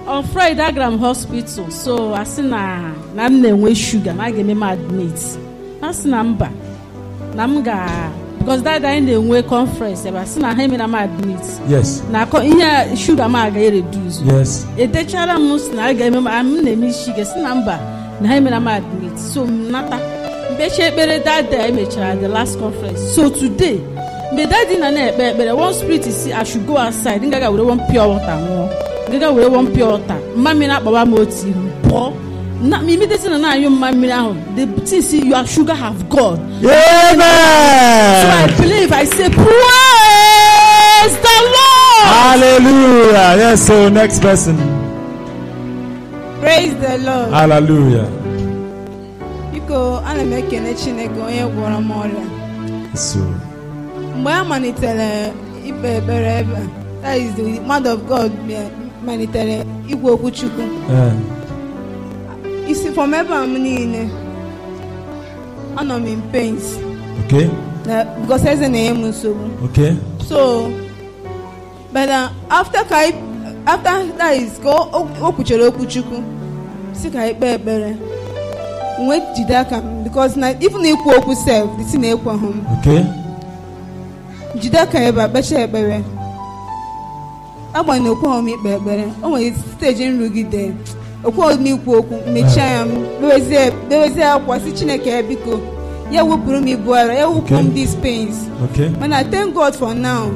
on 0.07 0.25
friday 0.25 0.63
agara 0.63 0.87
m 0.93 0.99
hospital 0.99 1.71
so 1.71 2.15
asị 2.15 2.43
na 2.43 2.93
na 3.17 3.27
m 3.29 3.43
na-enwe 3.43 3.75
shuga 3.75 4.13
na 4.15 4.25
a 4.25 4.31
ga-eme 4.33 4.55
m 4.55 4.63
admit 4.63 5.19
asị 5.83 6.09
na 6.09 6.25
mba 6.25 6.49
na 7.37 7.45
m 7.47 7.63
ga 7.63 7.77
because 8.39 8.63
dada 8.63 8.89
anyị 8.89 9.07
na-enwe 9.07 9.43
conference 9.49 10.09
ebe 10.09 10.19
asị 10.19 10.41
na 10.41 10.55
ha 10.55 10.63
emere 10.63 10.85
m 10.87 10.95
admit 10.95 11.45
Yes. 11.69 12.03
na 12.13 12.27
ihe 12.43 12.63
a- 12.63 12.97
shuga 12.97 13.25
m 13.29 13.37
reduce. 13.55 14.21
Yes. 14.25 14.67
edechara 14.79 15.39
m 15.39 15.59
si 15.59 15.73
na 15.77 15.87
a 15.91 15.95
ga-eme 15.95 16.19
m 16.21 16.27
m 16.27 16.63
na-eme 16.65 16.89
isi 16.89 17.13
ga 17.13 17.25
si 17.25 17.39
na 17.41 17.55
mba 17.55 17.79
na 18.21 18.29
ha 18.29 18.35
emere 18.37 18.57
m 18.61 18.69
admit 18.69 19.19
so 19.19 19.45
m 19.47 19.71
nata. 19.71 19.99
Mkpechi 20.53 20.83
ekpere 20.83 21.19
dada 21.25 21.67
emechara 21.69 22.17
the 22.21 22.29
last 22.29 22.59
conference. 22.59 23.01
So 23.15 23.31
today 23.31 23.81
mgbe 24.33 24.47
dadi 24.47 24.77
na 24.81 24.91
na-ekpe 24.91 25.23
ekpere 25.31 25.53
one 25.57 25.75
spirit 25.75 26.05
si 26.05 26.33
I 26.33 26.45
should 26.45 26.67
go 26.67 26.77
outside. 26.79 27.23
Ngaga 27.23 27.51
were 27.53 27.65
one 27.65 27.81
pure 27.91 28.07
water 28.09 28.37
ṅụọ 28.43 28.69
ngaga 29.11 29.35
were 29.35 29.49
one 29.51 29.67
pure 29.73 29.87
water. 29.93 30.19
Mma 30.37 30.55
mmiri 30.55 30.73
akpawa 30.73 31.03
m 31.07 31.15
otu 31.15 31.49
ihu 31.49 31.63
pụọ. 31.89 32.13
Na 32.63 32.79
immediately 32.81 33.31
na 33.31 33.39
na-anyụ 33.39 33.71
mma 33.71 33.93
mmiri 33.93 34.15
the 34.57 34.67
thing 34.87 35.03
si 35.03 35.19
your 35.29 35.47
sugar 35.47 35.75
have 35.75 36.09
gone. 36.09 36.39
So 36.63 36.69
I 36.71 38.47
believe 38.61 38.93
I 38.93 39.05
say 39.05 39.29
praise 39.31 41.17
the 41.27 41.37
Lord. 41.55 42.07
Hallelujah. 42.17 43.37
Yes, 43.39 43.67
so 43.67 43.89
next 43.89 44.21
person. 44.23 44.57
praise 46.41 46.75
the 46.81 46.99
lord. 46.99 47.31
Hallelujah. 47.33 48.09
biko 49.53 50.03
ana 50.07 50.23
m 50.23 50.33
ekene 50.33 50.75
chineke 50.75 51.21
onye 51.21 51.45
gwọrọ 51.55 51.79
m 51.81 51.91
ọrịa 51.91 52.27
So, 52.97 53.19
mgbe 54.19 54.31
a 54.33 54.45
malitere 54.45 55.33
ikpe 55.67 55.97
ekpere 55.97 56.39
ebe 56.41 56.57
a, 56.57 57.03
that 57.03 57.19
is 57.19 57.35
the 57.35 57.43
word 57.69 57.87
of 57.87 58.01
god 58.09 58.33
bịa- 58.49 58.71
malitere 59.07 59.65
igwe 59.89 60.11
okwu 60.13 60.31
chukwu 60.31 60.63
isi 62.73 62.89
from 62.97 63.15
ebe 63.15 63.35
a 63.35 63.43
m 63.47 63.55
niile 63.65 64.03
anọ 65.77 65.95
m 66.01 66.07
in 66.07 66.23
pains. 66.33 66.65
Okay. 67.25 67.49
na 67.87 68.05
because 68.21 68.45
eze 68.51 68.69
na-enye 68.69 68.91
m 68.95 69.05
nsogbu 69.09 69.65
Okay. 69.67 69.97
so 70.29 70.71
but 71.93 72.09
uh, 72.09 72.29
after 72.51 72.85
ka 72.85 72.97
after 73.67 73.95
that 74.19 74.35
is 74.37 74.59
ka 74.63 74.71
o 74.71 75.33
kwuchere 75.33 75.65
okwu 75.67 75.87
chukwu 75.87 76.23
si 76.93 77.11
ka 77.11 77.19
anyị 77.23 77.35
kpee 77.35 77.55
ekpere 77.55 77.97
nwee 79.01 79.21
jide 79.37 79.57
aka 79.57 79.77
m 79.77 80.05
because 80.05 80.37
na 80.37 80.51
even 80.61 80.85
ikwu 80.85 81.11
okwu 81.19 81.35
sef 81.35 81.67
the 81.79 81.85
thing 81.85 81.99
na-ekweghị 82.01 82.47
m 82.55 82.59
Okay. 82.79 83.03
jide 84.61 84.79
aka 84.79 84.99
ebe 85.05 85.23
a 85.23 85.29
kpechaa 85.29 85.61
ekpere 85.67 86.05
agbanyeghị 87.75 88.11
okweghị 88.11 88.39
m 88.43 88.49
ikpe 88.49 88.69
ekpere 88.77 89.05
o 89.23 89.29
nwere 89.29 89.55
steji 89.77 90.05
nrụgide 90.09 90.73
okweghị 91.25 91.59
m 91.61 91.67
ikwu 91.67 91.93
okwu 91.99 92.17
mechie 92.33 92.63
anya 92.63 92.85
m 92.87 92.91
kpewezie 93.89 94.25
akwa 94.25 94.61
si 94.61 94.73
chineke 94.73 95.11
ya 95.11 95.23
biko 95.23 95.61
ya 96.11 96.25
wepụrụ 96.25 96.59
m 96.63 96.69
ibu 96.69 96.95
ara 96.95 97.15
ya 97.15 97.29
wepụrụ 97.29 97.59
m 97.61 97.67
Okay. 97.67 97.75
these 97.75 97.97
pains 97.97 98.37
mana 99.01 99.25
thank 99.25 99.55
god 99.55 99.75
for 99.75 99.95
now 99.95 100.31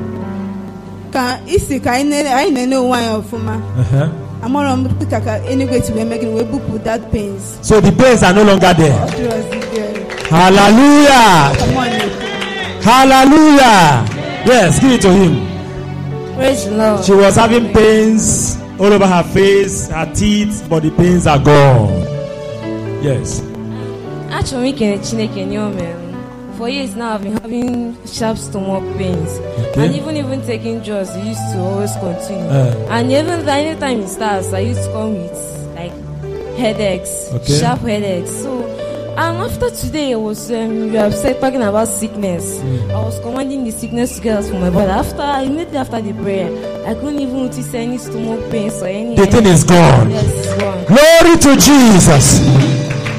ka 1.13 1.39
isi 1.47 1.81
ka 1.81 1.91
anyị 1.93 2.23
na- 2.23 2.37
anyị 2.37 2.51
na-ene 2.53 2.77
onwe 2.77 2.97
anyị 2.99 3.21
ọfụma 3.21 3.55
Uh-huh. 3.81 4.09
amarọ 4.45 4.77
m 4.77 4.89
dịka 5.01 5.21
ka 5.21 5.41
enigwe 5.51 5.83
si 5.83 5.93
wee 5.93 6.05
mee 6.05 6.19
gịnị 6.19 6.35
wee 6.35 6.45
bupụ 6.45 6.79
that 6.85 7.01
pains 7.13 7.43
So 7.63 7.81
the 7.81 7.93
pains 7.93 8.23
are 8.23 8.35
no 8.35 8.43
longer 8.45 8.75
there. 8.75 8.99
Hallelujah. 10.31 11.53
Hallelujah. 12.83 14.05
Yes, 14.47 14.79
give 14.81 14.93
it 14.93 15.01
to 15.03 15.11
him. 15.11 15.35
Praise 16.37 16.65
the 16.67 16.77
Lord. 16.77 17.05
She 17.05 17.13
was 17.13 17.37
having 17.37 17.73
pains 17.73 18.57
all 18.79 18.93
over 18.93 19.07
her 19.07 19.23
face, 19.23 19.89
her 19.89 20.13
teeth, 20.15 20.67
but 20.69 20.83
the 20.83 20.91
pains 20.91 21.27
are 21.27 21.39
gone. 21.39 21.91
Yes. 23.03 23.41
Achọrọ 24.31 24.61
m 24.61 24.67
ikele 24.73 24.99
Chineke 24.99 25.47
nye 25.47 25.59
o 25.59 25.71
mere 25.71 25.95
m. 25.95 26.07
For 26.59 26.69
years 26.71 26.97
now, 26.97 27.15
I've 27.15 27.23
been 27.23 27.37
having 27.43 27.97
sharp 28.07 28.39
stomach 28.39 28.83
pains. 28.97 29.33
Okay. 29.39 29.87
And 29.87 29.95
even 29.95 30.17
even 30.17 30.41
taking 30.47 30.81
drugs, 30.81 31.11
it 31.15 31.25
used 31.25 31.47
to 31.53 31.59
always 31.61 31.93
continue. 32.01 32.49
Uh. 32.49 32.75
and 32.91 33.13
even 33.13 33.47
anytime 33.49 34.01
it 34.01 34.09
starts, 34.09 34.53
I 34.55 34.61
used 34.61 34.83
to 34.85 34.91
come 34.93 35.13
with 35.21 35.37
like 35.77 35.93
headaches, 36.57 37.29
Okay. 37.35 37.61
sharp 37.61 37.81
headaches. 37.81 38.31
So, 38.43 38.51
and 39.19 39.37
after 39.39 39.71
today, 39.71 40.13
I 40.13 40.17
was 40.17 40.51
um, 40.51 40.93
you 40.93 40.99
have 40.99 41.15
said 41.15 41.41
talking 41.41 41.63
about 41.63 41.89
sickness. 41.89 42.61
I 42.91 43.01
was 43.03 43.19
commanding 43.21 43.65
the 43.65 43.71
sickness 43.71 44.17
to 44.17 44.23
get 44.23 44.39
out 44.39 44.45
from 44.45 44.61
my 44.61 44.71
body. 44.71 44.91
After 44.91 45.45
immediately 45.45 45.79
after 45.79 46.01
the 46.03 46.13
prayer, 46.13 46.49
I 46.87 46.95
couldn't 46.95 47.21
even 47.21 47.47
notice 47.47 47.73
any 47.75 47.99
stomach 47.99 48.51
pains 48.51 48.83
or 48.83 48.87
any. 48.87 49.17
The 49.17 49.27
thing 49.27 49.47
is 49.47 49.65
gone. 49.65 50.11
Yes, 50.11 50.25
it's 50.25 50.61
gone. 50.61 50.85
Glory 50.85 51.37
to 51.39 51.57
Jesus. 51.57 52.41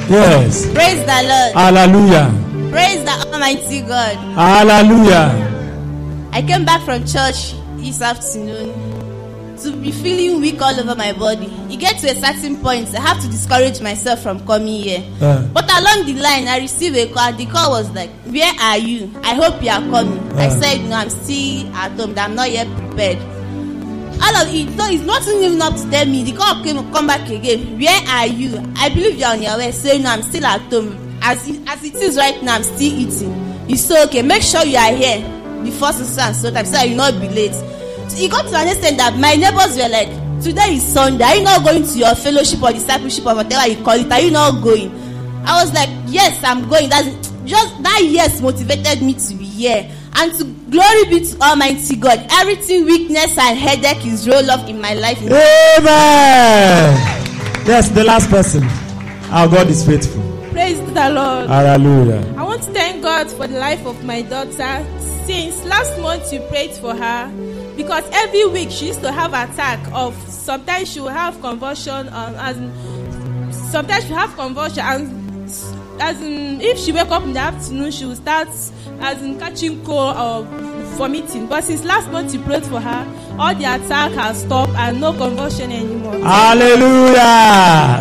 Yes. 0.09 0.71
Praise 0.71 1.03
the 1.03 1.19
Lord. 1.27 1.53
Hallelujah. 1.53 2.71
Praise 2.71 3.03
the 3.03 3.33
Almighty 3.33 3.81
God. 3.81 4.15
Hallelujah. 4.37 5.33
I 6.31 6.37
I 6.37 6.41
came 6.43 6.63
back 6.65 6.81
from 6.83 7.05
church 7.05 7.55
this 7.77 8.01
afternoon 8.01 8.86
to 9.63 9.71
be 9.77 9.91
feeling 9.91 10.41
weak 10.41 10.61
all 10.61 10.79
over 10.79 10.95
my 10.95 11.13
body. 11.13 11.45
You 11.69 11.77
get 11.77 11.99
to 12.01 12.07
a 12.09 12.15
certain 12.15 12.57
point, 12.57 12.93
I 12.95 13.01
have 13.01 13.21
to 13.21 13.27
discourage 13.27 13.81
myself 13.81 14.21
from 14.21 14.45
coming 14.45 14.81
here. 14.81 15.03
Uh. 15.21 15.47
But 15.53 15.65
along 15.71 16.05
the 16.05 16.13
line, 16.21 16.47
I 16.47 16.59
received 16.59 16.95
a 16.97 17.07
call. 17.11 17.33
The 17.33 17.45
call 17.45 17.71
was 17.71 17.89
like, 17.91 18.09
Where 18.25 18.53
are 18.59 18.77
you? 18.77 19.11
I 19.23 19.33
hope 19.35 19.61
you 19.63 19.69
are 19.69 19.81
coming. 19.81 20.19
I 20.37 20.47
Uh. 20.47 20.61
said, 20.61 20.81
No, 20.89 20.95
I'm 20.95 21.09
still 21.09 21.67
at 21.75 21.91
home, 21.99 22.13
I'm 22.17 22.35
not 22.35 22.51
yet 22.51 22.67
prepared. 22.77 23.17
All 24.19 24.35
of 24.35 24.53
it, 24.53 24.75
no, 24.75 24.87
it's 24.89 25.03
not 25.03 25.27
even 25.27 25.61
up 25.61 25.75
to 25.75 25.89
tell 25.91 26.05
me. 26.05 26.23
The 26.23 26.31
call 26.33 26.63
came 26.63 26.77
come 26.91 27.05
back 27.07 27.29
again. 27.29 27.79
Where 27.79 28.01
are 28.09 28.25
you? 28.27 28.57
I 28.75 28.89
believe 28.89 29.19
you're 29.19 29.29
on 29.29 29.41
your 29.43 29.57
way. 29.57 29.71
Say, 29.71 29.99
No, 30.01 30.09
I'm 30.09 30.23
still 30.23 30.45
at 30.45 30.61
home. 30.73 30.97
As 31.21 31.47
it, 31.47 31.59
as 31.67 31.83
it 31.83 31.95
is 31.95 32.15
right 32.17 32.41
now, 32.43 32.55
I'm 32.55 32.63
still 32.63 32.81
eating. 32.81 33.33
It's 33.69 33.81
so 33.83 34.03
okay. 34.05 34.21
Make 34.23 34.41
sure 34.43 34.63
you 34.63 34.77
are 34.77 34.93
here 34.95 35.21
before 35.63 35.91
so 35.91 36.03
so 36.03 36.21
and 36.21 36.35
so 36.35 36.49
time 36.51 36.65
so 36.65 36.71
that 36.73 36.87
you 36.89 36.95
not 36.95 37.19
be 37.19 37.27
late. 37.29 37.53
So 38.09 38.17
it 38.23 38.31
got 38.31 38.47
to 38.47 38.57
an 38.57 38.67
extent 38.67 38.97
that 38.97 39.17
my 39.17 39.35
neighbors 39.35 39.75
were 39.77 39.89
like, 39.89 40.09
Today 40.41 40.75
is 40.75 40.83
Sunday. 40.83 41.23
Are 41.23 41.35
you 41.35 41.43
not 41.43 41.63
going 41.63 41.83
to 41.85 41.97
your 41.97 42.13
fellowship 42.15 42.61
or 42.61 42.71
discipleship 42.71 43.25
or 43.25 43.35
whatever 43.35 43.67
you 43.67 43.83
call 43.83 43.95
it? 43.99 44.11
Are 44.11 44.21
you 44.21 44.31
not 44.31 44.63
going? 44.63 44.91
I 45.45 45.63
was 45.63 45.73
like, 45.73 45.89
Yes, 46.07 46.43
I'm 46.43 46.67
going. 46.69 46.89
That's 46.89 47.07
just 47.45 47.81
that 47.83 48.01
yes 48.03 48.41
motivated 48.41 49.01
me 49.01 49.13
to 49.13 49.35
be 49.35 49.45
here. 49.45 49.89
And 50.15 50.33
to 50.35 50.43
glory 50.69 51.05
be 51.05 51.25
to 51.25 51.41
Almighty 51.41 51.95
God. 51.95 52.25
Everything 52.31 52.85
weakness 52.85 53.37
and 53.37 53.57
headache 53.57 54.05
is 54.05 54.27
rolled 54.27 54.49
off 54.49 54.67
in 54.67 54.81
my 54.81 54.93
life. 54.93 55.21
Amen. 55.21 56.97
Yes, 57.65 57.89
the 57.89 58.03
last 58.03 58.29
person. 58.29 58.63
Our 59.31 59.47
God 59.47 59.67
is 59.69 59.85
faithful. 59.85 60.21
Praise 60.51 60.79
the 60.93 61.09
Lord. 61.09 61.47
Hallelujah. 61.47 62.33
I 62.37 62.43
want 62.43 62.63
to 62.63 62.71
thank 62.73 63.03
God 63.03 63.29
for 63.31 63.47
the 63.47 63.59
life 63.59 63.85
of 63.85 64.03
my 64.03 64.21
daughter. 64.23 64.85
Since 65.25 65.63
last 65.65 65.99
month, 65.99 66.31
you 66.33 66.39
prayed 66.41 66.71
for 66.71 66.95
her 66.95 67.31
because 67.77 68.03
every 68.11 68.45
week 68.47 68.69
she 68.71 68.87
used 68.87 69.01
to 69.01 69.11
have 69.11 69.31
attack 69.31 69.79
of 69.93 70.15
sometimes 70.27 70.91
she 70.91 70.99
will 70.99 71.09
have 71.09 71.39
convulsion 71.41 72.09
um, 72.09 72.35
as 72.35 72.57
sometimes 73.71 74.03
she 74.05 74.13
have 74.13 74.35
convulsion 74.35 74.83
and 74.83 75.49
as 76.01 76.21
in 76.21 76.59
if 76.59 76.77
she 76.77 76.91
wake 76.91 77.09
up 77.09 77.23
in 77.23 77.33
the 77.33 77.39
afternoon 77.39 77.91
she 77.91 78.05
will 78.05 78.15
start 78.15 78.47
as 78.99 79.21
in 79.21 79.39
catching 79.39 79.83
cold 79.85 80.17
or 80.17 80.43
vomiting 80.97 81.47
but 81.47 81.63
since 81.63 81.83
last 81.85 82.11
month 82.11 82.33
you 82.33 82.39
prayed 82.41 82.65
for 82.65 82.79
her 82.79 83.05
all 83.39 83.53
the 83.53 83.65
attack 83.65 84.11
has 84.13 84.41
stopped 84.41 84.73
and 84.73 84.99
no 84.99 85.13
convulsion 85.13 85.71
anymore. 85.71 86.17
Hallelujah. 86.19 87.99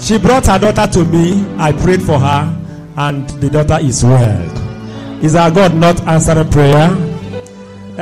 She 0.00 0.18
brought 0.18 0.46
her 0.46 0.58
daughter 0.58 0.92
to 0.92 1.04
me. 1.04 1.44
I 1.58 1.72
prayed 1.72 2.02
for 2.02 2.18
her, 2.18 2.64
and 2.96 3.28
the 3.40 3.50
daughter 3.50 3.78
is 3.84 4.04
well. 4.04 5.24
Is 5.24 5.34
our 5.34 5.50
God 5.50 5.74
not 5.74 6.00
answering 6.06 6.50
prayer? 6.50 7.11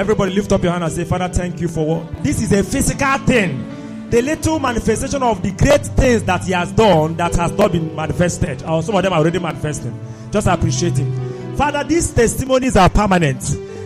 Everybody 0.01 0.32
lift 0.32 0.51
up 0.51 0.62
your 0.62 0.72
hand 0.72 0.82
and 0.82 0.90
say, 0.90 1.05
Father, 1.05 1.28
thank 1.28 1.60
you 1.60 1.68
for 1.68 1.85
what 1.85 2.24
this 2.24 2.40
is 2.40 2.52
a 2.52 2.64
physical 2.64 3.18
thing. 3.27 4.09
The 4.09 4.22
little 4.22 4.59
manifestation 4.59 5.22
of 5.22 5.43
the 5.43 5.51
great 5.51 5.85
things 5.85 6.22
that 6.22 6.43
he 6.43 6.52
has 6.52 6.72
done 6.72 7.18
that 7.18 7.36
has 7.36 7.52
not 7.52 7.70
been 7.70 7.94
manifested. 7.94 8.62
Or 8.62 8.82
some 8.82 8.94
of 8.94 9.02
them 9.02 9.12
are 9.12 9.18
already 9.18 9.39
manifesting. 9.39 9.94
Just 10.31 10.47
appreciate 10.47 10.97
him. 10.97 11.55
Father, 11.55 11.85
these 11.85 12.14
testimonies 12.14 12.78
are 12.78 12.89
permanent. 12.89 13.43